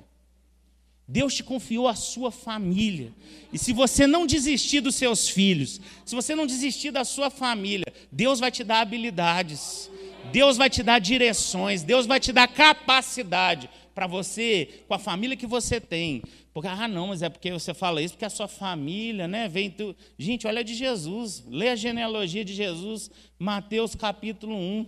Deus 1.08 1.34
te 1.36 1.44
confiou 1.44 1.88
a 1.88 1.96
sua 1.96 2.32
família. 2.32 3.12
E 3.52 3.58
se 3.58 3.74
você 3.74 4.08
não 4.08 4.26
desistir 4.26 4.80
dos 4.80 4.96
seus 4.96 5.28
filhos, 5.28 5.82
se 6.06 6.16
você 6.16 6.36
não 6.36 6.46
desistir 6.46 6.92
da 6.92 7.04
sua 7.04 7.30
família, 7.30 7.86
Deus 8.12 8.40
vai 8.40 8.52
te 8.52 8.64
dar 8.64 8.82
habilidades. 8.82 9.90
Deus 10.32 10.56
vai 10.56 10.70
te 10.70 10.84
dar 10.84 11.00
direções, 11.00 11.84
Deus 11.84 12.06
vai 12.06 12.20
te 12.20 12.32
dar 12.32 12.48
capacidade 12.48 13.70
para 13.94 14.08
você, 14.08 14.84
com 14.88 14.94
a 14.94 15.00
família 15.00 15.36
que 15.36 15.48
você 15.48 15.80
tem. 15.80 16.22
Porque, 16.54 16.68
ah, 16.68 16.88
não, 16.88 17.08
mas 17.08 17.22
é 17.22 17.30
porque 17.30 17.52
você 17.52 17.74
fala 17.74 18.02
isso, 18.02 18.14
porque 18.14 18.26
a 18.26 18.30
sua 18.30 18.48
família, 18.48 19.28
né, 19.28 19.48
vem 19.48 19.70
tu... 19.70 19.96
Gente, 20.18 20.48
olha 20.48 20.64
de 20.64 20.74
Jesus, 20.74 21.44
lê 21.48 21.70
a 21.70 21.76
genealogia 21.76 22.44
de 22.44 22.54
Jesus, 22.54 23.10
Mateus 23.38 23.96
capítulo 23.96 24.56
1. 24.56 24.86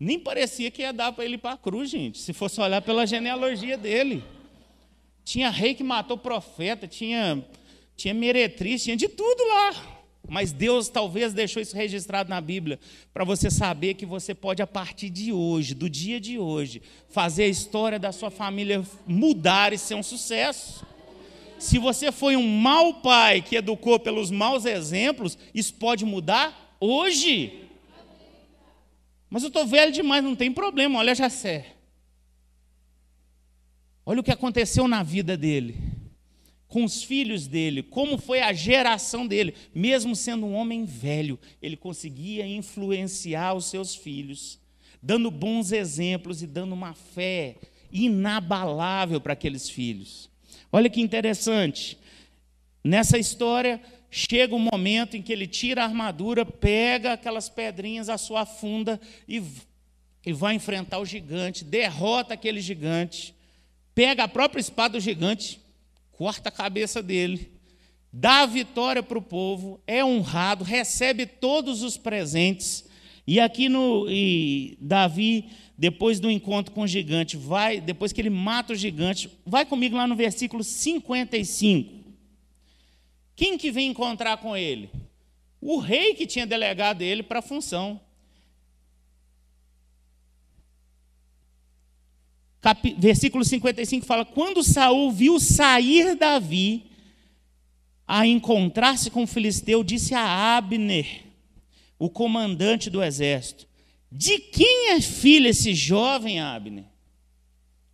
Nem 0.00 0.18
parecia 0.18 0.70
que 0.70 0.82
ia 0.82 0.92
dar 0.92 1.12
para 1.12 1.24
ele 1.24 1.34
ir 1.34 1.38
para 1.38 1.52
a 1.52 1.58
cruz, 1.58 1.90
gente, 1.90 2.18
se 2.18 2.32
fosse 2.32 2.60
olhar 2.60 2.80
pela 2.80 3.06
genealogia 3.06 3.76
dele. 3.76 4.22
Tinha 5.24 5.50
rei 5.50 5.74
que 5.74 5.82
matou 5.82 6.16
profeta, 6.16 6.86
tinha, 6.86 7.44
tinha 7.96 8.14
meretriz, 8.14 8.84
tinha 8.84 8.96
de 8.96 9.08
tudo 9.08 9.42
lá. 9.48 9.97
Mas 10.28 10.52
Deus 10.52 10.88
talvez 10.88 11.32
deixou 11.32 11.62
isso 11.62 11.74
registrado 11.74 12.28
na 12.28 12.40
Bíblia 12.40 12.78
para 13.14 13.24
você 13.24 13.50
saber 13.50 13.94
que 13.94 14.04
você 14.04 14.34
pode, 14.34 14.60
a 14.60 14.66
partir 14.66 15.08
de 15.08 15.32
hoje, 15.32 15.74
do 15.74 15.88
dia 15.88 16.20
de 16.20 16.38
hoje, 16.38 16.82
fazer 17.08 17.44
a 17.44 17.48
história 17.48 17.98
da 17.98 18.12
sua 18.12 18.30
família 18.30 18.84
mudar 19.06 19.72
e 19.72 19.78
ser 19.78 19.94
um 19.94 20.02
sucesso. 20.02 20.86
Se 21.58 21.78
você 21.78 22.12
foi 22.12 22.36
um 22.36 22.46
mau 22.46 22.94
pai 23.00 23.40
que 23.40 23.56
educou 23.56 23.98
pelos 23.98 24.30
maus 24.30 24.66
exemplos, 24.66 25.38
isso 25.54 25.72
pode 25.74 26.04
mudar 26.04 26.76
hoje. 26.78 27.64
Mas 29.30 29.42
eu 29.42 29.48
estou 29.48 29.66
velho 29.66 29.90
demais, 29.90 30.22
não 30.22 30.36
tem 30.36 30.52
problema. 30.52 30.98
Olha 30.98 31.14
Jacé. 31.14 31.74
Olha 34.04 34.20
o 34.20 34.24
que 34.24 34.30
aconteceu 34.30 34.86
na 34.86 35.02
vida 35.02 35.36
dele 35.36 35.87
com 36.68 36.84
os 36.84 37.02
filhos 37.02 37.46
dele, 37.46 37.82
como 37.82 38.18
foi 38.18 38.40
a 38.40 38.52
geração 38.52 39.26
dele, 39.26 39.54
mesmo 39.74 40.14
sendo 40.14 40.44
um 40.44 40.54
homem 40.54 40.84
velho, 40.84 41.38
ele 41.62 41.76
conseguia 41.76 42.46
influenciar 42.46 43.54
os 43.54 43.64
seus 43.64 43.94
filhos, 43.94 44.60
dando 45.02 45.30
bons 45.30 45.72
exemplos 45.72 46.42
e 46.42 46.46
dando 46.46 46.74
uma 46.74 46.92
fé 46.92 47.56
inabalável 47.90 49.18
para 49.18 49.32
aqueles 49.32 49.70
filhos. 49.70 50.28
Olha 50.70 50.90
que 50.90 51.00
interessante. 51.00 51.96
Nessa 52.84 53.16
história, 53.18 53.80
chega 54.10 54.54
um 54.54 54.58
momento 54.58 55.16
em 55.16 55.22
que 55.22 55.32
ele 55.32 55.46
tira 55.46 55.82
a 55.82 55.86
armadura, 55.86 56.44
pega 56.44 57.14
aquelas 57.14 57.48
pedrinhas, 57.48 58.10
a 58.10 58.18
sua 58.18 58.44
funda 58.44 59.00
e, 59.26 59.42
e 60.24 60.32
vai 60.34 60.54
enfrentar 60.54 60.98
o 60.98 61.06
gigante, 61.06 61.64
derrota 61.64 62.34
aquele 62.34 62.60
gigante, 62.60 63.34
pega 63.94 64.24
a 64.24 64.28
própria 64.28 64.60
espada 64.60 64.98
do 64.98 65.00
gigante, 65.00 65.58
corta 66.18 66.48
a 66.48 66.52
cabeça 66.52 67.00
dele, 67.00 67.48
dá 68.12 68.40
a 68.40 68.46
vitória 68.46 69.04
para 69.04 69.16
o 69.16 69.22
povo, 69.22 69.80
é 69.86 70.04
honrado, 70.04 70.64
recebe 70.64 71.26
todos 71.26 71.84
os 71.84 71.96
presentes. 71.96 72.84
E 73.24 73.38
aqui 73.38 73.68
no 73.68 74.10
e 74.10 74.76
Davi, 74.80 75.48
depois 75.78 76.18
do 76.18 76.28
encontro 76.28 76.74
com 76.74 76.80
o 76.80 76.88
gigante, 76.88 77.36
vai, 77.36 77.80
depois 77.80 78.12
que 78.12 78.20
ele 78.20 78.30
mata 78.30 78.72
o 78.72 78.76
gigante, 78.76 79.30
vai 79.46 79.64
comigo 79.64 79.96
lá 79.96 80.08
no 80.08 80.16
versículo 80.16 80.64
55. 80.64 81.94
Quem 83.36 83.56
que 83.56 83.70
vem 83.70 83.90
encontrar 83.90 84.38
com 84.38 84.56
ele? 84.56 84.90
O 85.60 85.78
rei 85.78 86.14
que 86.14 86.26
tinha 86.26 86.44
delegado 86.44 87.02
ele 87.02 87.22
para 87.22 87.38
a 87.38 87.42
função. 87.42 88.00
Cap... 92.68 92.94
versículo 92.98 93.44
55 93.44 94.04
fala: 94.04 94.24
Quando 94.24 94.62
Saul 94.62 95.10
viu 95.10 95.40
sair 95.40 96.14
Davi 96.14 96.84
a 98.06 98.26
encontrar-se 98.26 99.10
com 99.10 99.22
o 99.22 99.26
filisteu, 99.26 99.82
disse 99.82 100.14
a 100.14 100.56
Abner, 100.56 101.24
o 101.98 102.10
comandante 102.10 102.90
do 102.90 103.02
exército: 103.02 103.66
De 104.10 104.38
quem 104.38 104.90
é 104.90 105.00
filho 105.00 105.48
esse 105.48 105.74
jovem 105.74 106.40
Abner? 106.40 106.84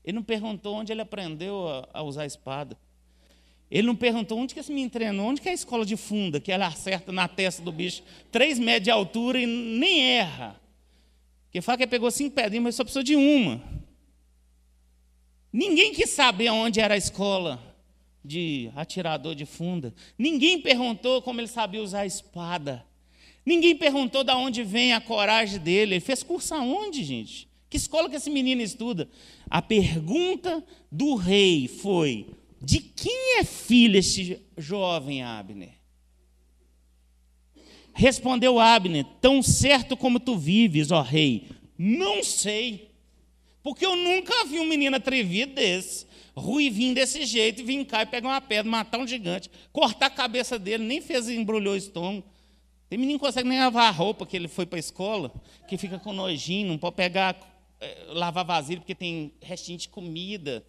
Ele 0.04 0.16
não 0.16 0.22
perguntou 0.22 0.74
onde 0.74 0.92
ele 0.92 1.00
aprendeu 1.00 1.86
a, 1.92 2.02
usar 2.02 2.22
a 2.22 2.26
espada. 2.26 2.76
Ele 3.70 3.86
não 3.86 3.96
perguntou 3.96 4.38
onde 4.38 4.52
que 4.52 4.60
esse 4.60 4.70
menino 4.70 4.90
treinou, 4.90 5.26
onde 5.26 5.40
que 5.40 5.48
é 5.48 5.52
a 5.52 5.54
escola 5.54 5.86
de 5.86 5.96
funda, 5.96 6.38
que 6.38 6.52
ela 6.52 6.66
acerta 6.66 7.10
na 7.10 7.26
testa 7.26 7.62
do 7.62 7.72
bicho, 7.72 8.02
três 8.30 8.58
metros 8.58 8.84
de 8.84 8.90
altura 8.90 9.40
e 9.40 9.46
nem 9.46 10.02
erra. 10.02 10.60
Porque 11.46 11.62
fala 11.62 11.78
que 11.78 11.84
ele 11.84 11.90
pegou 11.90 12.10
cinco 12.10 12.34
pedrinhas, 12.34 12.64
mas 12.64 12.74
só 12.74 12.84
precisou 12.84 13.02
de 13.02 13.16
uma. 13.16 13.73
Ninguém 15.56 15.94
quis 15.94 16.10
saber 16.10 16.50
onde 16.50 16.80
era 16.80 16.94
a 16.94 16.96
escola 16.96 17.62
de 18.24 18.72
atirador 18.74 19.36
de 19.36 19.46
funda. 19.46 19.94
Ninguém 20.18 20.60
perguntou 20.60 21.22
como 21.22 21.40
ele 21.40 21.46
sabia 21.46 21.80
usar 21.80 22.00
a 22.00 22.06
espada. 22.06 22.84
Ninguém 23.46 23.76
perguntou 23.76 24.24
de 24.24 24.32
onde 24.32 24.64
vem 24.64 24.92
a 24.92 25.00
coragem 25.00 25.60
dele. 25.60 25.94
Ele 25.94 26.00
fez 26.00 26.24
curso 26.24 26.52
aonde, 26.56 27.04
gente? 27.04 27.48
Que 27.70 27.76
escola 27.76 28.10
que 28.10 28.16
esse 28.16 28.30
menino 28.30 28.62
estuda? 28.62 29.08
A 29.48 29.62
pergunta 29.62 30.60
do 30.90 31.14
rei 31.14 31.68
foi: 31.68 32.26
de 32.60 32.80
quem 32.80 33.38
é 33.38 33.44
filho 33.44 33.96
esse 33.96 34.40
jovem 34.58 35.22
Abner? 35.22 35.74
Respondeu 37.92 38.58
Abner: 38.58 39.04
Tão 39.20 39.40
certo 39.40 39.96
como 39.96 40.18
tu 40.18 40.36
vives, 40.36 40.90
ó 40.90 41.00
rei, 41.00 41.46
não 41.78 42.24
sei. 42.24 42.93
Porque 43.64 43.86
eu 43.86 43.96
nunca 43.96 44.44
vi 44.44 44.60
um 44.60 44.66
menino 44.66 44.94
atrevido 44.94 45.54
desse, 45.54 46.06
ruivinho 46.36 46.94
desse 46.94 47.24
jeito, 47.24 47.62
e 47.62 47.64
vir 47.64 47.82
cá 47.86 48.02
e 48.02 48.06
pegar 48.06 48.28
uma 48.28 48.40
pedra, 48.40 48.70
matar 48.70 48.98
um 48.98 49.06
gigante, 49.06 49.50
cortar 49.72 50.06
a 50.06 50.10
cabeça 50.10 50.58
dele, 50.58 50.84
nem 50.84 51.00
fez 51.00 51.30
embrulhou 51.30 51.72
o 51.72 51.76
estômago. 51.76 52.26
Tem 52.90 52.98
menino 52.98 53.18
que 53.18 53.24
consegue 53.24 53.48
nem 53.48 53.58
lavar 53.58 53.88
a 53.88 53.90
roupa 53.90 54.26
que 54.26 54.36
ele 54.36 54.48
foi 54.48 54.66
para 54.66 54.78
a 54.78 54.80
escola, 54.80 55.32
que 55.66 55.78
fica 55.78 55.98
com 55.98 56.12
nojinho, 56.12 56.68
não 56.68 56.76
pode 56.76 56.94
pegar, 56.94 57.34
é, 57.80 58.04
lavar 58.08 58.44
vasilha 58.44 58.80
porque 58.80 58.94
tem 58.94 59.32
restinho 59.40 59.78
de 59.78 59.88
comida. 59.88 60.62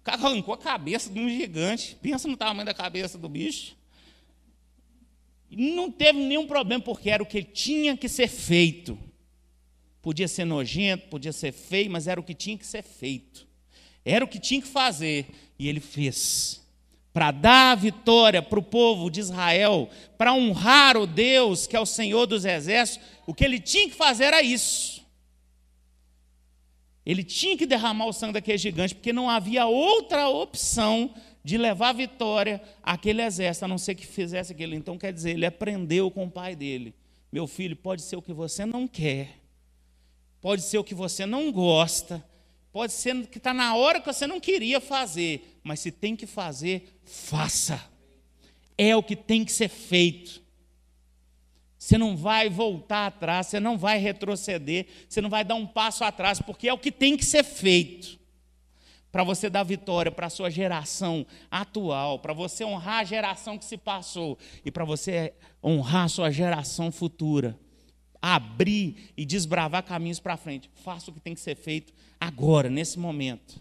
O 0.00 0.02
cara 0.02 0.16
arrancou 0.16 0.54
a 0.54 0.58
cabeça 0.58 1.10
de 1.10 1.20
um 1.20 1.28
gigante. 1.28 1.98
Pensa 2.00 2.26
no 2.26 2.36
tamanho 2.36 2.64
da 2.64 2.72
cabeça 2.72 3.18
do 3.18 3.28
bicho. 3.28 3.76
Não 5.50 5.90
teve 5.90 6.18
nenhum 6.18 6.46
problema, 6.46 6.82
porque 6.82 7.10
era 7.10 7.22
o 7.22 7.26
que 7.26 7.42
tinha 7.42 7.94
que 7.94 8.08
ser 8.08 8.28
feito. 8.28 8.98
Podia 10.06 10.28
ser 10.28 10.44
nojento, 10.44 11.08
podia 11.08 11.32
ser 11.32 11.50
feio, 11.50 11.90
mas 11.90 12.06
era 12.06 12.20
o 12.20 12.22
que 12.22 12.32
tinha 12.32 12.56
que 12.56 12.64
ser 12.64 12.84
feito. 12.84 13.44
Era 14.04 14.24
o 14.24 14.28
que 14.28 14.38
tinha 14.38 14.62
que 14.62 14.68
fazer. 14.68 15.26
E 15.58 15.66
ele 15.68 15.80
fez 15.80 16.64
para 17.12 17.32
dar 17.32 17.72
a 17.72 17.74
vitória 17.74 18.40
para 18.40 18.56
o 18.56 18.62
povo 18.62 19.10
de 19.10 19.18
Israel, 19.18 19.90
para 20.16 20.32
honrar 20.32 20.96
o 20.96 21.08
Deus 21.08 21.66
que 21.66 21.74
é 21.74 21.80
o 21.80 21.84
Senhor 21.84 22.24
dos 22.24 22.44
exércitos, 22.44 23.04
o 23.26 23.34
que 23.34 23.44
ele 23.44 23.58
tinha 23.58 23.88
que 23.88 23.96
fazer 23.96 24.26
era 24.26 24.40
isso. 24.40 25.04
Ele 27.04 27.24
tinha 27.24 27.58
que 27.58 27.66
derramar 27.66 28.06
o 28.06 28.12
sangue 28.12 28.34
daquele 28.34 28.58
gigante, 28.58 28.94
porque 28.94 29.12
não 29.12 29.28
havia 29.28 29.66
outra 29.66 30.28
opção 30.28 31.12
de 31.42 31.58
levar 31.58 31.92
vitória 31.92 32.62
àquele 32.80 33.22
exército, 33.22 33.64
a 33.64 33.68
não 33.68 33.76
ser 33.76 33.96
que 33.96 34.06
fizesse 34.06 34.52
aquilo. 34.52 34.76
Então, 34.76 34.96
quer 34.96 35.12
dizer, 35.12 35.32
ele 35.32 35.46
aprendeu 35.46 36.12
com 36.12 36.26
o 36.26 36.30
pai 36.30 36.54
dele: 36.54 36.94
meu 37.32 37.48
filho, 37.48 37.74
pode 37.74 38.02
ser 38.02 38.14
o 38.14 38.22
que 38.22 38.32
você 38.32 38.64
não 38.64 38.86
quer, 38.86 39.45
pode 40.46 40.62
ser 40.62 40.78
o 40.78 40.84
que 40.84 40.94
você 40.94 41.26
não 41.26 41.50
gosta, 41.50 42.24
Pode 42.70 42.92
ser 42.92 43.26
que 43.26 43.38
está 43.38 43.52
na 43.52 43.74
hora 43.74 44.00
que 44.00 44.06
você 44.06 44.28
não 44.28 44.38
queria 44.38 44.80
fazer, 44.80 45.58
mas 45.64 45.80
se 45.80 45.90
tem 45.90 46.14
que 46.14 46.24
fazer, 46.24 47.00
faça. 47.04 47.82
É 48.78 48.94
o 48.94 49.02
que 49.02 49.16
tem 49.16 49.44
que 49.44 49.50
ser 49.50 49.68
feito. 49.68 50.40
Você 51.76 51.98
não 51.98 52.16
vai 52.16 52.48
voltar 52.48 53.06
atrás, 53.06 53.48
você 53.48 53.58
não 53.58 53.76
vai 53.76 53.98
retroceder, 53.98 54.86
você 55.08 55.20
não 55.20 55.28
vai 55.28 55.42
dar 55.42 55.56
um 55.56 55.66
passo 55.66 56.04
atrás, 56.04 56.40
porque 56.40 56.68
é 56.68 56.72
o 56.72 56.78
que 56.78 56.92
tem 56.92 57.16
que 57.16 57.24
ser 57.24 57.42
feito. 57.42 58.16
Para 59.10 59.24
você 59.24 59.50
dar 59.50 59.64
vitória 59.64 60.12
para 60.12 60.26
a 60.26 60.30
sua 60.30 60.48
geração 60.48 61.26
atual, 61.50 62.20
para 62.20 62.32
você 62.32 62.62
honrar 62.62 63.00
a 63.00 63.04
geração 63.04 63.58
que 63.58 63.64
se 63.64 63.76
passou 63.76 64.38
e 64.64 64.70
para 64.70 64.84
você 64.84 65.32
honrar 65.64 66.04
a 66.04 66.08
sua 66.08 66.30
geração 66.30 66.92
futura 66.92 67.58
abrir 68.20 69.12
e 69.16 69.24
desbravar 69.24 69.82
caminhos 69.82 70.20
para 70.20 70.36
frente. 70.36 70.70
Faça 70.84 71.10
o 71.10 71.14
que 71.14 71.20
tem 71.20 71.34
que 71.34 71.40
ser 71.40 71.56
feito 71.56 71.92
agora, 72.20 72.68
nesse 72.68 72.98
momento. 72.98 73.58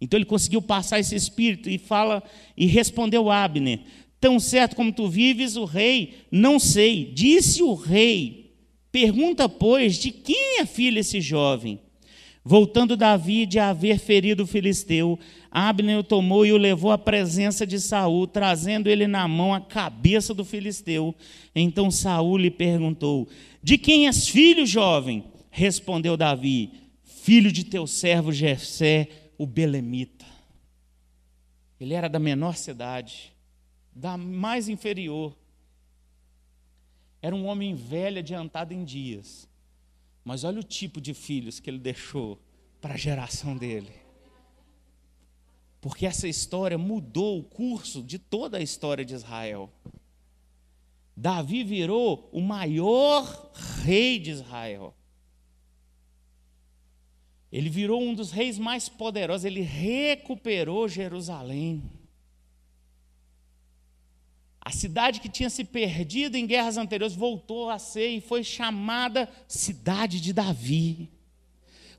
Então 0.00 0.18
ele 0.18 0.26
conseguiu 0.26 0.60
passar 0.60 0.98
esse 0.98 1.14
espírito 1.14 1.70
e 1.70 1.78
fala 1.78 2.22
e 2.56 2.66
respondeu 2.66 3.30
Abner: 3.30 3.80
Tão 4.20 4.38
certo 4.38 4.76
como 4.76 4.92
tu 4.92 5.08
vives, 5.08 5.56
o 5.56 5.64
rei, 5.64 6.26
não 6.30 6.58
sei. 6.58 7.12
Disse 7.12 7.62
o 7.62 7.74
rei: 7.74 8.54
Pergunta, 8.92 9.48
pois, 9.48 9.96
de 9.96 10.10
quem 10.10 10.60
é 10.60 10.66
filho 10.66 10.98
esse 10.98 11.20
jovem? 11.20 11.80
Voltando 12.44 12.96
Davi 12.96 13.44
de 13.44 13.58
haver 13.58 13.98
ferido 13.98 14.44
o 14.44 14.46
filisteu, 14.46 15.18
Abner 15.58 15.98
o 15.98 16.04
tomou 16.04 16.44
e 16.44 16.52
o 16.52 16.58
levou 16.58 16.90
à 16.90 16.98
presença 16.98 17.66
de 17.66 17.80
Saul, 17.80 18.26
trazendo 18.26 18.90
ele 18.90 19.06
na 19.06 19.26
mão 19.26 19.54
a 19.54 19.60
cabeça 19.60 20.34
do 20.34 20.44
filisteu. 20.44 21.14
Então 21.54 21.90
Saul 21.90 22.36
lhe 22.36 22.50
perguntou: 22.50 23.26
De 23.62 23.78
quem 23.78 24.06
és 24.06 24.28
filho, 24.28 24.66
jovem? 24.66 25.24
Respondeu 25.48 26.14
Davi: 26.14 26.72
Filho 27.02 27.50
de 27.50 27.64
teu 27.64 27.86
servo 27.86 28.30
Jessé, 28.32 29.08
o 29.38 29.46
belemita. 29.46 30.26
Ele 31.80 31.94
era 31.94 32.08
da 32.10 32.18
menor 32.18 32.54
cidade, 32.54 33.32
da 33.94 34.18
mais 34.18 34.68
inferior. 34.68 35.34
Era 37.22 37.34
um 37.34 37.46
homem 37.46 37.74
velho, 37.74 38.18
adiantado 38.18 38.74
em 38.74 38.84
dias. 38.84 39.48
Mas 40.22 40.44
olha 40.44 40.60
o 40.60 40.62
tipo 40.62 41.00
de 41.00 41.14
filhos 41.14 41.58
que 41.58 41.70
ele 41.70 41.78
deixou 41.78 42.38
para 42.78 42.92
a 42.92 42.98
geração 42.98 43.56
dele. 43.56 44.05
Porque 45.86 46.04
essa 46.04 46.26
história 46.26 46.76
mudou 46.76 47.38
o 47.38 47.44
curso 47.44 48.02
de 48.02 48.18
toda 48.18 48.58
a 48.58 48.60
história 48.60 49.04
de 49.04 49.14
Israel. 49.14 49.70
Davi 51.16 51.62
virou 51.62 52.28
o 52.32 52.40
maior 52.40 53.52
rei 53.84 54.18
de 54.18 54.32
Israel. 54.32 54.92
Ele 57.52 57.70
virou 57.70 58.02
um 58.02 58.14
dos 58.14 58.32
reis 58.32 58.58
mais 58.58 58.88
poderosos, 58.88 59.44
ele 59.44 59.60
recuperou 59.60 60.88
Jerusalém. 60.88 61.84
A 64.60 64.72
cidade 64.72 65.20
que 65.20 65.28
tinha 65.28 65.48
se 65.48 65.62
perdido 65.62 66.34
em 66.34 66.48
guerras 66.48 66.76
anteriores 66.76 67.14
voltou 67.14 67.70
a 67.70 67.78
ser 67.78 68.08
e 68.08 68.20
foi 68.20 68.42
chamada 68.42 69.32
Cidade 69.46 70.20
de 70.20 70.32
Davi. 70.32 71.15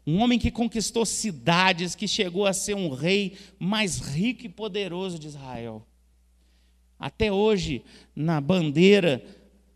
Um 0.08 0.22
homem 0.22 0.39
que 0.39 0.50
conquistou 0.50 1.06
cidades, 1.06 1.93
que 1.93 2.08
chegou 2.08 2.46
a 2.46 2.54
ser 2.54 2.76
um 2.76 2.89
rei 2.89 3.38
mais 3.60 4.00
rico 4.00 4.46
e 4.46 4.50
poderoso 4.50 5.20
de 5.20 5.28
Israel. 5.28 5.86
Até 6.98 7.30
hoje, 7.30 7.84
na 8.15 8.39
bandeira, 8.39 9.22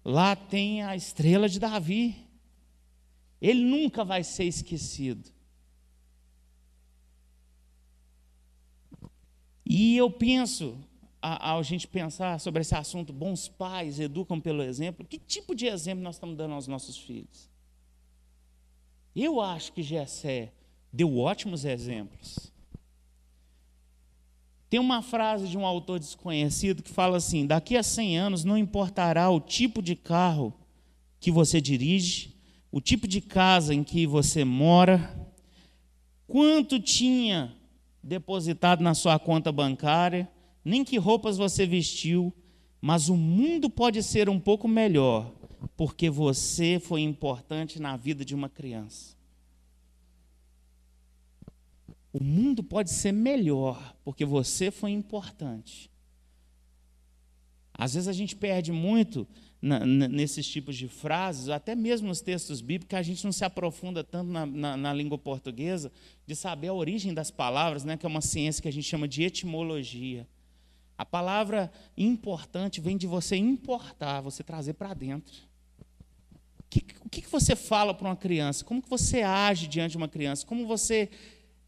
lá 0.06 0.34
tem 0.34 0.84
a 0.84 0.96
estrela 0.96 1.50
de 1.50 1.60
Davi. 1.60 2.16
Ele 3.42 3.62
nunca 3.62 4.06
vai 4.06 4.24
ser 4.24 4.46
esquecido. 4.46 5.30
E 9.66 9.98
eu 9.98 10.10
penso, 10.10 10.78
ao 11.22 11.62
gente 11.62 11.90
pensar 11.90 12.40
sobre 12.40 12.62
esse 12.62 12.74
assunto, 12.74 13.12
bons 13.12 13.50
pais 13.50 14.00
educam 14.00 14.40
pelo 14.40 14.64
exemplo, 14.64 15.06
que 15.06 15.20
tipo 15.20 15.54
de 15.54 15.66
exemplo 15.66 16.02
nós 16.02 16.16
estamos 16.16 16.38
dando 16.38 16.54
aos 16.54 16.68
nossos 16.68 16.98
filhos? 16.98 17.51
Eu 19.16 19.42
acho 19.42 19.74
que 19.74 19.84
Jessé 19.84 20.52
deu 20.92 21.18
ótimos 21.18 21.66
exemplos. 21.66 22.52
Tem 24.70 24.80
uma 24.80 25.02
frase 25.02 25.50
de 25.50 25.58
um 25.58 25.66
autor 25.66 26.00
desconhecido 26.00 26.82
que 26.82 26.90
fala 26.90 27.18
assim: 27.18 27.46
daqui 27.46 27.76
a 27.76 27.84
100 27.84 28.18
anos 28.18 28.44
não 28.46 28.58
importará 28.58 29.30
o 29.30 29.40
tipo 29.40 29.82
de 29.82 29.96
carro 29.96 30.54
que 31.20 31.30
você 31.30 31.60
dirige, 31.60 32.34
o 32.72 32.80
tipo 32.80 33.08
de 33.08 33.20
casa 33.20 33.74
em 33.74 33.84
que 33.84 34.08
você 34.08 34.46
mora, 34.46 35.30
quanto 36.26 36.80
tinha 36.80 37.54
depositado 38.02 38.82
na 38.82 38.94
sua 38.94 39.20
conta 39.20 39.52
bancária, 39.52 40.30
nem 40.64 40.84
que 40.86 40.98
roupas 40.98 41.38
você 41.38 41.66
vestiu, 41.66 42.34
mas 42.80 43.10
o 43.10 43.16
mundo 43.16 43.70
pode 43.70 44.02
ser 44.02 44.30
um 44.30 44.40
pouco 44.40 44.68
melhor, 44.68 45.32
porque 45.76 46.10
você 46.10 46.80
foi 46.80 47.02
importante 47.02 47.80
na 47.80 47.96
vida 47.96 48.26
de 48.26 48.34
uma 48.34 48.50
criança. 48.50 49.16
O 52.14 52.22
mundo 52.24 52.62
pode 52.62 52.92
ser 52.92 53.12
melhor, 53.12 53.96
porque 54.04 54.26
você 54.26 54.70
foi 54.70 54.92
importante. 54.92 55.90
Às 57.74 57.94
vezes 57.94 58.08
a 58.08 58.14
gente 58.14 58.36
perde 58.36 58.72
muito 58.72 59.28
na, 59.62 59.86
nesses 59.86 60.48
tipos 60.48 60.76
de 60.76 60.88
frases, 60.88 61.50
até 61.50 61.76
mesmo 61.76 62.08
nos 62.08 62.20
textos 62.20 62.60
bíblicos, 62.62 62.98
a 62.98 63.02
gente 63.02 63.24
não 63.24 63.32
se 63.32 63.46
aprofunda 63.46 64.04
tanto 64.04 64.30
na, 64.30 64.46
na, 64.46 64.76
na, 64.76 64.94
língua 64.94 65.18
portuguesa, 65.18 65.92
de 66.26 66.36
saber 66.36 66.70
a 66.70 66.74
origem 66.74 67.14
das 67.14 67.30
palavras, 67.30 67.86
né, 67.86 67.96
que 67.96 68.06
é 68.06 68.10
uma 68.10 68.22
ciência 68.22 68.62
que 68.62 68.68
a 68.68 68.74
gente 68.74 68.88
chama 68.88 69.08
de 69.08 69.24
etimologia. 69.24 70.28
A 70.98 71.06
palavra 71.06 71.72
importante 71.96 72.82
vem 72.82 72.98
de 72.98 73.08
você 73.08 73.36
importar, 73.36 74.22
você 74.22 74.44
trazer 74.44 74.74
para 74.74 74.94
dentro. 74.94 75.51
O 76.72 76.74
que, 76.74 76.86
o 77.04 77.10
que 77.10 77.28
você 77.30 77.54
fala 77.54 77.94
para 77.94 78.08
uma 78.08 78.16
criança? 78.16 78.64
Como 78.64 78.82
que 78.82 78.90
você 78.90 79.22
age 79.22 79.68
diante 79.68 79.92
de 79.92 79.98
uma 79.98 80.08
criança? 80.08 80.46
Como 80.46 80.66
você 80.66 81.10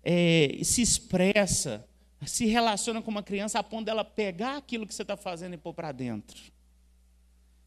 é, 0.01 0.59
se 0.63 0.81
expressa, 0.81 1.85
se 2.25 2.45
relaciona 2.45 3.01
com 3.01 3.11
uma 3.11 3.21
criança 3.21 3.59
a 3.59 3.63
ponto 3.63 3.85
dela 3.85 4.05
pegar 4.05 4.55
aquilo 4.55 4.87
que 4.87 4.93
você 4.93 5.01
está 5.01 5.17
fazendo 5.17 5.55
e 5.55 5.57
pôr 5.57 5.73
para 5.73 5.91
dentro? 5.91 6.41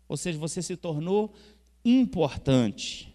Ou 0.09 0.16
seja, 0.16 0.38
você 0.38 0.62
se 0.62 0.77
tornou 0.77 1.35
importante. 1.85 3.14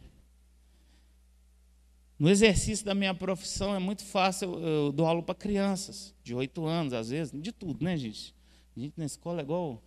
No 2.20 2.30
exercício 2.30 2.86
da 2.86 2.94
minha 2.94 3.16
profissão 3.16 3.74
é 3.74 3.80
muito 3.80 4.06
fácil, 4.06 4.54
eu, 4.54 4.68
eu 4.68 4.92
dou 4.92 5.08
aula 5.08 5.24
para 5.24 5.34
crianças, 5.34 6.14
de 6.24 6.36
oito 6.36 6.68
anos, 6.68 6.94
às 6.94 7.10
vezes, 7.10 7.34
de 7.34 7.52
tudo, 7.52 7.84
né, 7.84 7.98
gente? 7.98 8.36
A 8.78 8.80
gente 8.80 8.94
na 8.96 9.06
escola 9.06 9.42
é 9.42 9.44
igual 9.44 9.82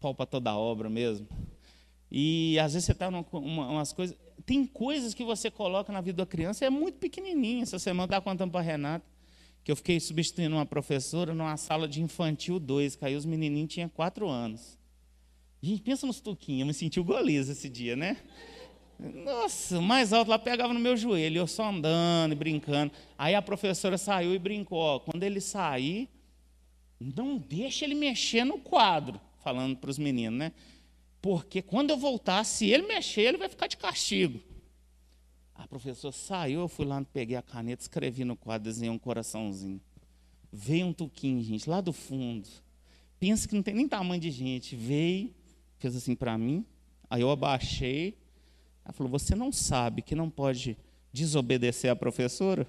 pau 0.00 0.12
para 0.12 0.26
toda 0.26 0.56
obra 0.56 0.90
mesmo. 0.90 1.28
E 2.10 2.58
às 2.58 2.72
vezes 2.72 2.86
você 2.86 2.92
está 2.92 3.10
numa 3.10 3.24
umas 3.32 3.92
coisas. 3.92 4.16
Tem 4.46 4.64
coisas 4.66 5.12
que 5.12 5.24
você 5.24 5.50
coloca 5.50 5.92
na 5.92 6.00
vida 6.00 6.18
da 6.18 6.26
criança, 6.26 6.64
é 6.64 6.70
muito 6.70 6.98
pequenininha. 6.98 7.62
Essa 7.62 7.78
semana 7.78 8.04
eu 8.04 8.06
estava 8.06 8.24
contando 8.24 8.50
para 8.50 8.60
a 8.60 8.62
Renata 8.62 9.04
que 9.68 9.72
eu 9.72 9.76
fiquei 9.76 10.00
substituindo 10.00 10.56
uma 10.56 10.64
professora 10.64 11.34
numa 11.34 11.54
sala 11.58 11.86
de 11.86 12.00
infantil 12.00 12.58
2, 12.58 12.96
que 12.96 13.04
aí 13.04 13.14
os 13.14 13.26
menininhos 13.26 13.74
tinham 13.74 13.86
quatro 13.86 14.26
anos. 14.26 14.78
Gente, 15.60 15.82
pensa 15.82 16.06
nos 16.06 16.20
tuquinhos, 16.20 16.60
eu 16.60 16.66
me 16.66 16.72
senti 16.72 16.98
o 16.98 17.28
esse 17.28 17.68
dia, 17.68 17.94
né? 17.94 18.16
Nossa, 18.98 19.78
mais 19.78 20.10
alto 20.12 20.30
lá 20.30 20.38
pegava 20.38 20.72
no 20.72 20.80
meu 20.80 20.96
joelho, 20.96 21.38
eu 21.38 21.46
só 21.46 21.68
andando 21.68 22.32
e 22.32 22.34
brincando. 22.34 22.92
Aí 23.18 23.34
a 23.34 23.42
professora 23.42 23.98
saiu 23.98 24.34
e 24.34 24.38
brincou: 24.38 24.78
ó, 24.78 24.98
quando 25.00 25.22
ele 25.22 25.38
sair, 25.38 26.08
não 26.98 27.36
deixa 27.36 27.84
ele 27.84 27.94
mexer 27.94 28.44
no 28.44 28.58
quadro, 28.58 29.20
falando 29.44 29.76
para 29.76 29.90
os 29.90 29.98
meninos, 29.98 30.38
né? 30.38 30.52
Porque 31.20 31.60
quando 31.60 31.90
eu 31.90 31.96
voltar, 31.96 32.44
se 32.44 32.70
ele 32.70 32.86
mexer, 32.86 33.22
ele 33.22 33.38
vai 33.38 33.48
ficar 33.48 33.66
de 33.66 33.76
castigo. 33.76 34.40
A 35.54 35.66
professora 35.66 36.12
saiu, 36.12 36.60
eu 36.60 36.68
fui 36.68 36.86
lá, 36.86 37.04
peguei 37.12 37.36
a 37.36 37.42
caneta, 37.42 37.82
escrevi 37.82 38.24
no 38.24 38.36
quadro, 38.36 38.64
desenhei 38.64 38.90
um 38.90 38.98
coraçãozinho. 38.98 39.80
Veio 40.52 40.86
um 40.86 40.92
tuquinho, 40.92 41.42
gente, 41.42 41.68
lá 41.68 41.80
do 41.80 41.92
fundo. 41.92 42.48
Pensa 43.18 43.48
que 43.48 43.54
não 43.54 43.62
tem 43.62 43.74
nem 43.74 43.88
tamanho 43.88 44.20
de 44.20 44.30
gente. 44.30 44.76
Veio, 44.76 45.34
fez 45.78 45.96
assim 45.96 46.14
para 46.14 46.38
mim. 46.38 46.64
Aí 47.10 47.20
eu 47.20 47.30
abaixei. 47.30 48.16
Ela 48.84 48.92
falou: 48.92 49.10
Você 49.10 49.34
não 49.34 49.50
sabe 49.50 50.00
que 50.00 50.14
não 50.14 50.30
pode 50.30 50.78
desobedecer 51.12 51.90
a 51.90 51.96
professora? 51.96 52.66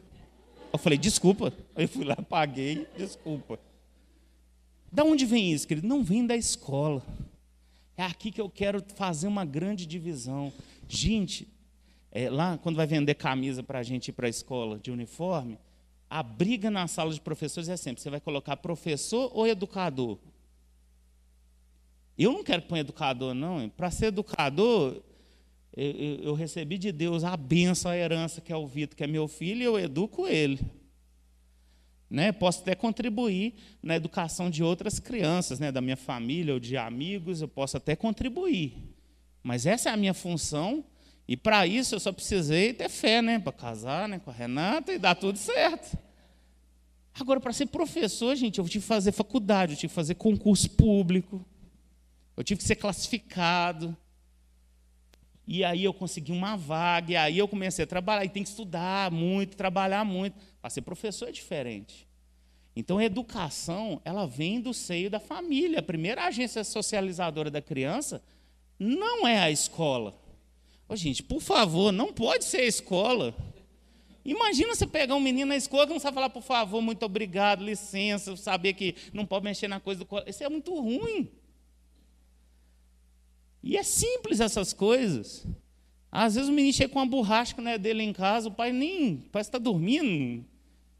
Eu 0.73 0.79
falei: 0.79 0.97
Desculpa. 0.97 1.53
Aí 1.75 1.85
fui 1.85 2.03
lá, 2.03 2.15
paguei, 2.15 2.87
desculpa. 2.97 3.59
Da 4.91 5.03
onde 5.03 5.25
vem 5.25 5.53
isso, 5.53 5.67
querido? 5.67 5.87
Não 5.87 6.03
vem 6.03 6.25
da 6.25 6.35
escola. 6.35 7.05
É 7.99 8.03
aqui 8.05 8.31
que 8.31 8.39
eu 8.39 8.49
quero 8.49 8.81
fazer 8.95 9.27
uma 9.27 9.43
grande 9.43 9.85
divisão. 9.85 10.53
Gente, 10.87 11.49
é, 12.09 12.29
lá 12.29 12.57
quando 12.57 12.77
vai 12.77 12.87
vender 12.87 13.13
camisa 13.15 13.61
para 13.61 13.79
a 13.79 13.83
gente 13.83 14.07
ir 14.07 14.11
para 14.13 14.25
a 14.25 14.29
escola 14.29 14.79
de 14.79 14.89
uniforme, 14.89 15.59
a 16.09 16.23
briga 16.23 16.71
na 16.71 16.87
sala 16.87 17.13
de 17.13 17.19
professores 17.19 17.67
é 17.67 17.75
sempre: 17.75 18.01
você 18.01 18.09
vai 18.09 18.21
colocar 18.21 18.55
professor 18.55 19.29
ou 19.33 19.45
educador? 19.45 20.17
Eu 22.17 22.31
não 22.31 22.41
quero 22.41 22.61
que 22.61 22.69
ponha 22.69 22.79
educador, 22.79 23.33
não. 23.33 23.67
Para 23.67 23.91
ser 23.91 24.05
educador, 24.05 25.03
eu, 25.75 25.91
eu, 25.91 26.15
eu, 26.23 26.33
recebi 26.35 26.77
de 26.77 26.93
Deus 26.93 27.25
a 27.25 27.35
benção, 27.35 27.91
a 27.91 27.97
herança, 27.97 28.39
que 28.39 28.53
é 28.53 28.55
o 28.55 28.65
Vitor, 28.65 28.95
que 28.95 29.03
é 29.03 29.07
meu 29.07 29.27
filho, 29.27 29.61
e 29.61 29.65
eu 29.65 29.77
educo 29.77 30.25
ele. 30.25 30.57
Né? 32.09 32.31
Posso 32.31 32.61
até 32.61 32.73
contribuir 32.73 33.53
na 33.83 33.95
educação 33.95 34.49
de 34.49 34.63
outras 34.63 34.99
crianças, 34.99 35.59
né? 35.59 35.71
da 35.71 35.79
minha 35.79 35.97
família 35.97 36.53
ou 36.53 36.59
de 36.59 36.75
amigos, 36.75 37.41
eu 37.41 37.47
posso 37.47 37.77
até 37.77 37.95
contribuir. 37.95 38.73
Mas 39.43 39.65
essa 39.65 39.89
é 39.89 39.93
a 39.93 39.97
minha 39.97 40.13
função, 40.13 40.83
e 41.27 41.37
para 41.37 41.67
isso 41.67 41.93
eu 41.93 41.99
só 41.99 42.11
precisei 42.11 42.73
ter 42.73 42.89
fé, 42.89 43.21
né? 43.21 43.37
Para 43.37 43.53
casar 43.53 44.09
né? 44.09 44.17
com 44.17 44.31
a 44.31 44.33
Renata 44.33 44.91
e 44.91 44.97
dar 44.97 45.13
tudo 45.13 45.37
certo. 45.37 45.95
Agora, 47.19 47.39
para 47.39 47.53
ser 47.53 47.67
professor, 47.67 48.35
gente, 48.35 48.59
eu 48.59 48.65
tive 48.65 48.81
que 48.81 48.87
fazer 48.87 49.11
faculdade, 49.11 49.73
eu 49.73 49.77
tive 49.77 49.89
que 49.89 49.95
fazer 49.95 50.15
concurso 50.15 50.69
público. 50.71 51.45
Eu 52.35 52.43
tive 52.43 52.59
que 52.59 52.65
ser 52.65 52.77
classificado. 52.77 53.95
E 55.45 55.63
aí 55.63 55.83
eu 55.83 55.93
consegui 55.93 56.31
uma 56.31 56.55
vaga, 56.55 57.11
e 57.11 57.15
aí 57.17 57.37
eu 57.37 57.47
comecei 57.47 57.83
a 57.83 57.87
trabalhar, 57.87 58.23
e 58.23 58.29
tem 58.29 58.43
que 58.43 58.49
estudar 58.49 59.11
muito, 59.11 59.57
trabalhar 59.57 60.05
muito. 60.05 60.37
Para 60.61 60.69
ser 60.69 60.81
professor 60.81 61.29
é 61.29 61.31
diferente. 61.31 62.07
Então, 62.75 62.97
a 62.97 63.03
educação, 63.03 64.01
ela 64.05 64.25
vem 64.25 64.61
do 64.61 64.73
seio 64.73 65.09
da 65.09 65.19
família. 65.19 65.79
A 65.79 65.83
primeira 65.83 66.25
agência 66.25 66.63
socializadora 66.63 67.49
da 67.49 67.61
criança 67.61 68.21
não 68.77 69.27
é 69.27 69.39
a 69.39 69.51
escola. 69.51 70.13
Ô, 70.87 70.95
gente, 70.95 71.21
por 71.21 71.41
favor, 71.41 71.91
não 71.91 72.13
pode 72.13 72.45
ser 72.45 72.61
a 72.61 72.65
escola. 72.65 73.35
Imagina 74.23 74.75
você 74.75 74.85
pegar 74.85 75.15
um 75.15 75.19
menino 75.19 75.49
na 75.49 75.55
escola 75.55 75.87
que 75.87 75.93
não 75.93 75.99
sabe 75.99 76.15
falar 76.15 76.29
por 76.29 76.43
favor, 76.43 76.81
muito 76.81 77.03
obrigado, 77.03 77.63
licença, 77.63 78.35
saber 78.35 78.73
que 78.73 78.95
não 79.13 79.25
pode 79.25 79.43
mexer 79.43 79.67
na 79.67 79.79
coisa 79.79 80.03
do 80.03 80.07
Isso 80.27 80.43
é 80.43 80.49
muito 80.49 80.73
ruim. 80.79 81.31
E 83.61 83.77
é 83.77 83.83
simples 83.83 84.39
essas 84.39 84.71
coisas. 84.71 85.45
Às 86.11 86.35
vezes 86.35 86.49
o 86.49 86.53
menino 86.53 86.73
chega 86.73 86.91
com 86.91 86.99
uma 86.99 87.05
borracha 87.05 87.53
que 87.53 87.61
não 87.61 87.71
é 87.71 87.77
dele 87.77 88.03
em 88.03 88.13
casa, 88.13 88.47
o 88.47 88.51
pai 88.51 88.71
nem 88.71 89.17
parece 89.31 89.49
que 89.49 89.57
está 89.57 89.63
dormindo, 89.63 90.43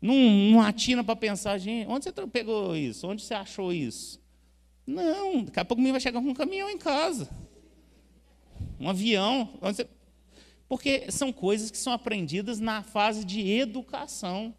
não, 0.02 0.15
não 0.15 0.62
atina 0.62 1.04
para 1.04 1.15
pensar, 1.15 1.58
gente, 1.58 1.88
onde 1.89 2.06
você 2.06 2.28
pegou 2.28 2.76
isso? 2.76 3.08
Onde 3.08 3.24
você 3.24 3.34
achou 3.34 3.74
isso? 3.74 4.22
Não, 4.86 5.43
daqui 5.43 5.60
a 5.60 5.65
pouco 5.65 5.80
o 5.80 5.82
menino 5.82 5.93
vai 5.93 6.02
chegar 6.02 6.22
com 6.22 6.30
um 6.30 6.34
caminhão 6.34 6.69
em 6.69 6.78
casa, 6.78 7.30
um 8.80 8.89
avião. 8.89 9.50
Você... 9.62 9.88
Porque 10.67 11.12
são 11.12 11.34
coisas 11.34 11.72
que 11.72 11.78
são 11.78 11.91
aprendidas 11.91 12.60
na 12.60 12.84
fase 12.84 13.26
de 13.26 13.50
educação. 13.50 14.54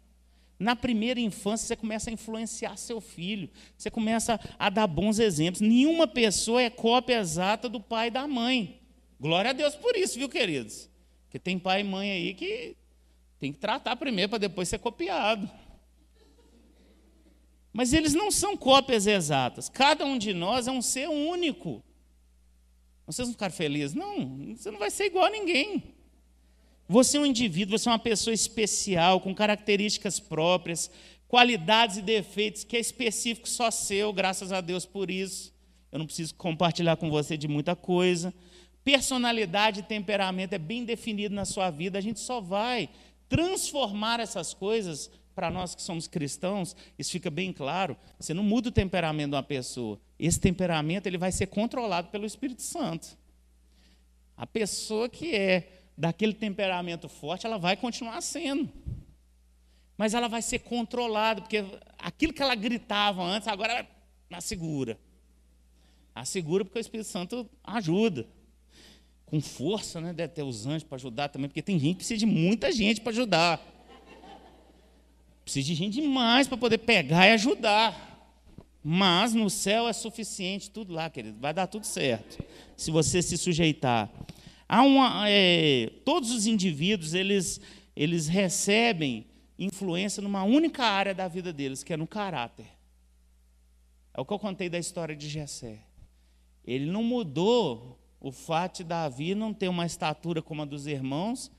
Na 0.59 0.75
primeira 0.75 1.19
infância, 1.19 1.65
você 1.65 1.75
começa 1.75 2.09
a 2.09 2.13
influenciar 2.13 2.77
seu 2.77 3.01
filho, 3.01 3.49
você 3.75 3.89
começa 3.89 4.39
a 4.59 4.69
dar 4.69 4.85
bons 4.85 5.17
exemplos. 5.17 5.61
Nenhuma 5.61 6.05
pessoa 6.05 6.61
é 6.61 6.69
cópia 6.69 7.19
exata 7.19 7.67
do 7.67 7.79
pai 7.79 8.09
e 8.09 8.11
da 8.11 8.27
mãe. 8.27 8.80
Glória 9.21 9.51
a 9.51 9.53
Deus 9.53 9.75
por 9.75 9.95
isso, 9.95 10.17
viu, 10.17 10.27
queridos? 10.27 10.89
Porque 11.25 11.37
tem 11.37 11.59
pai 11.59 11.81
e 11.81 11.83
mãe 11.83 12.09
aí 12.11 12.33
que 12.33 12.75
tem 13.39 13.53
que 13.53 13.59
tratar 13.59 13.95
primeiro 13.95 14.29
para 14.29 14.39
depois 14.39 14.67
ser 14.67 14.79
copiado. 14.79 15.47
Mas 17.71 17.93
eles 17.93 18.15
não 18.15 18.31
são 18.31 18.57
cópias 18.57 19.05
exatas. 19.05 19.69
Cada 19.69 20.03
um 20.05 20.17
de 20.17 20.33
nós 20.33 20.67
é 20.67 20.71
um 20.71 20.81
ser 20.81 21.07
único. 21.07 21.83
Vocês 23.05 23.27
não 23.27 23.33
ficaram 23.33 23.53
felizes? 23.53 23.93
Não, 23.93 24.55
você 24.55 24.71
não 24.71 24.79
vai 24.79 24.89
ser 24.89 25.05
igual 25.05 25.25
a 25.25 25.29
ninguém. 25.29 25.93
Você 26.89 27.17
é 27.17 27.19
um 27.19 27.25
indivíduo, 27.25 27.77
você 27.77 27.89
é 27.89 27.91
uma 27.91 27.99
pessoa 27.99 28.33
especial, 28.33 29.21
com 29.21 29.35
características 29.35 30.19
próprias, 30.19 30.89
qualidades 31.27 31.97
e 31.97 32.01
defeitos 32.01 32.63
que 32.63 32.75
é 32.75 32.79
específico 32.79 33.47
só 33.47 33.69
seu, 33.69 34.11
graças 34.11 34.51
a 34.51 34.61
Deus 34.61 34.83
por 34.83 35.11
isso. 35.11 35.53
Eu 35.91 35.99
não 35.99 36.07
preciso 36.07 36.33
compartilhar 36.33 36.95
com 36.95 37.11
você 37.11 37.37
de 37.37 37.47
muita 37.47 37.75
coisa. 37.75 38.33
Personalidade 38.83 39.81
e 39.81 39.83
temperamento 39.83 40.53
é 40.53 40.57
bem 40.57 40.83
definido 40.83 41.35
na 41.35 41.45
sua 41.45 41.69
vida. 41.69 41.97
A 41.97 42.01
gente 42.01 42.19
só 42.19 42.41
vai 42.41 42.89
transformar 43.29 44.19
essas 44.19 44.53
coisas 44.53 45.09
para 45.33 45.49
nós 45.49 45.73
que 45.73 45.81
somos 45.81 46.07
cristãos, 46.07 46.75
isso 46.99 47.11
fica 47.11 47.29
bem 47.29 47.53
claro. 47.53 47.95
Você 48.19 48.33
não 48.33 48.43
muda 48.43 48.69
o 48.69 48.71
temperamento 48.71 49.31
de 49.31 49.35
uma 49.35 49.43
pessoa. 49.43 49.99
Esse 50.19 50.39
temperamento 50.39 51.07
ele 51.07 51.17
vai 51.17 51.31
ser 51.31 51.47
controlado 51.47 52.09
pelo 52.09 52.25
Espírito 52.25 52.61
Santo. 52.61 53.17
A 54.35 54.45
pessoa 54.45 55.07
que 55.07 55.33
é 55.35 55.83
daquele 55.97 56.33
temperamento 56.33 57.07
forte, 57.07 57.45
ela 57.45 57.57
vai 57.57 57.77
continuar 57.77 58.21
sendo. 58.21 58.69
Mas 59.97 60.13
ela 60.13 60.27
vai 60.27 60.41
ser 60.41 60.59
controlada, 60.59 61.41
porque 61.41 61.63
aquilo 61.97 62.33
que 62.33 62.41
ela 62.41 62.55
gritava 62.55 63.21
antes, 63.21 63.47
agora 63.47 63.73
ela 63.73 63.87
assegura. 64.31 64.99
Assegura 66.13 66.65
porque 66.65 66.79
o 66.79 66.81
Espírito 66.81 67.07
Santo 67.07 67.49
ajuda. 67.63 68.27
Com 69.31 69.39
força, 69.39 70.01
né? 70.01 70.11
Deve 70.11 70.33
ter 70.33 70.43
os 70.43 70.65
anjos 70.67 70.83
para 70.83 70.97
ajudar 70.97 71.29
também, 71.29 71.47
porque 71.47 71.61
tem 71.61 71.79
gente 71.79 71.91
que 71.91 71.97
precisa 71.99 72.19
de 72.19 72.25
muita 72.25 72.69
gente 72.69 72.99
para 72.99 73.13
ajudar. 73.13 73.65
Precisa 75.45 75.65
de 75.65 75.73
gente 75.73 76.01
demais 76.01 76.49
para 76.49 76.57
poder 76.57 76.79
pegar 76.79 77.29
e 77.29 77.31
ajudar. 77.31 78.09
Mas 78.83 79.33
no 79.33 79.49
céu 79.49 79.87
é 79.87 79.93
suficiente, 79.93 80.69
tudo 80.69 80.91
lá, 80.91 81.09
querido. 81.09 81.39
Vai 81.39 81.53
dar 81.53 81.65
tudo 81.67 81.85
certo. 81.85 82.43
Se 82.75 82.91
você 82.91 83.21
se 83.21 83.37
sujeitar. 83.37 84.11
Há 84.67 84.81
uma, 84.81 85.29
é, 85.29 85.89
todos 86.03 86.29
os 86.31 86.45
indivíduos 86.45 87.13
eles, 87.13 87.61
eles 87.95 88.27
recebem 88.27 89.25
influência 89.57 90.21
numa 90.21 90.43
única 90.43 90.83
área 90.83 91.13
da 91.13 91.29
vida 91.29 91.53
deles, 91.53 91.83
que 91.83 91.93
é 91.93 91.97
no 91.97 92.05
caráter. 92.05 92.67
É 94.13 94.19
o 94.19 94.25
que 94.25 94.33
eu 94.33 94.39
contei 94.39 94.67
da 94.67 94.77
história 94.77 95.15
de 95.15 95.29
Jessé. 95.29 95.79
Ele 96.65 96.85
não 96.85 97.01
mudou 97.01 97.97
o 98.21 98.31
fato 98.31 98.77
de 98.77 98.83
Davi 98.83 99.33
não 99.33 99.51
ter 99.51 99.67
uma 99.67 99.85
estatura 99.85 100.41
como 100.41 100.61
a 100.61 100.65
dos 100.65 100.85
irmãos, 100.85 101.51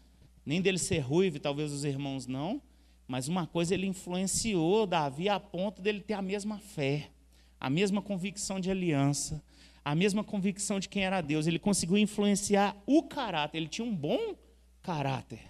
nem 0.47 0.63
dele 0.63 0.79
ser 0.79 1.01
ruivo, 1.01 1.41
talvez 1.41 1.73
os 1.73 1.85
irmãos 1.85 2.27
não, 2.27 2.63
mas 3.07 3.27
uma 3.27 3.47
coisa 3.47 3.75
ele 3.75 3.87
influenciou 3.87 4.87
Davi 4.87 5.29
a 5.29 5.41
ponto 5.41 5.83
dele 5.83 6.01
ter 6.01 6.15
a 6.15 6.23
mesma 6.23 6.59
fé, 6.59 7.11
a 7.59 7.69
mesma 7.69 8.01
convicção 8.01 8.61
de 8.61 8.71
aliança, 8.71 9.43
a 9.85 9.95
mesma 9.95 10.23
convicção 10.23 10.79
de 10.79 10.89
quem 10.89 11.05
era 11.05 11.21
Deus. 11.21 11.47
Ele 11.47 11.59
conseguiu 11.59 11.99
influenciar 11.99 12.77
o 12.87 13.03
caráter. 13.03 13.59
Ele 13.59 13.69
tinha 13.69 13.87
um 13.87 13.95
bom 13.95 14.37
caráter. 14.81 15.41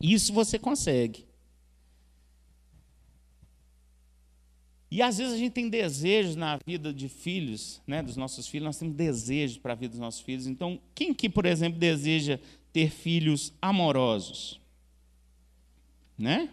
Isso 0.00 0.32
você 0.32 0.58
consegue. 0.58 1.26
E 4.94 5.02
às 5.02 5.18
vezes 5.18 5.34
a 5.34 5.36
gente 5.36 5.50
tem 5.50 5.68
desejos 5.68 6.36
na 6.36 6.56
vida 6.64 6.94
de 6.94 7.08
filhos, 7.08 7.82
né, 7.84 8.00
dos 8.00 8.16
nossos 8.16 8.46
filhos, 8.46 8.64
nós 8.64 8.78
temos 8.78 8.94
desejos 8.94 9.58
para 9.58 9.72
a 9.72 9.74
vida 9.74 9.90
dos 9.90 9.98
nossos 9.98 10.20
filhos. 10.20 10.46
Então, 10.46 10.80
quem 10.94 11.12
que, 11.12 11.28
por 11.28 11.46
exemplo, 11.46 11.80
deseja 11.80 12.38
ter 12.72 12.90
filhos 12.90 13.52
amorosos? 13.60 14.60
Né? 16.16 16.48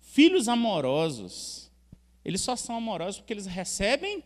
Filhos 0.00 0.46
amorosos, 0.46 1.72
eles 2.24 2.40
só 2.40 2.54
são 2.54 2.76
amorosos 2.76 3.18
porque 3.18 3.32
eles 3.32 3.46
recebem 3.46 4.22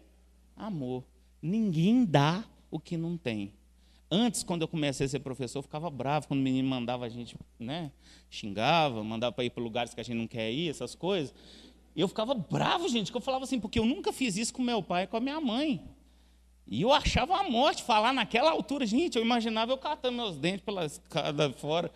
amor. 0.54 1.02
Ninguém 1.40 2.04
dá 2.04 2.44
o 2.70 2.78
que 2.78 2.98
não 2.98 3.16
tem. 3.16 3.54
Antes, 4.10 4.42
quando 4.42 4.60
eu 4.60 4.68
comecei 4.68 5.06
a 5.06 5.08
ser 5.08 5.20
professor, 5.20 5.60
eu 5.60 5.62
ficava 5.62 5.88
bravo 5.88 6.28
quando 6.28 6.40
o 6.40 6.42
menino 6.42 6.68
mandava 6.68 7.06
a 7.06 7.08
gente, 7.08 7.34
né, 7.58 7.90
xingava, 8.28 9.02
mandava 9.02 9.32
para 9.32 9.44
ir 9.44 9.48
para 9.48 9.62
lugares 9.62 9.94
que 9.94 10.00
a 10.02 10.04
gente 10.04 10.18
não 10.18 10.26
quer 10.26 10.52
ir, 10.52 10.68
essas 10.68 10.94
coisas. 10.94 11.34
Eu 11.94 12.08
ficava 12.08 12.34
bravo, 12.34 12.88
gente, 12.88 13.10
que 13.10 13.16
eu 13.16 13.20
falava 13.20 13.44
assim, 13.44 13.60
porque 13.60 13.78
eu 13.78 13.84
nunca 13.84 14.12
fiz 14.12 14.36
isso 14.36 14.54
com 14.54 14.62
meu 14.62 14.82
pai 14.82 15.04
e 15.04 15.06
com 15.06 15.16
a 15.16 15.20
minha 15.20 15.40
mãe. 15.40 15.82
E 16.66 16.82
eu 16.82 16.92
achava 16.92 17.36
a 17.38 17.50
morte 17.50 17.82
falar 17.82 18.12
naquela 18.12 18.50
altura. 18.50 18.86
Gente, 18.86 19.16
eu 19.16 19.22
imaginava 19.22 19.72
eu 19.72 19.78
catando 19.78 20.16
meus 20.16 20.36
dentes 20.38 20.64
pela 20.64 20.86
escada 20.86 21.52
fora. 21.52 21.92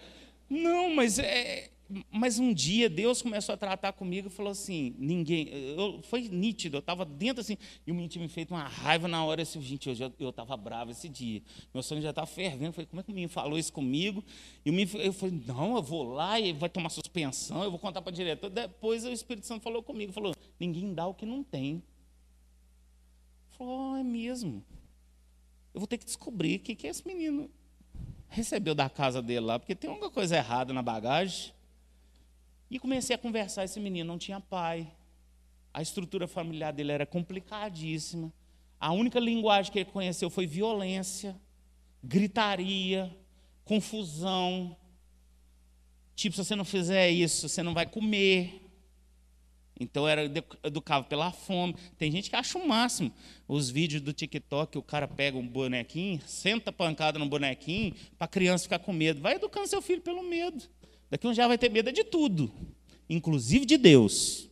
Não, 0.50 0.90
mas 0.90 1.18
é, 1.18 1.70
mas 2.10 2.38
um 2.38 2.52
dia 2.52 2.88
Deus 2.90 3.22
começou 3.22 3.52
a 3.54 3.56
tratar 3.56 3.92
comigo 3.92 4.28
e 4.28 4.30
falou 4.30 4.50
assim: 4.50 4.94
ninguém. 4.98 5.48
Eu, 5.48 6.02
foi 6.02 6.28
nítido, 6.28 6.76
eu 6.76 6.80
estava 6.80 7.04
dentro 7.04 7.40
assim, 7.40 7.56
e 7.86 7.90
o 7.90 7.94
menino 7.94 8.10
tinha 8.10 8.22
me 8.22 8.28
feito 8.28 8.52
uma 8.52 8.66
raiva 8.66 9.06
na 9.06 9.24
hora. 9.24 9.42
Assim, 9.42 9.60
gente, 9.60 9.88
eu 10.18 10.30
estava 10.30 10.56
bravo 10.56 10.90
esse 10.90 11.08
dia. 11.08 11.42
Meu 11.72 11.82
sonho 11.82 12.02
já 12.02 12.10
estava 12.10 12.26
fervendo. 12.26 12.66
Eu 12.66 12.72
falei, 12.72 12.86
como 12.86 13.00
é 13.00 13.02
que 13.04 13.10
o 13.10 13.14
menino 13.14 13.30
falou 13.30 13.58
isso 13.58 13.72
comigo? 13.72 14.24
E 14.64 14.70
o 14.70 14.72
menino, 14.72 14.98
eu 14.98 15.12
falei, 15.12 15.40
não, 15.46 15.76
eu 15.76 15.82
vou 15.82 16.02
lá 16.02 16.40
e 16.40 16.52
vai 16.52 16.68
tomar 16.68 16.90
suspensão, 16.90 17.62
eu 17.62 17.70
vou 17.70 17.78
contar 17.78 18.02
para 18.02 18.10
o 18.10 18.14
diretor. 18.14 18.50
Depois 18.50 19.04
o 19.04 19.10
Espírito 19.10 19.46
Santo 19.46 19.62
falou 19.62 19.82
comigo: 19.82 20.12
falou, 20.12 20.34
ninguém 20.58 20.92
dá 20.92 21.06
o 21.06 21.14
que 21.14 21.24
não 21.24 21.44
tem. 21.44 21.82
Falou, 23.50 23.92
oh, 23.92 23.96
é 23.96 24.02
mesmo. 24.02 24.62
Eu 25.72 25.80
vou 25.80 25.86
ter 25.86 25.98
que 25.98 26.04
descobrir 26.04 26.56
o 26.56 26.60
que, 26.60 26.74
que 26.74 26.86
esse 26.86 27.06
menino 27.06 27.50
recebeu 28.28 28.74
da 28.74 28.90
casa 28.90 29.22
dele 29.22 29.40
lá, 29.40 29.58
porque 29.58 29.74
tem 29.74 29.88
alguma 29.88 30.10
coisa 30.10 30.36
errada 30.36 30.72
na 30.72 30.82
bagagem. 30.82 31.52
E 32.70 32.78
comecei 32.78 33.14
a 33.14 33.18
conversar, 33.18 33.64
esse 33.64 33.78
menino 33.78 34.08
não 34.08 34.18
tinha 34.18 34.40
pai, 34.40 34.90
a 35.72 35.80
estrutura 35.80 36.26
familiar 36.26 36.72
dele 36.72 36.92
era 36.92 37.06
complicadíssima, 37.06 38.32
a 38.78 38.92
única 38.92 39.18
linguagem 39.18 39.72
que 39.72 39.78
ele 39.78 39.90
conheceu 39.90 40.28
foi 40.28 40.46
violência, 40.46 41.36
gritaria, 42.02 43.16
confusão. 43.64 44.76
Tipo, 46.14 46.36
se 46.36 46.44
você 46.44 46.54
não 46.54 46.64
fizer 46.64 47.10
isso, 47.10 47.48
você 47.48 47.62
não 47.62 47.74
vai 47.74 47.86
comer. 47.86 48.62
Então 49.78 50.08
era 50.08 50.24
educado 50.64 51.06
pela 51.06 51.30
fome. 51.30 51.74
Tem 51.98 52.10
gente 52.10 52.30
que 52.30 52.36
acha 52.36 52.58
o 52.58 52.66
máximo. 52.66 53.12
Os 53.46 53.68
vídeos 53.68 54.00
do 54.00 54.12
TikTok, 54.12 54.78
o 54.78 54.82
cara 54.82 55.06
pega 55.06 55.36
um 55.36 55.46
bonequinho, 55.46 56.20
senta 56.26 56.72
pancada 56.72 57.18
no 57.18 57.26
bonequinho, 57.26 57.94
para 58.16 58.24
a 58.24 58.28
criança 58.28 58.64
ficar 58.64 58.78
com 58.78 58.92
medo. 58.92 59.20
Vai 59.20 59.34
educando 59.34 59.66
seu 59.66 59.82
filho 59.82 60.00
pelo 60.00 60.22
medo. 60.22 60.64
Daqui 61.10 61.26
um 61.26 61.32
dia 61.32 61.46
vai 61.46 61.56
ter 61.58 61.70
medo 61.70 61.92
de 61.92 62.04
tudo, 62.04 62.52
inclusive 63.08 63.64
de 63.64 63.76
Deus. 63.76 64.48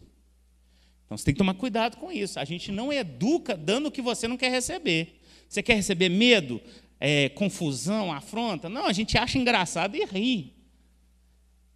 Então 1.04 1.18
você 1.18 1.24
tem 1.24 1.34
que 1.34 1.38
tomar 1.38 1.54
cuidado 1.54 1.96
com 1.96 2.10
isso. 2.10 2.38
A 2.38 2.44
gente 2.44 2.70
não 2.70 2.92
educa 2.92 3.56
dando 3.56 3.86
o 3.86 3.90
que 3.90 4.00
você 4.00 4.26
não 4.28 4.36
quer 4.36 4.50
receber. 4.50 5.20
Você 5.48 5.62
quer 5.62 5.74
receber 5.74 6.08
medo, 6.08 6.60
é, 6.98 7.28
confusão, 7.28 8.12
afronta? 8.12 8.68
Não, 8.68 8.86
a 8.86 8.92
gente 8.92 9.18
acha 9.18 9.38
engraçado 9.38 9.96
e 9.96 10.04
ri. 10.04 10.54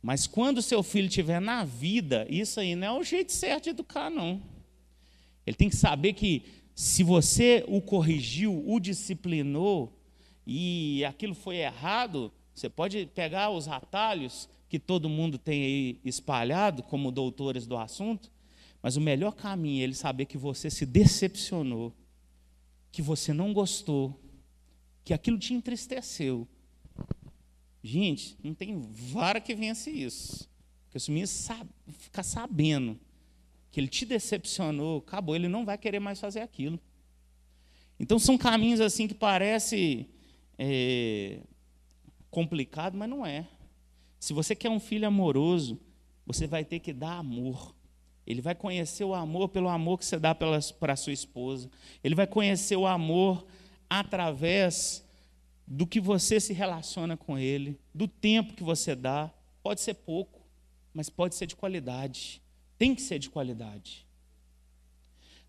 Mas 0.01 0.27
quando 0.27 0.63
seu 0.63 0.83
filho 0.83 1.09
estiver 1.09 1.41
na 1.41 1.65
vida, 1.65 2.27
isso 2.31 2.61
aí 2.61 2.75
não 2.75 2.87
é 2.87 3.01
o 3.01 3.05
jeito 3.05 3.33
certo 3.33 3.65
de 3.65 3.71
educar, 3.71 4.09
não. 4.09 4.41
Ele 5.47 5.57
tem 5.57 5.69
que 5.69 5.77
saber 5.77 6.13
que 6.13 6.45
se 6.75 7.03
você 7.03 7.65
o 7.67 7.81
corrigiu, 7.81 8.63
o 8.67 8.79
disciplinou, 8.79 9.99
e 10.47 11.05
aquilo 11.05 11.35
foi 11.35 11.57
errado, 11.57 12.33
você 12.55 12.69
pode 12.69 13.07
pegar 13.15 13.51
os 13.51 13.69
atalhos 13.69 14.49
que 14.69 14.79
todo 14.79 15.09
mundo 15.09 15.39
tem 15.39 15.65
aí 15.65 16.01
espalhado 16.05 16.83
como 16.83 17.11
doutores 17.11 17.67
do 17.67 17.77
assunto, 17.77 18.31
mas 18.83 18.97
o 18.97 19.01
melhor 19.01 19.33
caminho 19.33 19.81
é 19.81 19.85
ele 19.85 19.95
saber 19.95 20.27
que 20.27 20.37
você 20.37 20.71
se 20.71 20.85
decepcionou, 20.85 21.93
que 22.93 23.01
você 23.01 23.33
não 23.33 23.53
gostou, 23.53 24.21
que 25.05 25.15
aquilo 25.15 25.39
te 25.39 25.55
entristeceu. 25.55 26.47
Gente, 27.83 28.37
não 28.43 28.55
tem 28.55 28.79
vara 28.93 29.41
que 29.41 29.55
vence 29.55 29.91
isso. 29.91 30.49
Porque 30.85 31.01
se 31.01 31.09
o 31.09 31.13
menino 31.13 31.29
sabe, 31.29 31.71
ficar 31.89 32.23
sabendo 32.23 32.99
que 33.71 33.81
ele 33.81 33.89
te 33.89 34.05
decepcionou, 34.05 34.99
acabou, 34.99 35.35
ele 35.35 35.49
não 35.49 35.65
vai 35.65 35.79
querer 35.79 36.01
mais 36.01 36.21
fazer 36.21 36.41
aquilo. 36.41 36.79
Então 37.99 38.19
são 38.19 38.39
caminhos 38.39 38.81
assim 38.81 39.09
que 39.09 39.15
parece 39.15 40.09
é, 40.59 41.41
complicado, 42.31 42.97
mas 42.97 43.09
não 43.09 43.25
é. 43.25 43.47
Se 44.19 44.33
você 44.33 44.55
quer 44.55 44.71
um 44.71 44.81
filho 44.81 45.07
amoroso, 45.07 45.79
você 46.27 46.47
vai 46.47 46.65
ter 46.65 46.81
que 46.81 46.93
dar 46.93 47.19
amor. 47.19 47.75
Ele 48.27 48.43
vai 48.43 48.55
conhecer 48.55 49.05
o 49.05 49.15
amor 49.15 49.49
pelo 49.49 49.69
amor 49.69 49.99
que 49.99 50.05
você 50.05 50.19
dá 50.19 50.35
para 50.35 50.57
a 50.93 50.97
sua 50.97 51.13
esposa. 51.13 51.71
Ele 52.05 52.15
vai 52.15 52.27
conhecer 52.27 52.77
o 52.77 52.87
amor 52.87 53.47
através 53.89 55.05
do 55.67 55.87
que 55.87 56.01
você 56.01 56.39
se 56.39 56.53
relaciona 56.53 57.17
com 57.17 57.39
ele, 57.39 57.79
do 57.95 58.07
tempo 58.07 58.55
que 58.55 58.63
você 58.63 58.95
dá. 58.95 59.31
Pode 59.63 59.81
ser 59.81 59.95
pouco, 59.95 60.41
mas 60.93 61.09
pode 61.09 61.35
ser 61.35 61.47
de 61.47 61.57
qualidade. 61.57 62.43
Tem 62.77 62.95
que 62.95 63.03
ser 63.03 63.19
de 63.19 63.31
qualidade. 63.31 64.07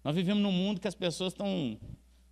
Nós 0.04 0.16
vivemos 0.16 0.42
num 0.42 0.52
mundo 0.52 0.80
que 0.80 0.88
as 0.88 0.96
pessoas 0.96 1.34
estão 1.34 1.78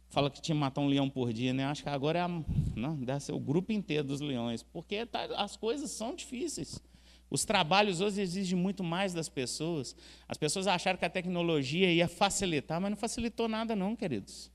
fala 0.10 0.30
que 0.30 0.41
tinha 0.41 0.55
que 0.55 0.60
matar 0.60 0.82
um 0.82 0.88
leão 0.88 1.10
por 1.10 1.34
dia, 1.34 1.53
né? 1.53 1.66
Acho 1.66 1.84
que 1.84 1.89
agora 1.89 2.20
é 2.20 2.22
a, 2.22 2.28
não, 2.76 2.95
deve 2.95 3.20
ser 3.20 3.34
o 3.34 3.39
grupo 3.39 3.72
inteiro 3.72 4.08
dos 4.08 4.22
leões, 4.22 4.64
porque 4.64 5.05
tá, 5.05 5.26
as 5.36 5.55
coisas 5.55 5.91
são 5.91 6.16
difíceis. 6.16 6.82
Os 7.30 7.43
trabalhos 7.43 7.99
hoje 7.99 8.22
exigem 8.22 8.58
muito 8.58 8.84
mais 8.84 9.14
das 9.14 9.28
pessoas. 9.28 9.95
As 10.28 10.38
pessoas 10.38 10.66
acharam 10.66 10.97
que 10.97 11.05
a 11.05 11.10
tecnologia 11.10 11.91
ia 11.91 12.08
facilitar, 12.08 12.80
mas 12.80 12.89
não 12.89 12.97
facilitou 12.97 13.49
nada, 13.49 13.76
não, 13.76 13.95
queridos. 13.95 14.49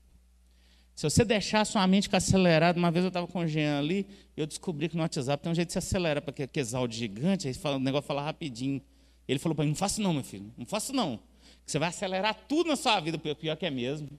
Se 0.95 1.03
você 1.09 1.25
deixar 1.25 1.65
sua 1.65 1.85
mente 1.87 2.03
ficar 2.03 2.17
acelerada, 2.17 2.77
uma 2.77 2.91
vez 2.91 3.03
eu 3.03 3.09
estava 3.09 3.27
com 3.27 3.39
o 3.39 3.47
Jean 3.47 3.79
ali, 3.79 4.07
eu 4.37 4.45
descobri 4.45 4.89
que 4.89 4.95
no 4.95 5.01
WhatsApp 5.01 5.41
tem 5.41 5.51
um 5.51 5.55
jeito 5.55 5.67
de 5.67 5.73
se 5.73 5.79
acelerar, 5.79 6.21
porque 6.21 6.43
aqueles 6.43 6.73
áudios 6.73 6.99
gigantes, 6.99 7.45
aí 7.45 7.53
fala, 7.53 7.77
o 7.77 7.79
negócio 7.79 8.07
fala 8.07 8.21
rapidinho. 8.21 8.81
Ele 9.27 9.39
falou 9.39 9.55
para 9.55 9.65
mim, 9.65 9.71
não 9.71 9.75
faça 9.75 10.01
não, 10.01 10.13
meu 10.13 10.23
filho, 10.23 10.51
não 10.57 10.65
faça 10.65 10.93
não. 10.93 11.19
Você 11.65 11.79
vai 11.79 11.89
acelerar 11.89 12.35
tudo 12.47 12.67
na 12.67 12.75
sua 12.75 12.99
vida, 12.99 13.17
pior 13.17 13.55
que 13.55 13.65
é 13.65 13.71
mesmo. 13.71 14.09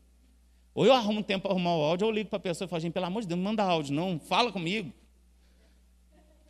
Ou 0.74 0.84
eu 0.84 0.92
arrumo 0.92 1.20
um 1.20 1.22
tempo 1.22 1.42
para 1.42 1.52
arrumar 1.52 1.76
o 1.76 1.82
áudio, 1.82 2.06
ou 2.06 2.12
eu 2.12 2.16
ligo 2.16 2.28
para 2.28 2.38
a 2.38 2.40
pessoa 2.40 2.66
e 2.66 2.68
falo, 2.68 2.82
gente, 2.82 2.92
pelo 2.92 3.06
amor 3.06 3.22
de 3.22 3.28
Deus, 3.28 3.38
não 3.38 3.44
manda 3.44 3.62
áudio, 3.62 3.94
não, 3.94 4.18
fala 4.18 4.50
comigo. 4.50 4.92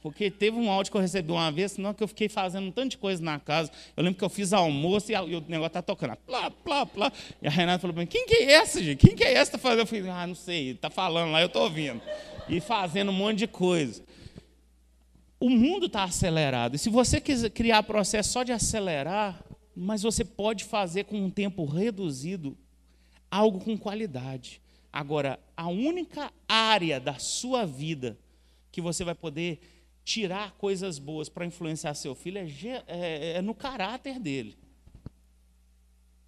Porque 0.05 0.31
teve 0.31 0.59
um 0.59 0.71
áudio 0.71 0.93
que 0.93 0.99
eu 0.99 1.01
recebi 1.01 1.33
uma 1.33 1.51
vez, 1.51 1.73
senão 1.73 1.95
que 1.95 2.03
eu 2.03 2.09
fiquei 2.09 2.29
fazendo 2.29 2.67
um 2.67 2.71
tanto 2.71 2.91
de 2.91 2.99
coisa 2.99 3.23
na 3.23 3.39
casa. 3.39 3.71
Eu 3.97 4.05
lembro 4.05 4.19
que 4.19 4.25
eu 4.25 4.29
fiz 4.29 4.53
almoço 4.53 5.11
e, 5.11 5.15
o 5.15 5.41
negócio 5.49 5.67
está 5.67 5.81
tocando. 5.81 6.15
Plá, 6.27 6.51
plá, 6.51 6.85
plá. 6.85 7.13
E 7.41 7.47
a 7.47 7.51
Renata 7.51 7.81
falou 7.81 7.95
para 7.95 8.03
mim, 8.03 8.07
quem 8.07 8.27
que 8.27 8.35
é 8.35 8.53
essa, 8.53 8.83
gente? 8.83 8.99
Quem 8.99 9.17
que 9.17 9.25
é 9.25 9.33
essa? 9.33 9.57
Eu 9.57 9.87
falei, 9.87 10.11
ah, 10.11 10.27
não 10.27 10.35
sei, 10.35 10.73
está 10.73 10.91
falando 10.91 11.33
lá, 11.33 11.41
eu 11.41 11.47
estou 11.47 11.63
ouvindo. 11.63 12.03
E 12.51 12.61
fazendo 12.61 13.11
um 13.11 13.15
monte 13.15 13.39
de 13.39 13.47
coisa. 13.47 14.03
O 15.41 15.49
mundo 15.49 15.87
está 15.87 16.05
acelerado. 16.05 16.75
E 16.77 16.79
se 16.79 16.91
você 16.91 17.19
quiser 17.19 17.49
criar 17.49 17.83
processo 17.83 18.31
só 18.31 18.43
de 18.43 18.53
acelerar, 18.53 19.43
mas 19.75 20.03
você 20.03 20.23
pode 20.23 20.65
fazer 20.65 21.05
com 21.05 21.17
um 21.17 21.31
tempo 21.31 21.65
reduzido 21.65 22.55
algo 23.35 23.59
com 23.59 23.77
qualidade. 23.77 24.63
Agora, 24.93 25.41
a 25.57 25.67
única 25.67 26.33
área 26.49 27.01
da 27.01 27.15
sua 27.15 27.67
vida 27.67 28.17
que 28.71 28.81
você 28.81 29.03
vai 29.03 29.15
poder 29.15 29.59
tirar 30.05 30.53
coisas 30.53 31.01
boas 31.01 31.29
para 31.29 31.45
influenciar 31.45 31.95
seu 31.95 32.15
filho 32.15 32.39
é, 32.39 32.85
é, 32.87 33.33
é, 33.39 33.43
no 33.43 33.53
caráter 33.53 34.21
dele. 34.21 34.57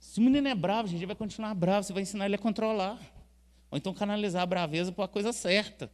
Se 0.01 0.19
o 0.19 0.23
menino 0.23 0.49
é 0.49 0.55
bravo, 0.55 0.89
a 0.89 0.91
gente 0.91 1.07
vai 1.07 1.15
continuar 1.15 1.55
bravo, 1.55 1.85
você 1.85 1.93
vai 1.93 2.03
ensinar 2.03 2.27
ele 2.27 2.35
a 2.35 2.39
controlar. 2.39 2.99
Ou 3.71 3.79
então 3.79 3.95
canalizar 3.95 4.43
a 4.43 4.47
braveza 4.47 4.91
para 4.91 5.05
a 5.05 5.09
coisa 5.09 5.33
certa. 5.33 5.89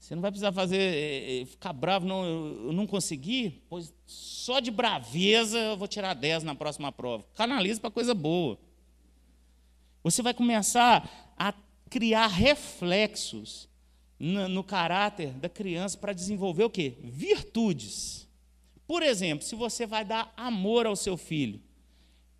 Você 0.00 0.16
não 0.16 0.22
vai 0.22 0.32
precisar 0.32 0.50
fazer, 0.50 0.80
é, 0.80 1.42
é, 1.42 1.46
ficar 1.46 1.72
bravo, 1.72 2.06
não, 2.06 2.24
eu 2.24 2.72
não 2.72 2.88
consegui, 2.88 3.62
pois 3.68 3.94
só 4.04 4.58
de 4.58 4.72
braveza 4.72 5.56
eu 5.56 5.76
vou 5.76 5.86
tirar 5.86 6.12
10 6.12 6.42
na 6.42 6.56
próxima 6.56 6.90
prova. 6.90 7.24
Canaliza 7.34 7.80
para 7.80 7.90
coisa 7.90 8.12
boa. 8.14 8.58
Você 10.02 10.22
vai 10.22 10.34
começar 10.34 11.34
a 11.36 11.54
criar 11.88 12.26
reflexos 12.26 13.68
no, 14.18 14.48
no 14.48 14.64
caráter 14.64 15.32
da 15.34 15.48
criança 15.48 15.98
para 15.98 16.12
desenvolver 16.12 16.64
o 16.64 16.70
quê? 16.70 16.96
Virtudes. 17.02 18.28
Por 18.86 19.02
exemplo, 19.02 19.44
se 19.44 19.54
você 19.54 19.86
vai 19.86 20.04
dar 20.04 20.32
amor 20.36 20.86
ao 20.86 20.96
seu 20.96 21.16
filho, 21.16 21.60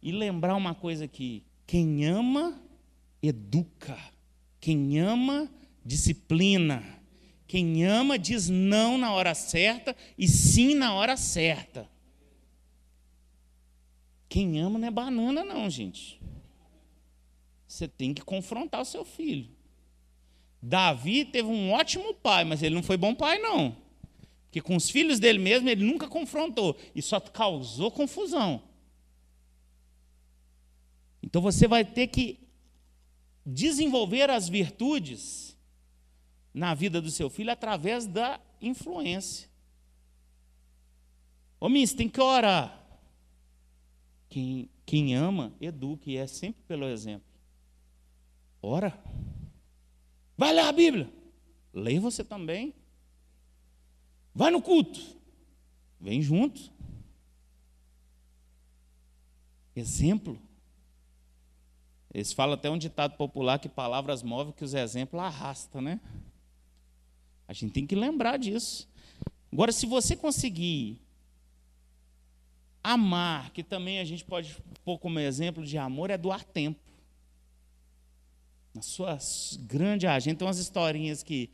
e 0.02 0.10
lembrar 0.10 0.56
uma 0.56 0.74
coisa 0.74 1.04
aqui: 1.04 1.44
quem 1.66 2.04
ama, 2.04 2.60
educa. 3.22 3.96
Quem 4.60 4.98
ama, 4.98 5.48
disciplina. 5.84 6.82
Quem 7.46 7.84
ama, 7.84 8.18
diz 8.18 8.48
não 8.48 8.98
na 8.98 9.12
hora 9.12 9.34
certa 9.34 9.94
e 10.16 10.26
sim 10.26 10.74
na 10.74 10.94
hora 10.94 11.16
certa. 11.16 11.88
Quem 14.28 14.60
ama 14.60 14.78
não 14.78 14.88
é 14.88 14.90
banana, 14.90 15.44
não, 15.44 15.68
gente. 15.68 16.20
Você 17.72 17.88
tem 17.88 18.12
que 18.12 18.20
confrontar 18.20 18.82
o 18.82 18.84
seu 18.84 19.02
filho. 19.02 19.48
Davi 20.60 21.24
teve 21.24 21.48
um 21.48 21.72
ótimo 21.72 22.12
pai, 22.12 22.44
mas 22.44 22.62
ele 22.62 22.74
não 22.74 22.82
foi 22.82 22.98
bom 22.98 23.14
pai, 23.14 23.38
não. 23.38 23.74
Porque 24.44 24.60
com 24.60 24.76
os 24.76 24.90
filhos 24.90 25.18
dele 25.18 25.38
mesmo, 25.38 25.70
ele 25.70 25.82
nunca 25.82 26.06
confrontou. 26.06 26.78
E 26.94 27.00
só 27.00 27.18
causou 27.18 27.90
confusão. 27.90 28.62
Então 31.22 31.40
você 31.40 31.66
vai 31.66 31.82
ter 31.82 32.08
que 32.08 32.40
desenvolver 33.44 34.28
as 34.28 34.50
virtudes 34.50 35.56
na 36.52 36.74
vida 36.74 37.00
do 37.00 37.10
seu 37.10 37.30
filho 37.30 37.50
através 37.50 38.06
da 38.06 38.38
influência. 38.60 39.48
Ô, 41.58 41.70
Miss, 41.70 41.94
tem 41.94 42.06
que 42.06 42.20
orar. 42.20 42.86
Quem, 44.28 44.68
quem 44.84 45.14
ama, 45.14 45.54
eduque, 45.58 46.10
e 46.10 46.16
é 46.18 46.26
sempre 46.26 46.62
pelo 46.64 46.84
exemplo. 46.84 47.31
Ora. 48.62 48.96
Vai 50.38 50.52
ler 50.52 50.60
a 50.60 50.72
Bíblia. 50.72 51.12
Leia 51.74 52.00
você 52.00 52.22
também. 52.22 52.72
Vai 54.32 54.50
no 54.52 54.62
culto. 54.62 55.00
Vem 56.00 56.22
junto. 56.22 56.70
Exemplo. 59.74 60.40
Eles 62.14 62.32
falam 62.32 62.54
até 62.54 62.70
um 62.70 62.78
ditado 62.78 63.16
popular 63.16 63.58
que 63.58 63.68
palavras 63.68 64.22
movem, 64.22 64.52
que 64.52 64.64
os 64.64 64.74
exemplos 64.74 65.20
arrastam, 65.20 65.80
né? 65.80 66.00
A 67.48 67.52
gente 67.52 67.72
tem 67.72 67.86
que 67.86 67.94
lembrar 67.94 68.36
disso. 68.36 68.88
Agora, 69.50 69.72
se 69.72 69.86
você 69.86 70.14
conseguir 70.14 71.00
amar, 72.82 73.50
que 73.50 73.62
também 73.62 73.98
a 73.98 74.04
gente 74.04 74.24
pode 74.24 74.56
pôr 74.84 74.98
como 74.98 75.18
exemplo 75.18 75.64
de 75.64 75.78
amor, 75.78 76.10
é 76.10 76.18
doar 76.18 76.44
tempo. 76.44 76.91
Na 78.74 78.80
sua 78.80 79.18
grande 79.60 80.06
agenda, 80.06 80.38
tem 80.38 80.46
umas 80.46 80.58
historinhas 80.58 81.22
que, 81.22 81.50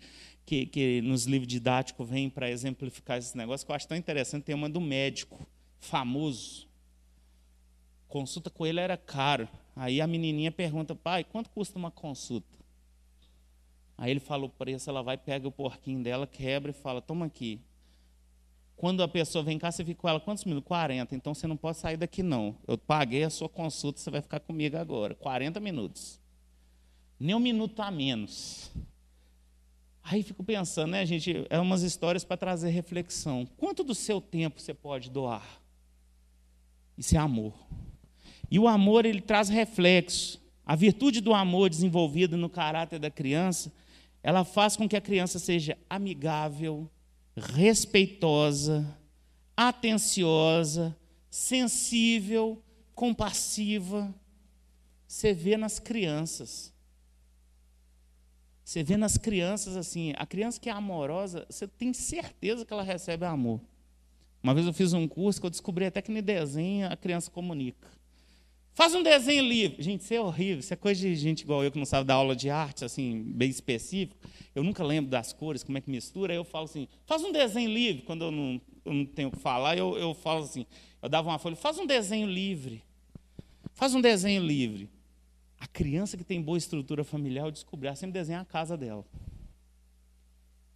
que, 0.46 0.66
que 0.66 1.00
nos 1.02 1.24
livros 1.24 1.48
didáticos 1.48 2.08
vêm 2.08 2.30
para 2.30 2.48
exemplificar 2.48 3.18
esse 3.18 3.36
negócio, 3.36 3.66
que 3.66 3.72
eu 3.72 3.76
acho 3.76 3.88
tão 3.88 3.96
interessante. 3.96 4.44
Tem 4.44 4.54
uma 4.54 4.68
do 4.68 4.80
médico 4.80 5.46
famoso. 5.80 6.68
Consulta 8.06 8.50
com 8.50 8.64
ele 8.64 8.80
era 8.80 8.96
caro. 8.96 9.48
Aí 9.74 10.00
a 10.00 10.06
menininha 10.06 10.50
pergunta, 10.52 10.94
pai, 10.94 11.24
quanto 11.24 11.50
custa 11.50 11.78
uma 11.78 11.90
consulta? 11.90 12.58
Aí 13.96 14.12
ele 14.12 14.20
fala 14.20 14.44
o 14.44 14.48
preço, 14.48 14.88
ela 14.88 15.02
vai, 15.02 15.18
pega 15.18 15.48
o 15.48 15.52
porquinho 15.52 16.02
dela, 16.02 16.24
quebra 16.26 16.70
e 16.70 16.74
fala, 16.74 17.02
toma 17.02 17.26
aqui. 17.26 17.60
Quando 18.76 19.02
a 19.02 19.08
pessoa 19.08 19.42
vem 19.42 19.58
cá, 19.58 19.72
você 19.72 19.84
fica 19.84 20.00
com 20.00 20.08
ela 20.08 20.20
quantos 20.20 20.44
minutos? 20.44 20.68
40. 20.68 21.16
Então 21.16 21.34
você 21.34 21.48
não 21.48 21.56
pode 21.56 21.78
sair 21.78 21.96
daqui, 21.96 22.22
não. 22.22 22.56
Eu 22.66 22.78
paguei 22.78 23.24
a 23.24 23.30
sua 23.30 23.48
consulta, 23.48 23.98
você 23.98 24.08
vai 24.08 24.22
ficar 24.22 24.38
comigo 24.38 24.76
agora. 24.76 25.16
40 25.16 25.58
minutos. 25.58 26.20
Nem 27.18 27.34
um 27.34 27.40
minuto 27.40 27.80
a 27.80 27.90
menos. 27.90 28.70
Aí 30.02 30.22
fico 30.22 30.42
pensando, 30.42 30.92
né, 30.92 31.04
gente? 31.04 31.46
É 31.50 31.58
umas 31.58 31.82
histórias 31.82 32.24
para 32.24 32.36
trazer 32.36 32.70
reflexão. 32.70 33.46
Quanto 33.56 33.84
do 33.84 33.94
seu 33.94 34.20
tempo 34.20 34.60
você 34.60 34.72
pode 34.72 35.10
doar? 35.10 35.60
Isso 36.96 37.14
é 37.14 37.18
amor. 37.18 37.52
E 38.50 38.58
o 38.58 38.66
amor, 38.66 39.04
ele 39.04 39.20
traz 39.20 39.48
reflexo. 39.48 40.40
A 40.64 40.74
virtude 40.74 41.20
do 41.20 41.34
amor 41.34 41.68
desenvolvida 41.68 42.36
no 42.36 42.48
caráter 42.48 42.98
da 42.98 43.10
criança, 43.10 43.72
ela 44.22 44.44
faz 44.44 44.76
com 44.76 44.88
que 44.88 44.96
a 44.96 45.00
criança 45.00 45.38
seja 45.38 45.76
amigável, 45.88 46.90
respeitosa, 47.36 48.96
atenciosa, 49.56 50.96
sensível, 51.30 52.62
compassiva. 52.94 54.14
Você 55.06 55.32
vê 55.32 55.56
nas 55.56 55.78
crianças. 55.78 56.72
Você 58.68 58.82
vê 58.82 58.98
nas 58.98 59.16
crianças 59.16 59.78
assim, 59.78 60.12
a 60.18 60.26
criança 60.26 60.60
que 60.60 60.68
é 60.68 60.72
amorosa, 60.72 61.46
você 61.48 61.66
tem 61.66 61.94
certeza 61.94 62.66
que 62.66 62.72
ela 62.74 62.82
recebe 62.82 63.24
amor. 63.24 63.62
Uma 64.42 64.52
vez 64.52 64.66
eu 64.66 64.74
fiz 64.74 64.92
um 64.92 65.08
curso 65.08 65.40
que 65.40 65.46
eu 65.46 65.50
descobri 65.50 65.86
até 65.86 66.02
que 66.02 66.12
no 66.12 66.20
desenho 66.20 66.86
a 66.92 66.94
criança 66.94 67.30
comunica. 67.30 67.88
Faz 68.74 68.94
um 68.94 69.02
desenho 69.02 69.42
livre. 69.42 69.82
Gente, 69.82 70.02
isso 70.02 70.12
é 70.12 70.20
horrível. 70.20 70.58
Isso 70.58 70.74
é 70.74 70.76
coisa 70.76 71.00
de 71.00 71.16
gente 71.16 71.44
igual 71.44 71.64
eu 71.64 71.72
que 71.72 71.78
não 71.78 71.86
sabe 71.86 72.06
dar 72.08 72.16
aula 72.16 72.36
de 72.36 72.50
arte, 72.50 72.84
assim, 72.84 73.22
bem 73.22 73.48
específico. 73.48 74.20
Eu 74.54 74.62
nunca 74.62 74.84
lembro 74.84 75.10
das 75.10 75.32
cores, 75.32 75.62
como 75.62 75.78
é 75.78 75.80
que 75.80 75.90
mistura. 75.90 76.34
Aí 76.34 76.38
eu 76.38 76.44
falo 76.44 76.66
assim, 76.66 76.86
faz 77.06 77.24
um 77.24 77.32
desenho 77.32 77.70
livre. 77.70 78.02
Quando 78.02 78.26
eu 78.26 78.30
não, 78.30 78.60
eu 78.84 78.92
não 78.92 79.06
tenho 79.06 79.28
o 79.28 79.32
que 79.32 79.38
falar, 79.38 79.78
eu, 79.78 79.96
eu 79.96 80.12
falo 80.12 80.44
assim, 80.44 80.66
eu 81.00 81.08
dava 81.08 81.26
uma 81.30 81.38
folha, 81.38 81.56
faz 81.56 81.78
um 81.78 81.86
desenho 81.86 82.28
livre. 82.28 82.82
Faz 83.72 83.94
um 83.94 84.00
desenho 84.02 84.42
livre. 84.42 84.90
A 85.60 85.66
criança 85.66 86.16
que 86.16 86.24
tem 86.24 86.40
boa 86.40 86.56
estrutura 86.56 87.02
familiar, 87.02 87.46
eu 87.46 87.50
descobri, 87.50 87.88
ela 87.88 87.96
sempre 87.96 88.12
desenha 88.12 88.40
a 88.40 88.44
casa 88.44 88.76
dela. 88.76 89.04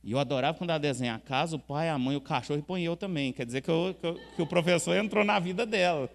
E 0.02 0.10
eu 0.10 0.18
adorava 0.18 0.58
quando 0.58 0.70
ela 0.70 0.78
desenha 0.78 1.14
a 1.14 1.18
casa, 1.18 1.54
o 1.54 1.58
pai, 1.58 1.88
a 1.88 1.96
mãe, 1.96 2.16
o 2.16 2.20
cachorro 2.20 2.58
e 2.58 2.62
põe 2.62 2.82
eu 2.82 2.96
também. 2.96 3.32
Quer 3.32 3.46
dizer 3.46 3.60
que, 3.60 3.70
eu, 3.70 3.94
que, 3.98 4.04
eu, 4.04 4.20
que 4.34 4.42
o 4.42 4.46
professor 4.46 4.96
entrou 4.96 5.24
na 5.24 5.38
vida 5.38 5.64
dela. 5.64 6.10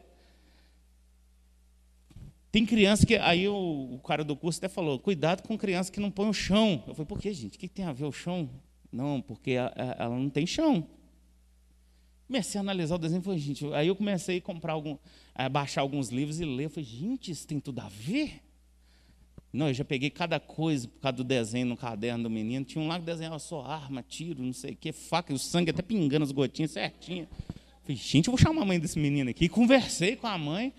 Tem 2.52 2.66
criança 2.66 3.06
que. 3.06 3.16
Aí 3.16 3.48
o, 3.48 3.94
o, 3.94 4.00
cara 4.00 4.26
do 4.26 4.36
curso 4.36 4.60
até 4.60 4.68
falou: 4.68 5.00
cuidado 5.00 5.42
com 5.44 5.58
criança 5.58 5.92
que 5.92 6.02
não 6.02 6.12
põe 6.12 6.28
o 6.28 6.34
chão. 6.34 6.84
Eu 6.86 6.94
falei: 6.96 7.08
por 7.08 7.20
que, 7.20 7.34
gente? 7.34 7.56
O 7.56 7.60
que 7.60 7.70
tem 7.70 7.86
a 7.86 7.94
ver 7.94 8.06
o 8.06 8.12
chão? 8.12 8.50
Não, 8.92 9.22
porque 9.22 9.56
a, 9.56 9.68
a, 9.68 10.04
ela 10.04 10.18
não 10.18 10.30
tem 10.30 10.46
chão. 10.46 10.86
Comecei 12.28 12.60
a 12.60 12.62
analisar 12.62 12.96
o 12.96 12.98
desenho, 12.98 13.22
falei, 13.22 13.40
gente, 13.40 13.66
aí 13.74 13.88
eu 13.88 13.96
comecei 13.96 14.40
a 14.40 14.42
comprar 14.42 14.74
algum, 14.74 14.98
a 15.34 15.48
baixar 15.48 15.80
alguns 15.80 16.10
livros 16.10 16.42
e 16.42 16.46
ler. 16.46 16.66
Eu 16.66 16.70
falei, 16.70 16.84
gente, 16.84 17.32
isso 17.32 17.48
tem 17.48 17.58
tudo 17.58 17.80
a 17.80 17.88
ver? 17.88 18.42
Não, 19.58 19.70
eu 19.70 19.74
já 19.74 19.84
peguei 19.84 20.12
cada 20.12 20.40
coisa 20.40 20.88
por 20.88 21.00
causa 21.00 21.18
do 21.18 21.24
desenho 21.24 21.66
no 21.66 21.76
caderno 21.76 22.26
do 22.26 22.30
menino. 22.30 22.64
Tinha 22.64 22.80
um 22.80 22.88
lá 22.88 23.00
que 23.00 23.06
desenhava 23.06 23.40
só 23.40 23.66
arma, 23.66 24.04
tiro, 24.08 24.44
não 24.44 24.54
sei 24.54 24.74
o 24.74 24.76
quê, 24.76 24.92
faca, 24.92 25.34
e 25.34 25.36
o 25.36 25.40
sangue 25.40 25.72
até 25.72 25.82
pingando 25.82 26.24
as 26.24 26.32
gotinhas 26.32 26.70
certinho. 26.70 27.28
Falei, 27.82 27.98
gente, 27.98 28.28
eu 28.28 28.32
vou 28.32 28.38
chamar 28.38 28.62
a 28.62 28.66
mãe 28.66 28.80
desse 28.80 29.00
menino 29.00 29.32
aqui. 29.32 29.50
Conversei 29.50 30.16
com 30.16 30.28
a 30.28 30.38
mãe. 30.38 30.72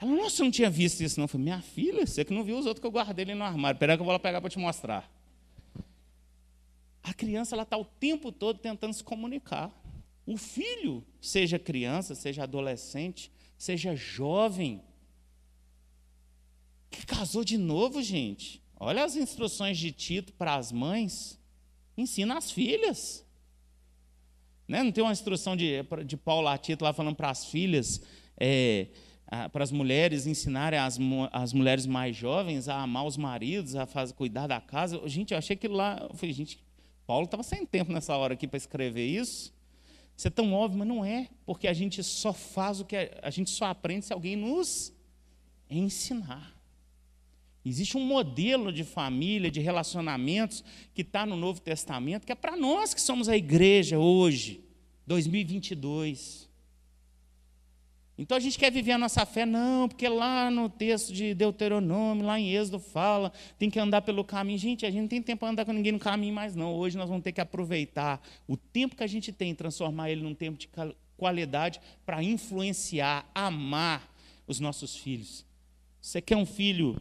Ela, 0.00 0.10
nossa, 0.10 0.40
eu 0.40 0.44
não 0.44 0.50
tinha 0.50 0.70
visto 0.70 1.02
isso, 1.02 1.20
não. 1.20 1.28
Falei, 1.28 1.44
minha 1.44 1.60
filha, 1.60 2.06
você 2.06 2.24
que 2.24 2.32
não 2.32 2.42
viu 2.42 2.58
os 2.58 2.64
outros 2.64 2.80
que 2.80 2.86
eu 2.86 2.90
guardei 2.90 3.26
ali 3.26 3.34
no 3.34 3.44
armário. 3.44 3.78
Peraí 3.78 3.94
que 3.94 4.00
eu 4.00 4.06
vou 4.06 4.12
lá 4.12 4.18
pegar 4.18 4.40
para 4.40 4.48
te 4.48 4.58
mostrar. 4.58 5.12
A 7.02 7.12
criança 7.12 7.54
ela 7.54 7.64
está 7.64 7.76
o 7.76 7.84
tempo 7.84 8.32
todo 8.32 8.58
tentando 8.58 8.94
se 8.94 9.04
comunicar. 9.04 9.70
O 10.24 10.38
filho, 10.38 11.04
seja 11.20 11.58
criança, 11.58 12.14
seja 12.14 12.44
adolescente, 12.44 13.30
seja 13.58 13.94
jovem, 13.94 14.80
que 16.92 17.06
casou 17.06 17.44
de 17.44 17.58
novo, 17.58 18.02
gente. 18.02 18.62
Olha 18.78 19.04
as 19.04 19.16
instruções 19.16 19.78
de 19.78 19.90
Tito 19.90 20.32
para 20.34 20.54
as 20.54 20.70
mães. 20.70 21.40
Ensina 21.96 22.36
as 22.36 22.50
filhas. 22.50 23.24
Né? 24.68 24.82
Não 24.82 24.92
tem 24.92 25.02
uma 25.02 25.12
instrução 25.12 25.56
de, 25.56 25.82
de 26.04 26.16
Paulo 26.16 26.48
a 26.48 26.56
Tito 26.58 26.84
lá 26.84 26.92
falando 26.92 27.16
para 27.16 27.30
as 27.30 27.46
filhas. 27.46 28.00
É, 28.38 28.88
para 29.50 29.64
as 29.64 29.72
mulheres 29.72 30.26
ensinarem 30.26 30.78
as, 30.78 30.98
as 31.32 31.52
mulheres 31.52 31.86
mais 31.86 32.14
jovens 32.14 32.68
a 32.68 32.82
amar 32.82 33.06
os 33.06 33.16
maridos, 33.16 33.74
a 33.74 33.86
fazer, 33.86 34.12
cuidar 34.12 34.46
da 34.46 34.60
casa. 34.60 35.00
Gente, 35.08 35.32
eu 35.32 35.38
achei 35.38 35.54
aquilo 35.54 35.74
lá. 35.74 36.06
Eu 36.10 36.14
falei, 36.14 36.34
gente, 36.34 36.62
Paulo 37.06 37.24
estava 37.24 37.42
sem 37.42 37.64
tempo 37.64 37.92
nessa 37.92 38.16
hora 38.16 38.34
aqui 38.34 38.46
para 38.46 38.58
escrever 38.58 39.06
isso. 39.06 39.54
Isso 40.14 40.28
é 40.28 40.30
tão 40.30 40.52
óbvio, 40.52 40.78
mas 40.78 40.88
não 40.88 41.04
é, 41.04 41.28
porque 41.46 41.66
a 41.66 41.72
gente 41.72 42.02
só 42.02 42.32
faz 42.32 42.80
o 42.80 42.84
que 42.84 42.94
a, 42.94 43.20
a 43.22 43.30
gente 43.30 43.50
só 43.50 43.64
aprende 43.64 44.04
se 44.04 44.12
alguém 44.12 44.36
nos 44.36 44.92
ensinar. 45.70 46.51
Existe 47.64 47.96
um 47.96 48.04
modelo 48.04 48.72
de 48.72 48.82
família, 48.82 49.50
de 49.50 49.60
relacionamentos 49.60 50.64
que 50.92 51.02
está 51.02 51.24
no 51.24 51.36
Novo 51.36 51.60
Testamento, 51.60 52.26
que 52.26 52.32
é 52.32 52.34
para 52.34 52.56
nós 52.56 52.92
que 52.92 53.00
somos 53.00 53.28
a 53.28 53.36
igreja 53.36 53.98
hoje, 53.98 54.64
2022. 55.06 56.50
Então 58.18 58.36
a 58.36 58.40
gente 58.40 58.58
quer 58.58 58.70
viver 58.70 58.92
a 58.92 58.98
nossa 58.98 59.24
fé, 59.24 59.46
não, 59.46 59.88
porque 59.88 60.08
lá 60.08 60.50
no 60.50 60.68
texto 60.68 61.12
de 61.12 61.34
Deuteronômio, 61.34 62.26
lá 62.26 62.38
em 62.38 62.52
Êxodo, 62.52 62.78
fala, 62.78 63.32
tem 63.58 63.70
que 63.70 63.78
andar 63.78 64.02
pelo 64.02 64.24
caminho. 64.24 64.58
Gente, 64.58 64.84
a 64.84 64.90
gente 64.90 65.00
não 65.02 65.08
tem 65.08 65.22
tempo 65.22 65.40
para 65.40 65.48
andar 65.48 65.64
com 65.64 65.72
ninguém 65.72 65.92
no 65.92 65.98
caminho 65.98 66.34
mais, 66.34 66.54
não. 66.54 66.74
Hoje 66.74 66.96
nós 66.96 67.08
vamos 67.08 67.22
ter 67.22 67.32
que 67.32 67.40
aproveitar 67.40 68.20
o 68.46 68.56
tempo 68.56 68.96
que 68.96 69.04
a 69.04 69.06
gente 69.06 69.32
tem, 69.32 69.54
transformar 69.54 70.10
ele 70.10 70.22
num 70.22 70.34
tempo 70.34 70.58
de 70.58 70.68
qualidade 71.16 71.80
para 72.04 72.22
influenciar, 72.22 73.28
amar 73.34 74.12
os 74.46 74.60
nossos 74.60 74.96
filhos. 74.96 75.46
Você 76.00 76.20
quer 76.20 76.36
um 76.36 76.46
filho 76.46 77.00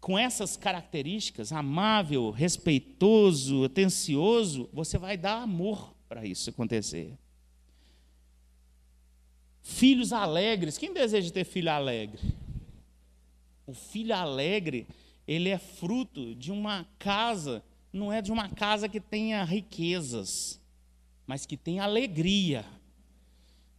com 0.00 0.18
essas 0.18 0.56
características, 0.56 1.52
amável, 1.52 2.30
respeitoso, 2.30 3.64
atencioso, 3.64 4.68
você 4.72 4.96
vai 4.96 5.16
dar 5.16 5.42
amor 5.42 5.94
para 6.08 6.24
isso 6.24 6.48
acontecer. 6.48 7.18
Filhos 9.62 10.12
alegres. 10.12 10.78
Quem 10.78 10.92
deseja 10.92 11.30
ter 11.30 11.44
filho 11.44 11.70
alegre? 11.70 12.34
O 13.66 13.74
filho 13.74 14.14
alegre, 14.14 14.86
ele 15.28 15.50
é 15.50 15.58
fruto 15.58 16.34
de 16.34 16.50
uma 16.50 16.86
casa, 16.98 17.62
não 17.92 18.12
é 18.12 18.22
de 18.22 18.32
uma 18.32 18.48
casa 18.48 18.88
que 18.88 19.00
tenha 19.00 19.44
riquezas, 19.44 20.58
mas 21.26 21.44
que 21.44 21.56
tenha 21.56 21.84
alegria. 21.84 22.64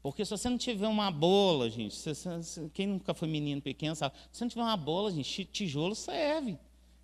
Porque 0.01 0.25
se 0.25 0.31
você 0.31 0.49
não 0.49 0.57
tiver 0.57 0.87
uma 0.87 1.11
bola, 1.11 1.69
gente, 1.69 1.95
se, 1.95 2.13
se, 2.15 2.69
quem 2.73 2.87
nunca 2.87 3.13
foi 3.13 3.27
menino 3.27 3.61
pequeno 3.61 3.95
sabe, 3.95 4.15
se 4.31 4.39
você 4.39 4.45
não 4.45 4.49
tiver 4.49 4.63
uma 4.63 4.77
bola, 4.77 5.11
gente, 5.11 5.45
tijolo 5.45 5.93
serve. 5.93 6.57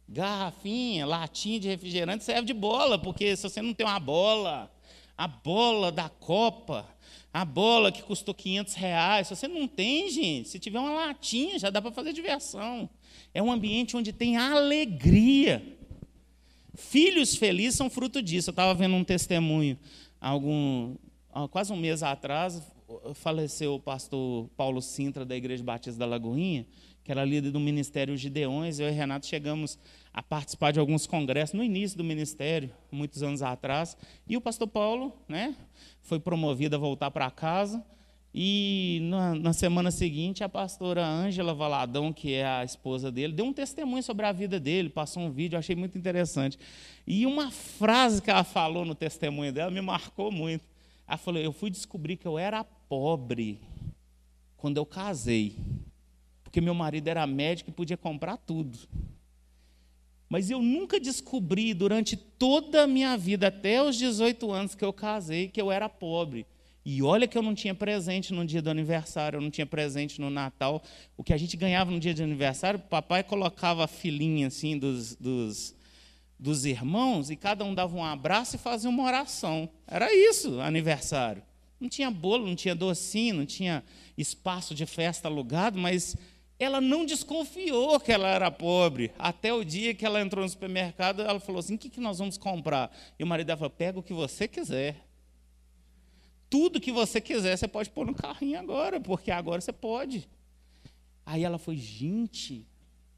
Garrafinha, 0.10 1.06
latinha 1.06 1.60
de 1.60 1.68
refrigerante 1.68 2.24
serve 2.24 2.48
de 2.48 2.54
bola, 2.54 2.98
porque 2.98 3.36
se 3.36 3.44
você 3.44 3.62
não 3.62 3.74
tem 3.74 3.86
uma 3.86 4.00
bola, 4.00 4.72
a 5.16 5.28
bola 5.28 5.92
da 5.92 6.10
Copa, 6.10 6.88
a 7.32 7.46
bola 7.46 7.92
que 7.92 8.02
custou 8.02 8.34
500 8.34 8.74
reais, 8.74 9.28
se 9.28 9.36
você 9.36 9.48
não 9.48 9.68
tem, 9.68 10.10
gente, 10.10 10.50
se 10.50 10.58
tiver 10.58 10.80
uma 10.80 10.94
latinha, 11.08 11.60
já 11.60 11.70
dá 11.70 11.82
para 11.82 11.92
fazer 11.92 12.14
diversão. 12.14 12.90
É 13.32 13.44
um 13.44 13.52
ambiente 13.52 13.96
onde 13.96 14.12
tem 14.12 14.38
alegria. 14.38 15.78
Filhos 16.74 17.36
felizes 17.36 17.76
são 17.76 17.90
fruto 17.90 18.22
disso. 18.22 18.50
Eu 18.50 18.54
estava 18.54 18.74
vendo 18.74 18.96
um 18.96 19.04
testemunho, 19.04 19.78
algum, 20.20 20.96
quase 21.52 21.72
um 21.74 21.78
mês 21.78 22.02
atrás, 22.02 22.62
faleceu 23.16 23.76
o 23.76 23.80
pastor 23.80 24.50
Paulo 24.56 24.82
Sintra, 24.82 25.26
da 25.26 25.36
Igreja 25.36 25.64
Batista 25.64 26.00
da 26.00 26.06
Lagoinha, 26.06 26.66
que 27.04 27.12
era 27.12 27.24
líder 27.24 27.52
do 27.52 27.60
Ministério 27.60 28.16
Gideões. 28.18 28.80
Eu 28.80 28.88
e 28.88 28.92
Renato 28.92 29.26
chegamos 29.26 29.78
a 30.14 30.22
participar 30.22 30.72
de 30.72 30.80
alguns 30.80 31.06
congressos 31.06 31.54
no 31.54 31.64
início 31.64 31.98
do 31.98 32.04
ministério, 32.04 32.72
muitos 32.92 33.24
anos 33.24 33.42
atrás. 33.42 33.98
E 34.28 34.36
o 34.36 34.42
pastor 34.42 34.68
Paulo 34.68 35.14
né, 35.28 35.56
foi 36.02 36.20
promovido 36.20 36.76
a 36.76 36.80
voltar 36.80 37.12
para 37.12 37.30
casa. 37.32 37.84
E 38.34 39.00
na, 39.04 39.34
na, 39.34 39.54
semana 39.54 39.90
seguinte, 39.90 40.44
a 40.44 40.50
pastora 40.50 41.04
Ângela 41.04 41.54
Valadão, 41.54 42.14
que 42.14 42.34
é 42.34 42.46
a 42.46 42.64
esposa 42.64 43.12
dele, 43.12 43.34
deu 43.34 43.46
um 43.46 43.54
testemunho 43.54 44.04
sobre 44.04 44.26
a 44.26 44.32
vida 44.32 44.60
dele, 44.60 44.90
passou 44.90 45.24
um 45.24 45.32
vídeo, 45.32 45.58
achei 45.58 45.76
muito 45.76 45.98
interessante. 45.98 46.60
E 47.06 47.26
uma 47.26 47.50
frase 47.50 48.22
que 48.22 48.30
ela 48.30 48.44
falou 48.44 48.86
no 48.86 48.94
testemunho 48.94 49.52
dela 49.52 49.72
me 49.72 49.82
marcou 49.82 50.32
muito. 50.32 50.66
Ela 51.08 51.18
falou: 51.18 51.42
Eu 51.42 51.54
fui 51.54 51.70
descobrir 51.70 52.18
que 52.18 52.28
eu 52.28 52.38
era 52.38 52.66
pobre 52.88 53.60
quando 54.56 54.78
eu 54.78 54.86
casei 54.86 55.56
porque 56.58 56.62
meu 56.62 56.74
marido 56.74 57.08
era 57.08 57.28
médico 57.28 57.70
e 57.70 57.74
podia 57.74 57.98
comprar 57.98 58.36
tudo. 58.38 58.80
Mas 60.28 60.50
eu 60.50 60.62
nunca 60.62 61.00
descobri 61.00 61.74
durante 61.74 62.16
toda 62.16 62.84
a 62.84 62.88
minha 62.88 63.16
vida, 63.16 63.50
até 63.50 63.84
os 63.84 63.96
18 63.96 64.50
anos 64.52 64.74
que 64.74 64.84
eu 64.84 64.92
casei, 64.92 65.50
que 65.50 65.62
eu 65.62 65.72
era 65.72 65.88
pobre. 65.88 66.48
E 66.86 67.04
olha 67.04 67.28
que 67.28 67.38
eu 67.38 67.44
não 67.44 67.54
tinha 67.54 67.76
presente 67.76 68.34
no 68.34 68.44
dia 68.44 68.62
do 68.62 68.70
aniversário, 68.70 69.38
eu 69.38 69.42
não 69.42 69.52
tinha 69.52 69.68
presente 69.68 70.20
no 70.20 70.30
Natal. 70.30 70.82
O 71.18 71.24
que 71.24 71.34
a 71.34 71.38
gente 71.38 71.56
ganhava 71.56 71.92
no 71.92 72.00
dia 72.00 72.14
de 72.14 72.24
aniversário, 72.24 72.80
o 72.80 72.90
papai 72.90 73.24
colocava 73.24 73.84
a 73.84 73.88
filinha 73.88 74.48
assim 74.48 74.80
dos, 74.80 75.16
dos, 75.16 75.76
dos 76.40 76.66
irmãos 76.66 77.30
e 77.30 77.36
cada 77.36 77.64
um 77.64 77.76
dava 77.76 77.96
um 77.96 78.04
abraço 78.04 78.56
e 78.56 78.60
fazia 78.60 78.90
uma 78.90 79.04
oração. 79.04 79.70
Era 79.86 80.12
isso, 80.12 80.60
aniversário. 80.62 81.44
Não 81.80 81.88
tinha 81.88 82.10
bolo, 82.10 82.48
não 82.48 82.56
tinha 82.56 82.76
docinho, 82.76 83.36
não 83.36 83.46
tinha 83.46 83.84
espaço 84.18 84.74
de 84.74 84.86
festa 84.86 85.28
alugado, 85.28 85.78
mas 85.78 86.16
ela 86.60 86.82
não 86.82 87.06
desconfiou 87.06 88.00
que 88.00 88.12
ela 88.12 88.28
era 88.28 88.50
pobre. 88.50 89.12
Até 89.18 89.54
o 89.54 89.64
dia 89.64 89.94
que 89.94 90.06
ela 90.06 90.22
entrou 90.22 90.44
no 90.44 90.50
supermercado, 90.50 91.22
ela 91.22 91.40
falou 91.40 91.60
assim: 91.60 91.76
o 91.76 91.78
que, 91.78 91.90
que 91.90 92.00
nós 92.00 92.18
vamos 92.18 92.38
comprar? 92.38 92.92
E 93.20 93.24
o 93.24 93.28
marido 93.28 93.56
falou: 93.56 93.70
pega 93.70 94.00
o 94.00 94.04
que 94.04 94.14
você 94.14 94.48
quiser. 94.48 95.06
Tudo 96.50 96.80
que 96.80 96.92
você 96.92 97.20
quiser, 97.20 97.56
você 97.58 97.68
pode 97.68 97.90
pôr 97.90 98.06
no 98.06 98.16
carrinho 98.16 98.58
agora, 98.60 99.00
porque 99.00 99.30
agora 99.30 99.62
você 99.62 99.74
pode. 99.74 100.28
Aí 101.26 101.44
ela 101.44 101.60
foi: 101.60 101.78
gente, 101.78 102.66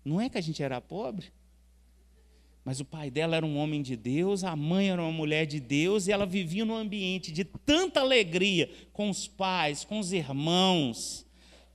não 0.03 0.19
é 0.19 0.27
que 0.27 0.37
a 0.37 0.41
gente 0.41 0.61
era 0.61 0.81
pobre? 0.81 1.31
Mas 2.69 2.79
o 2.79 2.85
pai 2.85 3.09
dela 3.09 3.35
era 3.35 3.43
um 3.43 3.57
homem 3.57 3.81
de 3.81 3.95
Deus, 3.95 4.43
a 4.43 4.55
mãe 4.55 4.91
era 4.91 5.01
uma 5.01 5.11
mulher 5.11 5.47
de 5.47 5.59
Deus, 5.59 6.05
e 6.05 6.11
ela 6.11 6.23
vivia 6.23 6.63
num 6.63 6.75
ambiente 6.75 7.31
de 7.31 7.43
tanta 7.43 7.99
alegria 7.99 8.69
com 8.93 9.09
os 9.09 9.27
pais, 9.27 9.83
com 9.83 9.97
os 9.97 10.13
irmãos 10.13 11.25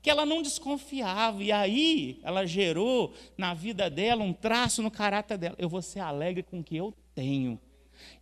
que 0.01 0.09
ela 0.09 0.25
não 0.25 0.41
desconfiava, 0.41 1.43
e 1.43 1.51
aí 1.51 2.21
ela 2.23 2.47
gerou 2.47 3.13
na 3.37 3.55
vida 3.55 3.91
dela 3.91 4.23
um 4.23 4.33
traço 4.33 4.83
no 4.83 4.91
caráter 4.91 5.37
dela. 5.37 5.57
Eu 5.59 5.69
vou 5.69 5.83
ser 5.83 5.99
alegre 5.99 6.45
com 6.45 6.61
o 6.61 6.63
que 6.63 6.77
eu 6.77 6.95
tenho, 7.13 7.59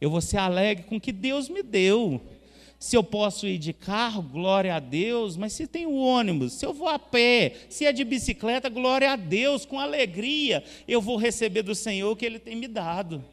eu 0.01 0.09
vou 0.09 0.23
ser 0.23 0.39
alegre 0.39 0.85
com 0.85 0.97
o 0.97 1.01
que 1.01 1.13
Deus 1.13 1.51
me 1.51 1.63
deu. 1.63 2.23
Se 2.83 2.97
eu 2.97 3.05
posso 3.05 3.47
ir 3.47 3.59
de 3.59 3.73
carro, 3.73 4.21
glória 4.21 4.75
a 4.75 4.81
Deus, 4.81 5.37
mas 5.37 5.53
se 5.53 5.69
tem 5.69 5.87
o 5.87 5.95
ônibus, 5.95 6.55
se 6.55 6.67
eu 6.67 6.73
vou 6.75 6.89
a 6.89 6.99
pé, 6.99 7.55
se 7.69 7.87
é 7.87 7.93
de 7.93 8.03
bicicleta, 8.03 8.69
glória 8.69 9.13
a 9.13 9.15
Deus, 9.15 9.65
com 9.65 9.79
alegria 9.79 10.65
eu 10.89 11.01
vou 11.01 11.17
receber 11.17 11.63
do 11.63 11.77
Senhor 11.77 12.11
o 12.11 12.17
que 12.17 12.27
Ele 12.27 12.41
tem 12.41 12.57
me 12.57 12.67
dado. 12.67 13.25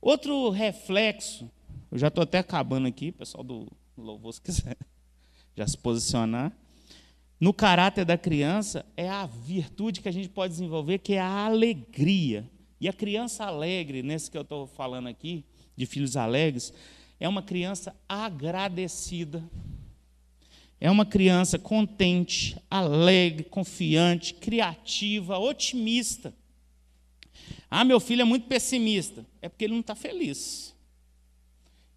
Outro 0.00 0.50
reflexo 0.50 1.50
eu 1.90 1.98
já 1.98 2.06
estou 2.06 2.22
até 2.22 2.38
acabando 2.38 2.86
aqui, 2.86 3.10
pessoal 3.10 3.42
do 3.42 3.66
louvor, 3.98 4.32
se 4.32 4.40
quiser 4.40 4.76
já 5.56 5.66
se 5.66 5.76
posicionar. 5.76 6.56
No 7.40 7.52
caráter 7.52 8.04
da 8.04 8.16
criança 8.16 8.86
é 8.96 9.08
a 9.08 9.26
virtude 9.26 10.00
que 10.00 10.08
a 10.08 10.12
gente 10.12 10.28
pode 10.28 10.52
desenvolver, 10.52 10.98
que 10.98 11.14
é 11.14 11.20
a 11.20 11.46
alegria. 11.46 12.48
E 12.80 12.88
a 12.88 12.92
criança 12.92 13.44
alegre, 13.44 14.02
nesse 14.02 14.30
que 14.30 14.38
eu 14.38 14.42
estou 14.42 14.66
falando 14.66 15.08
aqui, 15.08 15.44
de 15.76 15.84
filhos 15.84 16.16
alegres, 16.16 16.72
é 17.18 17.28
uma 17.28 17.42
criança 17.42 17.94
agradecida. 18.08 19.44
É 20.80 20.90
uma 20.90 21.04
criança 21.04 21.58
contente, 21.58 22.56
alegre, 22.70 23.44
confiante, 23.44 24.32
criativa, 24.32 25.38
otimista. 25.38 26.32
Ah, 27.70 27.84
meu 27.84 28.00
filho 28.00 28.22
é 28.22 28.24
muito 28.24 28.48
pessimista. 28.48 29.26
É 29.42 29.48
porque 29.48 29.64
ele 29.64 29.74
não 29.74 29.80
está 29.80 29.94
feliz. 29.94 30.74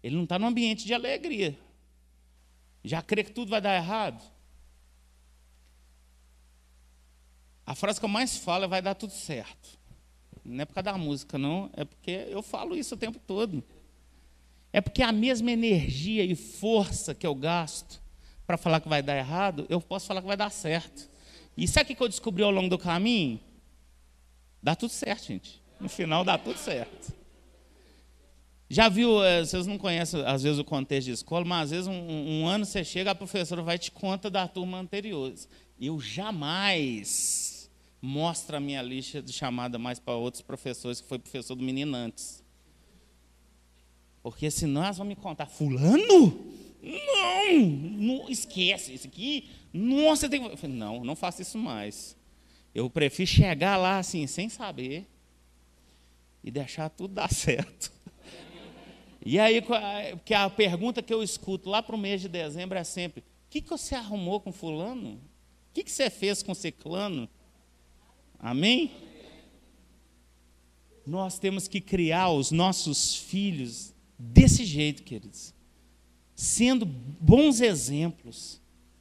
Ele 0.02 0.16
não 0.16 0.24
está 0.24 0.38
no 0.38 0.46
ambiente 0.46 0.84
de 0.84 0.92
alegria. 0.92 1.58
Já 2.84 3.00
crê 3.00 3.24
que 3.24 3.32
tudo 3.32 3.48
vai 3.48 3.62
dar 3.62 3.74
errado? 3.74 4.22
A 7.64 7.74
frase 7.74 7.98
que 7.98 8.04
eu 8.04 8.10
mais 8.10 8.36
falo 8.36 8.64
é 8.64 8.68
vai 8.68 8.82
dar 8.82 8.94
tudo 8.94 9.14
certo. 9.14 9.78
Não 10.44 10.62
é 10.62 10.64
por 10.64 10.74
causa 10.74 10.92
da 10.92 10.98
música, 10.98 11.38
não. 11.38 11.70
É 11.74 11.84
porque 11.84 12.10
eu 12.28 12.42
falo 12.42 12.76
isso 12.76 12.94
o 12.94 12.98
tempo 12.98 13.18
todo. 13.26 13.62
É 14.72 14.80
porque 14.80 15.02
a 15.02 15.12
mesma 15.12 15.50
energia 15.50 16.24
e 16.24 16.34
força 16.34 17.14
que 17.14 17.26
eu 17.26 17.34
gasto 17.34 18.02
para 18.46 18.56
falar 18.56 18.80
que 18.80 18.88
vai 18.88 19.02
dar 19.02 19.16
errado, 19.16 19.66
eu 19.68 19.80
posso 19.80 20.06
falar 20.06 20.20
que 20.20 20.26
vai 20.26 20.36
dar 20.36 20.50
certo. 20.50 21.08
E 21.56 21.66
sabe 21.66 21.92
o 21.92 21.96
que 21.96 22.02
eu 22.02 22.08
descobri 22.08 22.42
ao 22.42 22.50
longo 22.50 22.68
do 22.68 22.76
caminho? 22.76 23.40
Dá 24.62 24.74
tudo 24.74 24.90
certo, 24.90 25.26
gente. 25.26 25.62
No 25.80 25.88
final 25.88 26.24
dá 26.24 26.36
tudo 26.36 26.58
certo. 26.58 27.12
Já 28.68 28.88
viu, 28.88 29.22
eh, 29.22 29.44
vocês 29.44 29.66
não 29.66 29.78
conhecem 29.78 30.24
às 30.26 30.42
vezes 30.42 30.58
o 30.58 30.64
contexto 30.64 31.06
de 31.06 31.12
escola, 31.12 31.44
mas 31.44 31.64
às 31.64 31.70
vezes 31.70 31.86
um, 31.86 31.92
um 31.92 32.46
ano 32.46 32.64
você 32.64 32.82
chega, 32.82 33.10
a 33.10 33.14
professora 33.14 33.62
vai 33.62 33.78
te 33.78 33.90
conta 33.90 34.28
da 34.28 34.48
turma 34.48 34.78
anterior. 34.78 35.32
Eu 35.80 36.00
jamais 36.00 37.53
mostro 38.04 38.56
a 38.58 38.60
minha 38.60 38.82
lista 38.82 39.22
de 39.22 39.32
chamada 39.32 39.78
mais 39.78 39.98
para 39.98 40.14
outros 40.14 40.42
professores 40.42 41.00
que 41.00 41.08
foi 41.08 41.18
professor 41.18 41.54
do 41.54 41.64
menino 41.64 41.96
antes. 41.96 42.44
Porque 44.22 44.50
senão 44.50 44.84
elas 44.84 44.98
vão 44.98 45.06
me 45.06 45.16
contar, 45.16 45.46
fulano? 45.46 46.54
Não, 46.82 47.60
não 47.60 48.28
esquece, 48.28 48.92
isso 48.92 49.06
aqui, 49.06 49.48
nossa, 49.72 50.28
tem 50.28 50.54
que... 50.54 50.66
Não, 50.66 51.02
não 51.02 51.16
faça 51.16 51.40
isso 51.40 51.56
mais. 51.56 52.14
Eu 52.74 52.90
prefiro 52.90 53.26
chegar 53.26 53.78
lá 53.78 53.98
assim, 53.98 54.26
sem 54.26 54.50
saber, 54.50 55.06
e 56.42 56.50
deixar 56.50 56.90
tudo 56.90 57.14
dar 57.14 57.32
certo. 57.32 57.90
E 59.24 59.38
aí, 59.38 59.62
que 60.26 60.34
a 60.34 60.50
pergunta 60.50 61.02
que 61.02 61.14
eu 61.14 61.22
escuto 61.22 61.70
lá 61.70 61.82
para 61.82 61.96
o 61.96 61.98
mês 61.98 62.20
de 62.20 62.28
dezembro 62.28 62.76
é 62.76 62.84
sempre: 62.84 63.20
o 63.20 63.24
que, 63.48 63.62
que 63.62 63.70
você 63.70 63.94
arrumou 63.94 64.40
com 64.40 64.52
fulano? 64.52 65.12
O 65.12 65.20
que, 65.72 65.82
que 65.82 65.90
você 65.90 66.10
fez 66.10 66.42
com 66.42 66.54
ciclano? 66.54 67.26
Amém? 68.44 68.90
Nós 71.06 71.38
temos 71.38 71.66
que 71.66 71.80
criar 71.80 72.28
os 72.28 72.50
nossos 72.50 73.16
filhos 73.16 73.94
desse 74.18 74.66
jeito, 74.66 75.02
queridos, 75.02 75.54
sendo 76.34 76.84
bons 76.84 77.62
exemplos. 77.62 78.60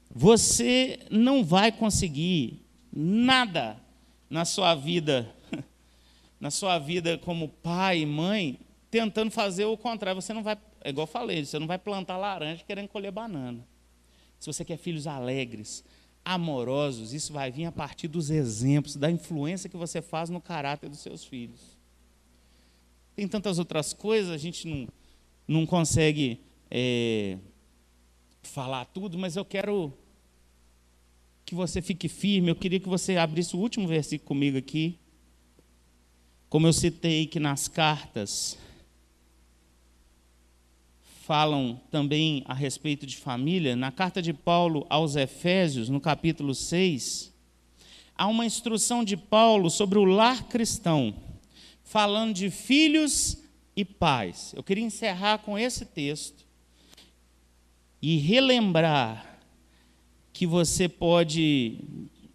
Você 0.10 0.98
não 1.12 1.44
vai 1.44 1.74
conseguir 1.74 2.66
nada 2.90 3.78
na 4.30 4.46
sua 4.46 4.76
vida, 4.76 5.36
na 6.40 6.50
sua 6.50 6.80
vida 6.80 7.18
como 7.18 7.50
pai 7.50 8.00
e 8.00 8.06
mãe, 8.06 8.58
tentando 8.90 9.30
fazer 9.30 9.66
o 9.66 9.76
contrário. 9.76 10.22
Você 10.22 10.32
não 10.32 10.42
vai, 10.42 10.58
é 10.80 10.90
igual 10.90 11.04
eu 11.04 11.12
falei, 11.12 11.46
você 11.46 11.60
não 11.60 11.68
vai 11.68 11.78
plantar 11.78 12.16
laranja 12.16 12.64
querendo 12.66 12.88
colher 12.88 13.12
banana. 13.12 13.68
Se 14.40 14.48
você 14.48 14.64
quer 14.64 14.78
filhos 14.78 15.06
alegres, 15.06 15.84
amorosos, 16.26 17.14
isso 17.14 17.34
vai 17.34 17.52
vir 17.52 17.66
a 17.66 17.72
partir 17.72 18.08
dos 18.08 18.30
exemplos, 18.30 18.96
da 18.96 19.12
influência 19.12 19.70
que 19.70 19.78
você 19.78 20.02
faz 20.02 20.30
no 20.30 20.40
caráter 20.40 20.90
dos 20.90 21.00
seus 21.00 21.24
filhos. 21.24 21.78
Tem 23.16 23.28
tantas 23.28 23.60
outras 23.60 23.94
coisas, 23.94 24.32
a 24.32 24.38
gente 24.38 24.68
não, 24.68 24.88
não 25.48 25.66
consegue 25.66 26.40
é, 26.72 27.38
falar 28.42 28.86
tudo, 28.86 29.18
mas 29.18 29.36
eu 29.36 29.46
quero 29.46 29.94
que 31.46 31.54
você 31.54 31.82
fique 31.82 32.08
firme. 32.08 32.50
Eu 32.50 32.56
queria 32.56 32.80
que 32.80 32.90
você 32.90 33.18
abrisse 33.18 33.56
o 33.56 33.60
último 33.60 33.88
versículo 33.88 34.28
comigo 34.28 34.58
aqui. 34.58 34.98
Como 36.50 36.68
eu 36.68 36.74
citei 36.74 37.28
que 37.28 37.40
nas 37.40 37.68
cartas 37.68 38.58
falam 41.24 41.80
também 41.90 42.44
a 42.46 42.54
respeito 42.54 43.06
de 43.06 43.16
família, 43.16 43.78
na 43.78 43.94
carta 43.94 44.22
de 44.22 44.34
Paulo 44.34 44.86
aos 44.90 45.16
Efésios, 45.16 45.88
no 45.88 46.02
capítulo 46.02 46.54
6, 46.54 47.34
há 48.14 48.28
uma 48.28 48.46
instrução 48.46 49.06
de 49.06 49.16
Paulo 49.16 49.70
sobre 49.70 49.98
o 49.98 50.04
lar 50.04 50.44
cristão, 50.50 51.16
falando 51.82 52.34
de 52.34 52.50
filhos 52.50 53.38
e 53.74 53.86
pais. 53.86 54.54
Eu 54.54 54.62
queria 54.62 54.84
encerrar 54.84 55.38
com 55.38 55.58
esse 55.58 55.86
texto 55.86 56.46
e 58.02 58.18
relembrar 58.18 59.40
que 60.34 60.46
você 60.46 60.90
pode, 60.90 61.78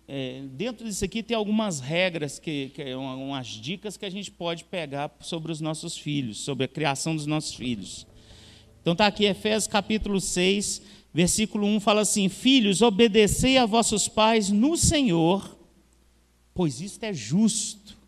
é, 0.08 0.44
dentro 0.52 0.86
disso 0.86 1.04
aqui, 1.04 1.22
tem 1.22 1.36
algumas 1.36 1.78
regras, 1.78 2.38
que, 2.38 2.70
que, 2.70 2.94
umas 2.94 3.48
dicas 3.48 3.98
que 3.98 4.06
a 4.06 4.10
gente 4.10 4.30
pode 4.30 4.64
pegar 4.64 5.14
sobre 5.20 5.52
os 5.52 5.60
nossos 5.60 5.94
filhos, 5.94 6.38
sobre 6.38 6.64
a 6.64 6.68
criação 6.68 7.14
dos 7.14 7.26
nossos 7.26 7.54
filhos. 7.54 8.06
Então 8.88 8.94
está 8.94 9.06
aqui 9.06 9.26
Efésios 9.26 9.66
capítulo 9.66 10.18
6, 10.18 10.80
versículo 11.12 11.66
1 11.66 11.78
fala 11.80 12.00
assim: 12.00 12.26
Filhos, 12.30 12.80
obedecei 12.80 13.58
a 13.58 13.66
vossos 13.66 14.08
pais 14.08 14.48
no 14.48 14.78
Senhor, 14.78 15.58
pois 16.54 16.80
isto 16.80 17.04
é 17.04 17.12
justo. 17.12 17.98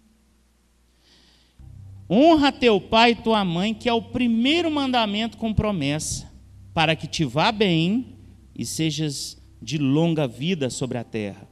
Honra 2.08 2.50
teu 2.50 2.80
pai 2.80 3.10
e 3.10 3.16
tua 3.16 3.44
mãe, 3.44 3.74
que 3.74 3.90
é 3.90 3.92
o 3.92 4.00
primeiro 4.00 4.70
mandamento 4.70 5.36
com 5.36 5.52
promessa, 5.52 6.32
para 6.72 6.96
que 6.96 7.06
te 7.06 7.26
vá 7.26 7.52
bem 7.52 8.16
e 8.56 8.64
sejas 8.64 9.36
de 9.60 9.76
longa 9.76 10.26
vida 10.26 10.70
sobre 10.70 10.96
a 10.96 11.04
terra. 11.04 11.46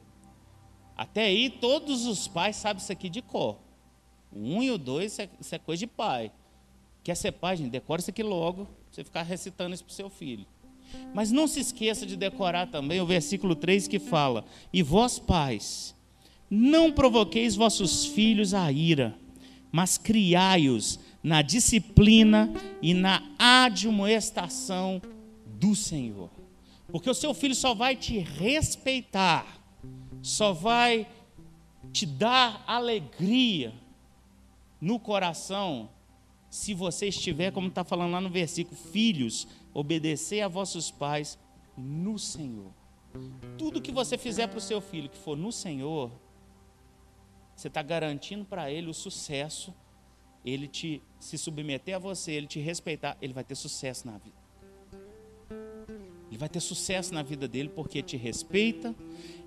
Até 0.97 1.25
aí, 1.25 1.51
todos 1.51 2.07
os 2.07 2.27
pais 2.27 2.55
sabem 2.55 2.81
isso 2.81 2.91
aqui 2.91 3.07
de 3.07 3.21
cor. 3.21 3.59
O 4.31 4.39
um 4.39 4.63
e 4.63 4.71
o 4.71 4.77
dois, 4.79 5.11
isso 5.11 5.21
é, 5.21 5.29
isso 5.39 5.53
é 5.53 5.59
coisa 5.59 5.81
de 5.81 5.85
pai. 5.85 6.31
Quer 7.03 7.13
ser 7.13 7.33
pai, 7.33 7.57
gente? 7.57 7.69
Decora 7.69 8.01
isso 8.01 8.09
aqui 8.09 8.23
logo, 8.23 8.67
você 8.99 9.03
ficar 9.03 9.23
recitando 9.23 9.73
isso 9.73 9.83
para 9.83 9.91
o 9.91 9.95
seu 9.95 10.09
filho. 10.09 10.45
Mas 11.13 11.31
não 11.31 11.47
se 11.47 11.59
esqueça 11.59 12.05
de 12.05 12.15
decorar 12.15 12.67
também 12.67 12.99
o 12.99 13.05
versículo 13.05 13.55
3 13.55 13.87
que 13.87 13.99
fala: 13.99 14.43
E 14.73 14.81
vós, 14.81 15.19
pais, 15.19 15.95
não 16.49 16.91
provoqueis 16.91 17.55
vossos 17.55 18.05
filhos 18.05 18.53
a 18.53 18.71
ira, 18.71 19.15
mas 19.71 19.97
criai-os 19.97 20.99
na 21.23 21.41
disciplina 21.41 22.51
e 22.81 22.93
na 22.93 23.23
admoestação 23.37 25.01
do 25.45 25.75
Senhor. 25.75 26.29
Porque 26.91 27.09
o 27.09 27.13
seu 27.13 27.33
filho 27.33 27.55
só 27.55 27.73
vai 27.75 27.95
te 27.95 28.17
respeitar, 28.17 29.45
só 30.21 30.51
vai 30.51 31.07
te 31.93 32.05
dar 32.05 32.63
alegria 32.65 33.73
no 34.81 34.99
coração 34.99 35.89
se 36.49 36.73
você 36.73 37.07
estiver, 37.07 37.51
como 37.51 37.67
está 37.67 37.83
falando 37.83 38.11
lá 38.11 38.21
no 38.21 38.29
versículo, 38.29 38.75
filhos, 38.75 39.47
obedecer 39.73 40.41
a 40.41 40.47
vossos 40.47 40.89
pais 40.89 41.37
no 41.77 42.17
Senhor. 42.17 42.71
Tudo 43.57 43.81
que 43.81 43.91
você 43.91 44.17
fizer 44.17 44.47
para 44.47 44.57
o 44.57 44.61
seu 44.61 44.81
filho 44.81 45.09
que 45.09 45.17
for 45.17 45.37
no 45.37 45.51
Senhor, 45.51 46.11
você 47.55 47.67
está 47.67 47.81
garantindo 47.81 48.45
para 48.45 48.71
ele 48.71 48.89
o 48.89 48.93
sucesso, 48.93 49.73
ele 50.45 50.67
te 50.67 51.01
se 51.19 51.37
submeter 51.37 51.95
a 51.95 51.99
você, 51.99 52.31
ele 52.31 52.47
te 52.47 52.59
respeitar, 52.59 53.17
ele 53.21 53.33
vai 53.33 53.43
ter 53.43 53.55
sucesso 53.55 54.07
na 54.07 54.17
vida. 54.17 54.37
Ele 56.29 56.37
vai 56.37 56.47
ter 56.47 56.59
sucesso 56.59 57.13
na 57.13 57.23
vida 57.23 57.47
dele 57.47 57.69
porque 57.69 58.01
te 58.01 58.15
respeita, 58.15 58.95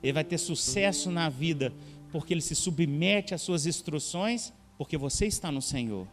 ele 0.02 0.12
vai 0.12 0.24
ter 0.24 0.38
sucesso 0.38 1.10
na 1.10 1.28
vida 1.28 1.72
porque 2.10 2.34
ele 2.34 2.42
se 2.42 2.54
submete 2.54 3.34
às 3.34 3.40
suas 3.40 3.64
instruções, 3.64 4.52
porque 4.76 4.98
você 4.98 5.26
está 5.26 5.50
no 5.50 5.62
Senhor. 5.62 6.06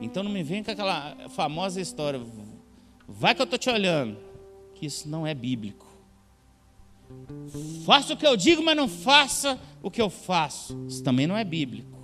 Então 0.00 0.22
não 0.22 0.30
me 0.30 0.42
vem 0.42 0.62
com 0.62 0.70
aquela 0.70 1.28
famosa 1.30 1.80
história, 1.80 2.20
vai 3.08 3.34
que 3.34 3.40
eu 3.40 3.44
estou 3.44 3.58
te 3.58 3.70
olhando, 3.70 4.18
que 4.74 4.86
isso 4.86 5.08
não 5.08 5.26
é 5.26 5.34
bíblico. 5.34 5.86
Faça 7.84 8.14
o 8.14 8.16
que 8.16 8.26
eu 8.26 8.36
digo, 8.36 8.62
mas 8.62 8.76
não 8.76 8.88
faça 8.88 9.58
o 9.82 9.90
que 9.90 10.00
eu 10.00 10.10
faço. 10.10 10.84
Isso 10.88 11.02
também 11.02 11.26
não 11.26 11.36
é 11.36 11.44
bíblico. 11.44 11.98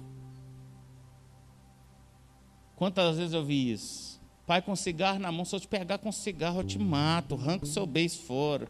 Quantas 2.77 3.17
vezes 3.17 3.35
eu 3.35 3.45
vi 3.45 3.73
isso? 3.73 4.21
Pai 4.47 4.63
com 4.63 4.75
cigarro 4.75 5.19
na 5.19 5.31
mão, 5.31 5.45
se 5.45 5.55
eu 5.55 5.61
te 5.61 5.69
pegar 5.69 5.99
com 5.99 6.11
cigarro, 6.11 6.61
eu 6.61 6.65
te 6.65 6.79
mato, 6.79 7.35
arranco 7.35 7.67
seu 7.67 7.87
beijo 7.87 8.19
fora. 8.21 8.69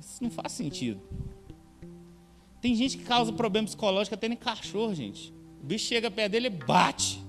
Isso 0.00 0.22
não 0.22 0.30
faz 0.30 0.52
sentido. 0.52 1.00
Tem 2.60 2.74
gente 2.74 2.98
que 2.98 3.04
causa 3.04 3.32
problema 3.32 3.66
psicológico 3.66 4.14
até 4.14 4.26
em 4.26 4.36
cachorro, 4.36 4.94
gente. 4.94 5.32
O 5.62 5.66
bicho 5.66 5.86
chega 5.86 6.10
perto 6.10 6.32
dele 6.32 6.46
e 6.46 6.50
bate. 6.50 7.20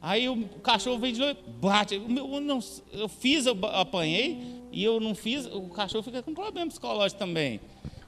Aí 0.00 0.28
o 0.28 0.44
cachorro 0.58 0.98
vem 0.98 1.12
de 1.12 1.20
novo 1.20 1.36
bate. 1.60 1.94
Eu, 1.94 2.40
não, 2.40 2.58
eu 2.92 3.08
fiz, 3.08 3.46
eu 3.46 3.56
apanhei, 3.66 4.62
e 4.72 4.82
eu 4.82 4.98
não 4.98 5.14
fiz, 5.14 5.46
o 5.46 5.68
cachorro 5.68 6.02
fica 6.02 6.22
com 6.22 6.34
problema 6.34 6.66
psicológico 6.66 7.18
também. 7.18 7.60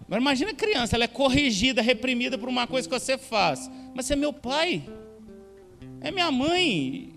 Agora 0.06 0.20
imagina 0.20 0.50
a 0.50 0.54
criança, 0.54 0.96
ela 0.96 1.04
é 1.04 1.08
corrigida, 1.08 1.80
reprimida 1.80 2.36
por 2.36 2.48
uma 2.48 2.66
coisa 2.66 2.88
que 2.88 2.98
você 2.98 3.16
faz. 3.16 3.70
Mas 3.94 4.06
você 4.06 4.14
é 4.14 4.16
meu 4.16 4.32
pai. 4.32 4.84
É 6.00 6.10
minha 6.10 6.30
mãe. 6.30 7.14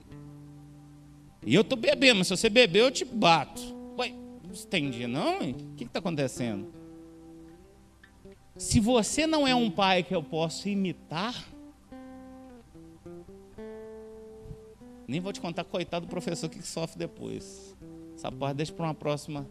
E 1.45 1.55
eu 1.55 1.62
estou 1.62 1.78
bebendo, 1.78 2.20
mas 2.20 2.28
se 2.28 2.38
você 2.38 2.49
beber, 2.49 2.82
eu 2.82 2.91
te 2.91 3.03
bato. 3.03 3.62
Ué, 3.97 4.10
não 4.10 4.53
entendi, 4.53 5.08
não? 5.08 5.39
O 5.39 5.76
que 5.76 5.84
está 5.84 5.99
acontecendo? 5.99 6.74
Se 8.55 8.80
você 8.80 9.28
não 9.28 9.47
é 9.47 9.53
um 9.53 9.70
pai 9.70 10.03
que 10.03 10.16
eu 10.16 10.24
posso 10.24 10.70
imitar, 10.70 11.34
nem 15.08 15.22
vou 15.22 15.32
te 15.32 15.39
contar, 15.39 15.64
coitado 15.64 16.05
do 16.05 16.10
professor 16.10 16.49
que 16.49 16.62
sofre 16.62 16.99
depois. 16.99 17.76
Essa 18.16 18.32
parte 18.32 18.58
deixa 18.58 18.74
para 18.74 18.86
uma 18.86 18.93
próxima 18.93 19.47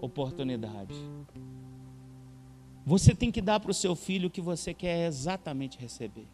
oportunidade. 0.00 0.94
Você 2.86 3.14
tem 3.14 3.30
que 3.30 3.40
dar 3.40 3.58
para 3.58 3.70
o 3.70 3.74
seu 3.74 3.96
filho 3.96 4.28
o 4.28 4.30
que 4.30 4.40
você 4.40 4.72
quer 4.72 5.06
exatamente 5.06 5.78
receber. 5.78 6.26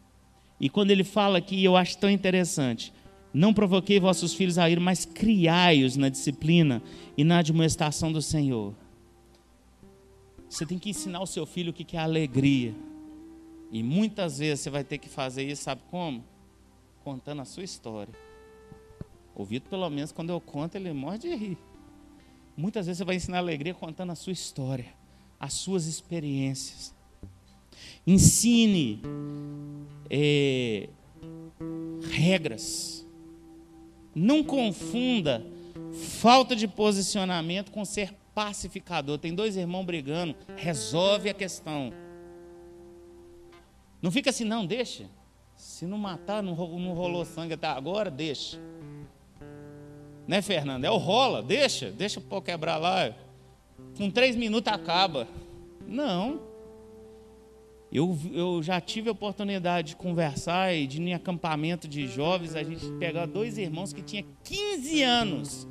E 0.59 0.69
quando 0.69 0.91
ele 0.91 1.03
fala 1.03 1.37
aqui, 1.37 1.63
eu 1.63 1.75
acho 1.75 1.97
tão 1.97 2.09
interessante: 2.09 2.93
não 3.33 3.53
provoquei 3.53 3.99
vossos 3.99 4.33
filhos 4.33 4.57
a 4.57 4.69
ir, 4.69 4.79
mas 4.79 5.05
criai-os 5.05 5.95
na 5.95 6.09
disciplina 6.09 6.81
e 7.17 7.23
na 7.23 7.39
admoestação 7.39 8.11
do 8.11 8.21
Senhor. 8.21 8.73
Você 10.49 10.65
tem 10.65 10.79
que 10.79 10.89
ensinar 10.89 11.21
o 11.21 11.27
seu 11.27 11.45
filho 11.45 11.71
o 11.71 11.73
que 11.73 11.97
é 11.97 11.99
alegria. 11.99 12.73
E 13.71 13.83
muitas 13.83 14.39
vezes 14.39 14.61
você 14.61 14.69
vai 14.69 14.83
ter 14.83 14.97
que 14.97 15.09
fazer 15.09 15.43
isso, 15.43 15.63
sabe 15.63 15.81
como? 15.91 16.23
Contando 17.03 17.41
a 17.41 17.45
sua 17.45 17.63
história. 17.63 18.26
O 19.37 19.45
Vitor, 19.45 19.69
pelo 19.69 19.87
menos, 19.87 20.11
quando 20.11 20.31
eu 20.31 20.41
conto, 20.41 20.73
ele 20.73 20.91
morre 20.91 21.19
de 21.19 21.35
rir. 21.35 21.59
Muitas 22.57 22.87
vezes 22.87 22.97
você 22.97 23.05
vai 23.05 23.15
ensinar 23.17 23.37
alegria 23.37 23.71
contando 23.71 24.11
a 24.11 24.15
sua 24.15 24.33
história, 24.33 24.87
as 25.39 25.53
suas 25.53 25.85
experiências. 25.85 26.91
Ensine 28.05 28.99
é, 30.09 30.89
regras. 32.09 33.05
Não 34.15 34.43
confunda 34.43 35.45
falta 36.19 36.55
de 36.55 36.67
posicionamento 36.67 37.71
com 37.71 37.85
ser 37.85 38.15
pacificador. 38.33 39.19
Tem 39.19 39.35
dois 39.35 39.55
irmãos 39.55 39.85
brigando, 39.85 40.35
resolve 40.55 41.29
a 41.29 41.33
questão. 41.35 41.93
Não 44.01 44.09
fica 44.09 44.31
assim, 44.31 44.45
não, 44.45 44.65
deixa. 44.65 45.07
Se 45.55 45.85
não 45.85 45.99
matar, 45.99 46.41
não 46.41 46.55
rolou 46.55 47.23
sangue 47.23 47.53
até 47.53 47.67
agora, 47.67 48.09
deixa. 48.09 48.59
Né, 50.27 50.41
Fernando? 50.41 50.83
É 50.83 50.91
o 50.91 50.97
rola, 50.97 51.41
deixa, 51.41 51.89
deixa 51.89 52.19
o 52.19 52.23
pau 52.23 52.41
quebrar 52.41 52.77
lá. 52.77 53.15
Com 53.97 54.11
três 54.11 54.35
minutos 54.35 54.71
acaba. 54.71 55.27
Não. 55.87 56.41
Eu, 57.89 58.17
eu 58.33 58.61
já 58.61 58.81
tive 58.81 59.07
a 59.07 59.13
oportunidade 59.13 59.89
de 59.89 59.95
conversar 59.95 60.75
e 60.75 60.85
de 60.85 61.01
em 61.01 61.13
acampamento 61.13 61.87
de 61.87 62.05
jovens, 62.05 62.53
a 62.53 62.61
gente 62.61 62.85
pegar 62.99 63.25
dois 63.25 63.57
irmãos 63.57 63.93
que 63.93 64.01
tinham 64.01 64.25
15 64.43 65.03
anos 65.03 65.67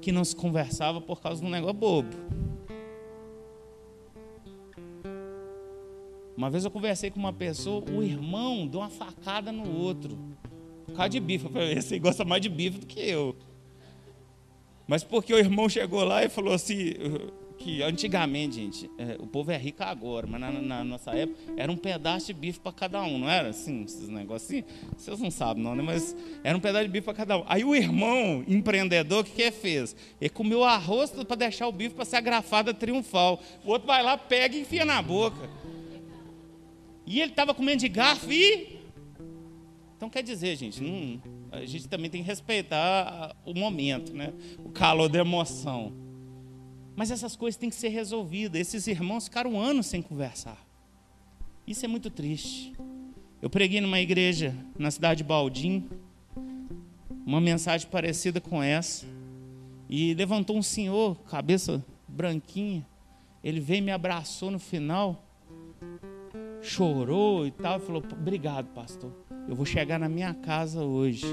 que 0.00 0.12
não 0.12 0.24
se 0.24 0.36
conversava 0.36 1.00
por 1.00 1.20
causa 1.20 1.40
de 1.40 1.46
um 1.46 1.50
negócio 1.50 1.74
bobo. 1.74 2.14
Uma 6.36 6.50
vez 6.50 6.64
eu 6.64 6.70
conversei 6.70 7.10
com 7.10 7.18
uma 7.18 7.32
pessoa, 7.32 7.82
o 7.90 8.02
irmão 8.02 8.66
deu 8.66 8.80
uma 8.80 8.90
facada 8.90 9.50
no 9.50 9.76
outro. 9.76 10.18
Por 10.84 10.94
causa 10.94 11.08
de 11.08 11.20
bife. 11.20 11.46
Eu 11.46 11.50
falei, 11.50 11.72
esse 11.72 11.98
gosta 11.98 12.24
mais 12.24 12.42
de 12.42 12.48
bife 12.48 12.78
do 12.78 12.86
que 12.86 13.00
eu. 13.00 13.36
Mas 14.86 15.02
porque 15.02 15.32
o 15.32 15.38
irmão 15.38 15.68
chegou 15.68 16.04
lá 16.04 16.24
e 16.24 16.28
falou 16.28 16.52
assim, 16.52 16.92
que 17.58 17.82
antigamente, 17.82 18.56
gente, 18.56 18.90
é, 18.98 19.16
o 19.18 19.26
povo 19.26 19.50
é 19.50 19.56
rico 19.56 19.82
agora, 19.82 20.26
mas 20.26 20.40
na, 20.40 20.50
na, 20.50 20.84
nossa 20.84 21.12
época 21.12 21.38
era 21.56 21.72
um 21.72 21.76
pedaço 21.76 22.26
de 22.26 22.34
bife 22.34 22.60
para 22.60 22.72
cada 22.72 23.02
um, 23.02 23.18
não 23.18 23.30
era 23.30 23.48
assim, 23.48 23.84
esses 23.84 24.08
negocinhos? 24.08 24.66
Vocês 24.96 25.18
não 25.18 25.30
sabem, 25.30 25.62
não, 25.62 25.74
né? 25.74 25.82
Mas 25.82 26.14
era 26.42 26.56
um 26.56 26.60
pedaço 26.60 26.84
de 26.84 26.90
bife 26.90 27.04
para 27.04 27.14
cada 27.14 27.38
um. 27.38 27.44
Aí 27.46 27.64
o 27.64 27.74
irmão 27.74 28.44
empreendedor, 28.46 29.20
o 29.20 29.24
que, 29.24 29.32
que 29.32 29.50
fez? 29.50 29.96
Ele 30.20 30.30
comeu 30.30 30.64
arroz 30.64 31.10
para 31.10 31.36
deixar 31.36 31.66
o 31.66 31.72
bife 31.72 31.94
para 31.94 32.04
ser 32.04 32.16
agrafada 32.16 32.74
triunfal. 32.74 33.40
O 33.64 33.70
outro 33.70 33.86
vai 33.86 34.02
lá, 34.02 34.18
pega 34.18 34.56
e 34.56 34.60
enfia 34.60 34.84
na 34.84 35.00
boca. 35.00 35.48
E 37.06 37.20
ele 37.20 37.30
estava 37.30 37.54
comendo 37.54 37.80
de 37.80 37.88
garfo 37.88 38.30
e. 38.30 38.73
Então 39.96 40.10
quer 40.10 40.22
dizer, 40.22 40.56
gente, 40.56 40.82
não, 40.82 41.20
a 41.52 41.64
gente 41.64 41.88
também 41.88 42.10
tem 42.10 42.22
que 42.22 42.26
respeitar 42.26 43.34
o 43.44 43.54
momento, 43.54 44.12
né? 44.12 44.32
O 44.64 44.70
calor 44.70 45.08
da 45.08 45.18
emoção. 45.20 45.92
Mas 46.96 47.10
essas 47.10 47.34
coisas 47.34 47.56
têm 47.56 47.70
que 47.70 47.76
ser 47.76 47.88
resolvidas. 47.88 48.60
Esses 48.60 48.86
irmãos 48.86 49.24
ficaram 49.24 49.60
anos 49.60 49.86
sem 49.86 50.00
conversar. 50.02 50.64
Isso 51.66 51.84
é 51.84 51.88
muito 51.88 52.10
triste. 52.10 52.72
Eu 53.40 53.50
preguei 53.50 53.80
numa 53.80 54.00
igreja 54.00 54.54
na 54.78 54.90
cidade 54.90 55.18
de 55.18 55.24
Baldim, 55.24 55.88
uma 57.26 57.40
mensagem 57.40 57.88
parecida 57.88 58.40
com 58.40 58.62
essa. 58.62 59.06
E 59.88 60.14
levantou 60.14 60.56
um 60.56 60.62
senhor, 60.62 61.16
cabeça 61.24 61.84
branquinha. 62.06 62.86
Ele 63.42 63.60
veio 63.60 63.78
e 63.78 63.82
me 63.82 63.92
abraçou 63.92 64.50
no 64.50 64.58
final, 64.58 65.22
chorou 66.62 67.46
e 67.46 67.50
tal, 67.50 67.78
e 67.78 67.82
falou: 67.82 68.02
Obrigado, 68.12 68.66
pastor. 68.68 69.12
Eu 69.46 69.54
vou 69.54 69.66
chegar 69.66 69.98
na 69.98 70.08
minha 70.08 70.32
casa 70.32 70.82
hoje 70.82 71.26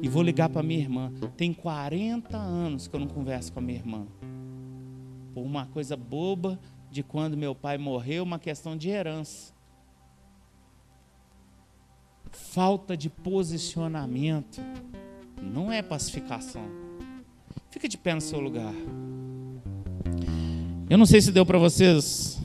e 0.00 0.08
vou 0.08 0.22
ligar 0.22 0.48
para 0.48 0.62
minha 0.62 0.78
irmã. 0.78 1.12
Tem 1.36 1.52
40 1.52 2.36
anos 2.36 2.86
que 2.86 2.94
eu 2.94 3.00
não 3.00 3.08
converso 3.08 3.52
com 3.52 3.58
a 3.58 3.62
minha 3.62 3.78
irmã. 3.78 4.06
Por 5.34 5.42
uma 5.42 5.66
coisa 5.66 5.96
boba 5.96 6.58
de 6.90 7.02
quando 7.02 7.36
meu 7.36 7.54
pai 7.54 7.76
morreu, 7.76 8.22
uma 8.22 8.38
questão 8.38 8.76
de 8.76 8.88
herança. 8.88 9.52
Falta 12.30 12.96
de 12.96 13.10
posicionamento 13.10 14.60
não 15.42 15.72
é 15.72 15.82
pacificação. 15.82 16.64
Fica 17.70 17.88
de 17.88 17.98
pé 17.98 18.14
no 18.14 18.20
seu 18.20 18.40
lugar. 18.40 18.74
Eu 20.88 20.96
não 20.96 21.06
sei 21.06 21.20
se 21.20 21.32
deu 21.32 21.44
para 21.44 21.58
vocês 21.58 22.40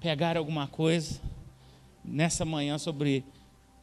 pegar 0.00 0.36
alguma 0.36 0.66
coisa 0.66 1.20
nessa 2.04 2.44
manhã 2.44 2.78
sobre 2.78 3.24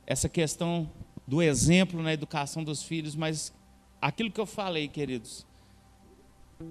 essa 0.09 0.27
questão 0.27 0.89
do 1.27 1.39
exemplo 1.39 2.01
na 2.01 2.11
educação 2.11 2.63
dos 2.63 2.81
filhos, 2.81 3.15
mas 3.15 3.53
aquilo 4.01 4.31
que 4.31 4.41
eu 4.41 4.45
falei, 4.47 4.87
queridos, 4.87 5.45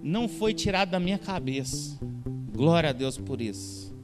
não 0.03 0.29
foi 0.29 0.53
tirado 0.53 0.91
da 0.91 0.99
minha 0.99 1.19
cabeça. 1.19 1.97
Glória 2.53 2.91
a 2.91 2.93
Deus 2.93 3.17
por 3.17 3.41
isso. 3.41 3.97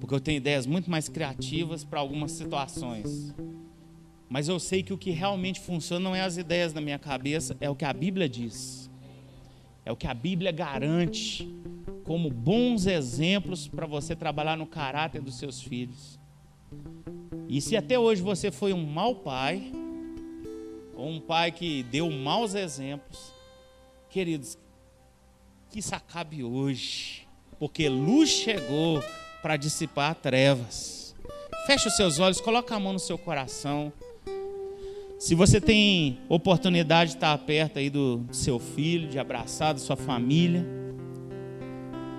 Porque 0.00 0.12
eu 0.12 0.20
tenho 0.20 0.38
ideias 0.38 0.66
muito 0.66 0.90
mais 0.90 1.08
criativas 1.08 1.84
para 1.84 2.00
algumas 2.00 2.32
situações. 2.32 3.32
Mas 4.28 4.48
eu 4.48 4.58
sei 4.58 4.82
que 4.82 4.92
o 4.92 4.98
que 4.98 5.12
realmente 5.12 5.60
funciona 5.60 6.02
não 6.02 6.16
é 6.16 6.22
as 6.22 6.36
ideias 6.36 6.72
da 6.72 6.80
minha 6.80 6.98
cabeça, 6.98 7.56
é 7.60 7.70
o 7.70 7.76
que 7.76 7.84
a 7.84 7.92
Bíblia 7.92 8.28
diz. 8.28 8.90
É 9.84 9.92
o 9.92 9.96
que 9.96 10.08
a 10.08 10.14
Bíblia 10.14 10.50
garante 10.50 11.48
como 12.02 12.28
bons 12.28 12.86
exemplos 12.86 13.68
para 13.68 13.86
você 13.86 14.16
trabalhar 14.16 14.56
no 14.56 14.66
caráter 14.66 15.22
dos 15.22 15.38
seus 15.38 15.62
filhos. 15.62 16.18
E 17.48 17.60
se 17.60 17.76
até 17.76 17.98
hoje 17.98 18.22
você 18.22 18.50
foi 18.50 18.72
um 18.72 18.84
mau 18.84 19.16
pai, 19.16 19.72
ou 20.96 21.08
um 21.08 21.20
pai 21.20 21.52
que 21.52 21.82
deu 21.84 22.10
maus 22.10 22.54
exemplos, 22.54 23.32
queridos, 24.08 24.56
que 25.70 25.78
isso 25.78 25.94
acabe 25.94 26.42
hoje, 26.44 27.26
porque 27.58 27.88
luz 27.88 28.30
chegou 28.30 29.02
para 29.42 29.56
dissipar 29.56 30.14
trevas. 30.14 31.14
Feche 31.66 31.88
os 31.88 31.96
seus 31.96 32.18
olhos, 32.18 32.40
coloca 32.40 32.74
a 32.74 32.80
mão 32.80 32.92
no 32.92 32.98
seu 32.98 33.18
coração. 33.18 33.92
Se 35.18 35.34
você 35.34 35.60
tem 35.60 36.18
oportunidade 36.28 37.10
de 37.10 37.16
estar 37.16 37.36
perto 37.38 37.78
aí 37.78 37.88
do 37.88 38.24
seu 38.30 38.58
filho, 38.58 39.08
de 39.08 39.18
abraçar 39.18 39.72
da 39.74 39.80
sua 39.80 39.96
família, 39.96 40.64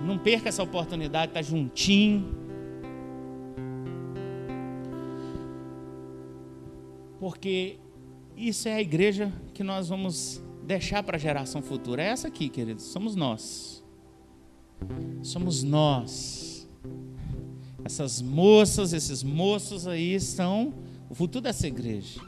não 0.04 0.18
perca 0.18 0.48
essa 0.48 0.62
oportunidade, 0.62 1.32
de 1.32 1.38
estar 1.38 1.50
juntinho 1.50 2.45
porque 7.18 7.78
isso 8.36 8.68
é 8.68 8.74
a 8.74 8.80
igreja 8.80 9.32
que 9.54 9.62
nós 9.62 9.88
vamos 9.88 10.42
deixar 10.64 11.02
para 11.02 11.16
a 11.16 11.20
geração 11.20 11.62
futura. 11.62 12.02
É 12.02 12.06
essa 12.08 12.28
aqui, 12.28 12.48
queridos, 12.48 12.84
somos 12.84 13.14
nós. 13.14 13.82
Somos 15.22 15.62
nós. 15.62 16.68
Essas 17.84 18.20
moças, 18.20 18.92
esses 18.92 19.22
moços 19.22 19.86
aí 19.86 20.18
são 20.20 20.74
o 21.08 21.14
futuro 21.14 21.42
dessa 21.42 21.66
igreja. 21.66 22.20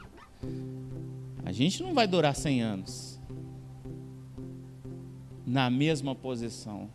A 1.43 1.51
gente 1.51 1.83
não 1.83 1.93
vai 1.93 2.07
durar 2.07 2.35
100 2.35 2.61
anos 2.61 3.19
na 5.45 5.69
mesma 5.69 6.15
posição. 6.15 6.89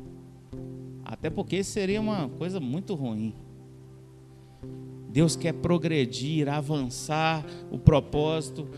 Até 1.04 1.28
porque 1.28 1.62
seria 1.62 2.00
uma 2.00 2.28
coisa 2.28 2.58
muito 2.58 2.94
ruim. 2.94 3.34
Deus 5.14 5.36
quer 5.36 5.52
progredir, 5.52 6.48
avançar 6.48 7.46
o 7.70 7.78
propósito, 7.78 8.68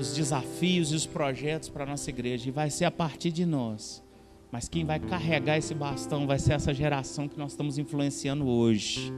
os 0.00 0.14
desafios 0.14 0.90
e 0.90 0.94
os 0.94 1.04
projetos 1.04 1.68
para 1.68 1.84
a 1.84 1.86
nossa 1.86 2.08
igreja. 2.08 2.48
E 2.48 2.50
vai 2.50 2.70
ser 2.70 2.86
a 2.86 2.90
partir 2.90 3.30
de 3.30 3.44
nós. 3.44 4.02
Mas 4.50 4.70
quem 4.70 4.86
vai 4.86 4.98
carregar 4.98 5.58
esse 5.58 5.74
bastão 5.74 6.26
vai 6.26 6.38
ser 6.38 6.54
essa 6.54 6.72
geração 6.72 7.28
que 7.28 7.36
nós 7.36 7.50
estamos 7.50 7.76
influenciando 7.76 8.46
hoje. 8.46 9.12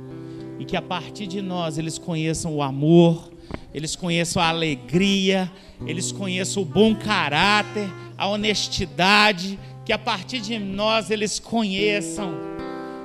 E 0.58 0.64
que 0.64 0.76
a 0.76 0.82
partir 0.82 1.28
de 1.28 1.40
nós 1.40 1.78
eles 1.78 1.96
conheçam 1.96 2.56
o 2.56 2.60
amor, 2.60 3.30
eles 3.72 3.94
conheçam 3.94 4.42
a 4.42 4.48
alegria, 4.48 5.48
eles 5.86 6.10
conheçam 6.10 6.64
o 6.64 6.66
bom 6.66 6.92
caráter, 6.92 7.88
a 8.16 8.26
honestidade. 8.26 9.56
Que 9.84 9.92
a 9.92 9.98
partir 9.98 10.40
de 10.40 10.58
nós 10.58 11.08
eles 11.08 11.38
conheçam 11.38 12.34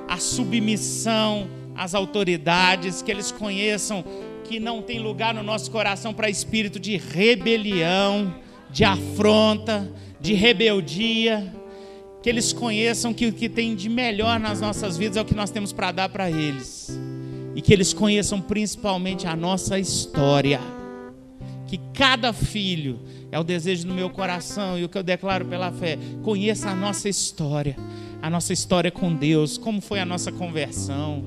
a 0.08 0.18
submissão, 0.18 1.46
as 1.76 1.94
autoridades, 1.94 3.02
que 3.02 3.10
eles 3.10 3.32
conheçam 3.32 4.04
que 4.44 4.60
não 4.60 4.82
tem 4.82 5.00
lugar 5.00 5.34
no 5.34 5.42
nosso 5.42 5.70
coração 5.70 6.12
para 6.12 6.28
espírito 6.28 6.78
de 6.78 6.96
rebelião, 6.96 8.34
de 8.70 8.84
afronta, 8.84 9.90
de 10.20 10.34
rebeldia. 10.34 11.52
Que 12.22 12.28
eles 12.28 12.52
conheçam 12.52 13.12
que 13.12 13.26
o 13.26 13.32
que 13.32 13.48
tem 13.48 13.74
de 13.74 13.88
melhor 13.88 14.38
nas 14.38 14.60
nossas 14.60 14.96
vidas 14.96 15.16
é 15.16 15.20
o 15.20 15.24
que 15.24 15.34
nós 15.34 15.50
temos 15.50 15.72
para 15.72 15.92
dar 15.92 16.08
para 16.08 16.30
eles. 16.30 16.98
E 17.54 17.60
que 17.60 17.72
eles 17.72 17.92
conheçam 17.92 18.40
principalmente 18.40 19.26
a 19.26 19.34
nossa 19.34 19.78
história. 19.78 20.60
Que 21.66 21.78
cada 21.92 22.32
filho, 22.32 23.00
é 23.30 23.38
o 23.38 23.44
desejo 23.44 23.88
do 23.88 23.94
meu 23.94 24.08
coração 24.08 24.78
e 24.78 24.84
o 24.84 24.88
que 24.88 24.96
eu 24.96 25.02
declaro 25.02 25.44
pela 25.44 25.72
fé, 25.72 25.98
conheça 26.22 26.70
a 26.70 26.74
nossa 26.74 27.08
história. 27.08 27.76
A 28.22 28.30
nossa 28.30 28.52
história 28.52 28.90
com 28.90 29.14
Deus, 29.14 29.58
como 29.58 29.82
foi 29.82 30.00
a 30.00 30.06
nossa 30.06 30.32
conversão 30.32 31.24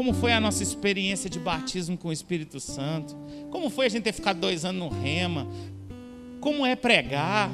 como 0.00 0.14
foi 0.14 0.32
a 0.32 0.40
nossa 0.40 0.62
experiência 0.62 1.28
de 1.28 1.38
batismo 1.38 1.94
com 1.94 2.08
o 2.08 2.12
Espírito 2.12 2.58
Santo? 2.58 3.14
Como 3.50 3.68
foi 3.68 3.84
a 3.84 3.88
gente 3.90 4.04
ter 4.04 4.14
ficado 4.14 4.40
dois 4.40 4.64
anos 4.64 4.80
no 4.80 4.88
rema? 4.88 5.46
Como 6.40 6.64
é 6.64 6.74
pregar? 6.74 7.50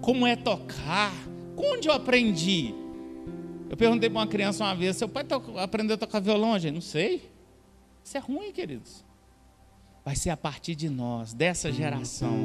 Como 0.00 0.24
é 0.24 0.36
tocar? 0.36 1.12
Onde 1.56 1.88
eu 1.88 1.92
aprendi? 1.94 2.72
Eu 3.68 3.76
perguntei 3.76 4.08
para 4.08 4.20
uma 4.20 4.26
criança 4.28 4.62
uma 4.62 4.72
vez: 4.76 4.94
seu 4.94 5.08
pai 5.08 5.24
aprendeu 5.56 5.96
a 5.96 5.98
tocar 5.98 6.20
violão, 6.20 6.56
gente? 6.60 6.74
Não 6.74 6.80
sei. 6.80 7.28
Isso 8.04 8.16
é 8.16 8.20
ruim, 8.20 8.52
queridos. 8.52 9.04
Vai 10.04 10.14
ser 10.14 10.30
a 10.30 10.36
partir 10.36 10.76
de 10.76 10.88
nós, 10.88 11.34
dessa 11.34 11.72
geração. 11.72 12.38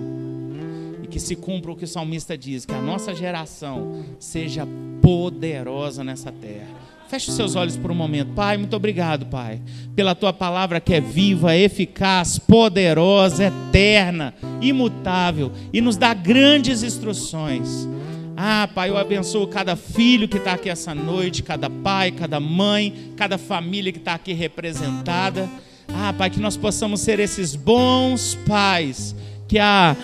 E 1.04 1.08
que 1.08 1.20
se 1.20 1.36
cumpra 1.36 1.72
o 1.72 1.76
que 1.76 1.84
o 1.84 1.88
salmista 1.88 2.36
diz: 2.36 2.66
que 2.66 2.74
a 2.74 2.82
nossa 2.82 3.14
geração 3.14 4.04
seja 4.20 4.68
poderosa 5.04 6.04
nessa 6.04 6.32
terra 6.32 6.97
Feche 7.10 7.32
seus 7.32 7.56
olhos 7.56 7.78
por 7.78 7.90
um 7.90 7.96
momento. 7.96 8.34
Pai, 8.34 8.58
muito 8.58 8.76
obrigado, 8.76 9.28
Pai, 9.28 9.62
pela 9.96 10.14
tua 10.14 10.34
palavra 10.34 10.82
que 10.82 10.94
é 10.94 11.00
viva, 11.00 11.56
eficaz, 11.56 12.38
poderosa, 12.38 13.46
eterna, 13.46 14.34
imutável 14.60 15.54
e 15.72 15.80
nos 15.80 15.96
dá 15.96 16.14
grandes 16.14 16.84
instruções. 16.84 17.88
Ah, 18.36 18.68
Pai, 18.76 18.90
eu 18.90 18.98
abençoo 18.98 19.48
cada 19.48 19.78
filho 19.78 20.28
que 20.28 20.36
está 20.36 20.54
aqui 20.54 20.70
essa 20.70 20.94
noite, 20.94 21.42
cada 21.42 21.70
pai, 21.70 22.12
cada 22.12 22.42
mãe, 22.42 23.14
cada 23.16 23.38
família 23.38 23.92
que 23.94 24.00
está 24.00 24.14
aqui 24.14 24.34
representada. 24.34 25.50
Ah, 25.88 26.12
Pai, 26.12 26.30
que 26.30 26.42
nós 26.42 26.58
possamos 26.58 27.00
ser 27.00 27.22
esses 27.22 27.56
bons 27.56 28.38
pais 28.46 29.16
que 29.48 29.58
a, 29.58 29.96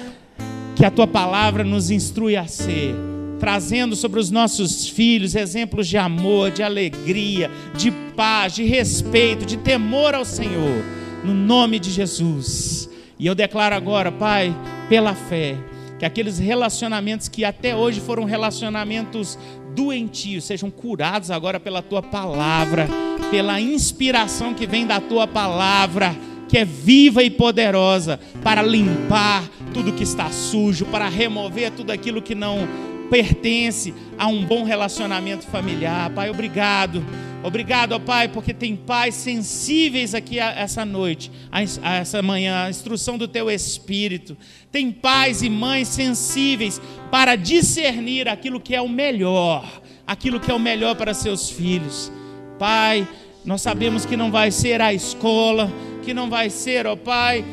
que 0.73 0.85
a 0.85 0.89
tua 0.89 1.05
palavra 1.05 1.65
nos 1.65 1.91
instrui 1.91 2.37
a 2.37 2.47
ser 2.47 3.12
trazendo 3.43 3.93
sobre 3.93 4.21
os 4.21 4.31
nossos 4.31 4.87
filhos 4.87 5.35
exemplos 5.35 5.89
de 5.89 5.97
amor, 5.97 6.49
de 6.49 6.63
alegria, 6.63 7.51
de 7.75 7.91
paz, 8.15 8.55
de 8.55 8.63
respeito, 8.63 9.45
de 9.45 9.57
temor 9.57 10.15
ao 10.15 10.23
Senhor, 10.23 10.81
no 11.25 11.33
nome 11.33 11.77
de 11.77 11.91
Jesus. 11.91 12.89
E 13.19 13.27
eu 13.27 13.35
declaro 13.35 13.75
agora, 13.75 14.13
Pai, 14.13 14.55
pela 14.87 15.13
fé, 15.13 15.57
que 15.99 16.05
aqueles 16.05 16.39
relacionamentos 16.39 17.27
que 17.27 17.43
até 17.43 17.75
hoje 17.75 17.99
foram 17.99 18.23
relacionamentos 18.23 19.37
doentios 19.75 20.45
sejam 20.45 20.71
curados 20.71 21.29
agora 21.29 21.59
pela 21.59 21.81
tua 21.81 22.01
palavra, 22.01 22.87
pela 23.29 23.59
inspiração 23.59 24.53
que 24.53 24.65
vem 24.65 24.87
da 24.87 25.01
tua 25.01 25.27
palavra, 25.27 26.15
que 26.47 26.59
é 26.59 26.63
viva 26.63 27.21
e 27.21 27.29
poderosa 27.29 28.21
para 28.41 28.61
limpar 28.61 29.43
tudo 29.73 29.91
que 29.91 30.03
está 30.03 30.29
sujo, 30.29 30.85
para 30.85 31.09
remover 31.09 31.71
tudo 31.71 31.91
aquilo 31.91 32.21
que 32.21 32.35
não 32.35 32.92
pertence 33.13 33.93
a 34.17 34.25
um 34.25 34.43
bom 34.43 34.63
relacionamento 34.63 35.45
familiar. 35.45 36.09
Pai, 36.09 36.31
obrigado. 36.31 37.05
Obrigado, 37.43 37.91
ó 37.91 37.99
Pai, 37.99 38.27
porque 38.27 38.55
tem 38.55 38.75
pais 38.75 39.13
sensíveis 39.13 40.15
aqui 40.15 40.39
essa 40.39 40.83
noite, 40.83 41.29
a 41.51 41.93
essa 41.93 42.23
manhã, 42.23 42.63
a 42.63 42.69
instrução 42.71 43.15
do 43.15 43.27
Teu 43.27 43.51
Espírito. 43.51 44.35
Tem 44.71 44.91
pais 44.91 45.43
e 45.43 45.49
mães 45.49 45.89
sensíveis 45.89 46.81
para 47.11 47.35
discernir 47.35 48.27
aquilo 48.27 48.59
que 48.59 48.73
é 48.73 48.81
o 48.81 48.89
melhor, 48.89 49.83
aquilo 50.07 50.39
que 50.39 50.49
é 50.49 50.53
o 50.53 50.59
melhor 50.59 50.95
para 50.95 51.13
seus 51.13 51.51
filhos. 51.51 52.11
Pai, 52.57 53.07
nós 53.45 53.61
sabemos 53.61 54.07
que 54.07 54.17
não 54.17 54.31
vai 54.31 54.49
ser 54.49 54.81
a 54.81 54.91
escola, 54.91 55.71
que 56.01 56.15
não 56.15 56.31
vai 56.31 56.49
ser, 56.49 56.87
ó 56.87 56.95
Pai, 56.95 57.45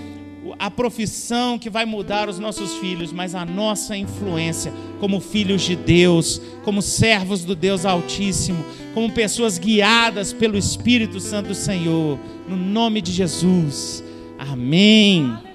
a 0.59 0.71
profissão 0.71 1.59
que 1.59 1.69
vai 1.69 1.85
mudar 1.85 2.29
os 2.29 2.39
nossos 2.39 2.75
filhos, 2.75 3.13
mas 3.13 3.35
a 3.35 3.45
nossa 3.45 3.97
influência 3.97 4.73
como 4.99 5.21
filhos 5.21 5.63
de 5.63 5.77
Deus, 5.77 6.41
como 6.65 6.83
servos 6.83 7.45
do 7.45 7.55
Deus 7.55 7.85
Altíssimo, 7.85 8.65
como 8.95 9.13
pessoas 9.13 9.59
guiadas 9.59 10.33
pelo 10.33 10.57
Espírito 10.57 11.21
Santo 11.21 11.49
do 11.49 11.55
Senhor, 11.55 12.19
no 12.49 12.57
nome 12.57 13.01
de 13.01 13.13
Jesus. 13.13 14.03
Amém. 14.39 15.50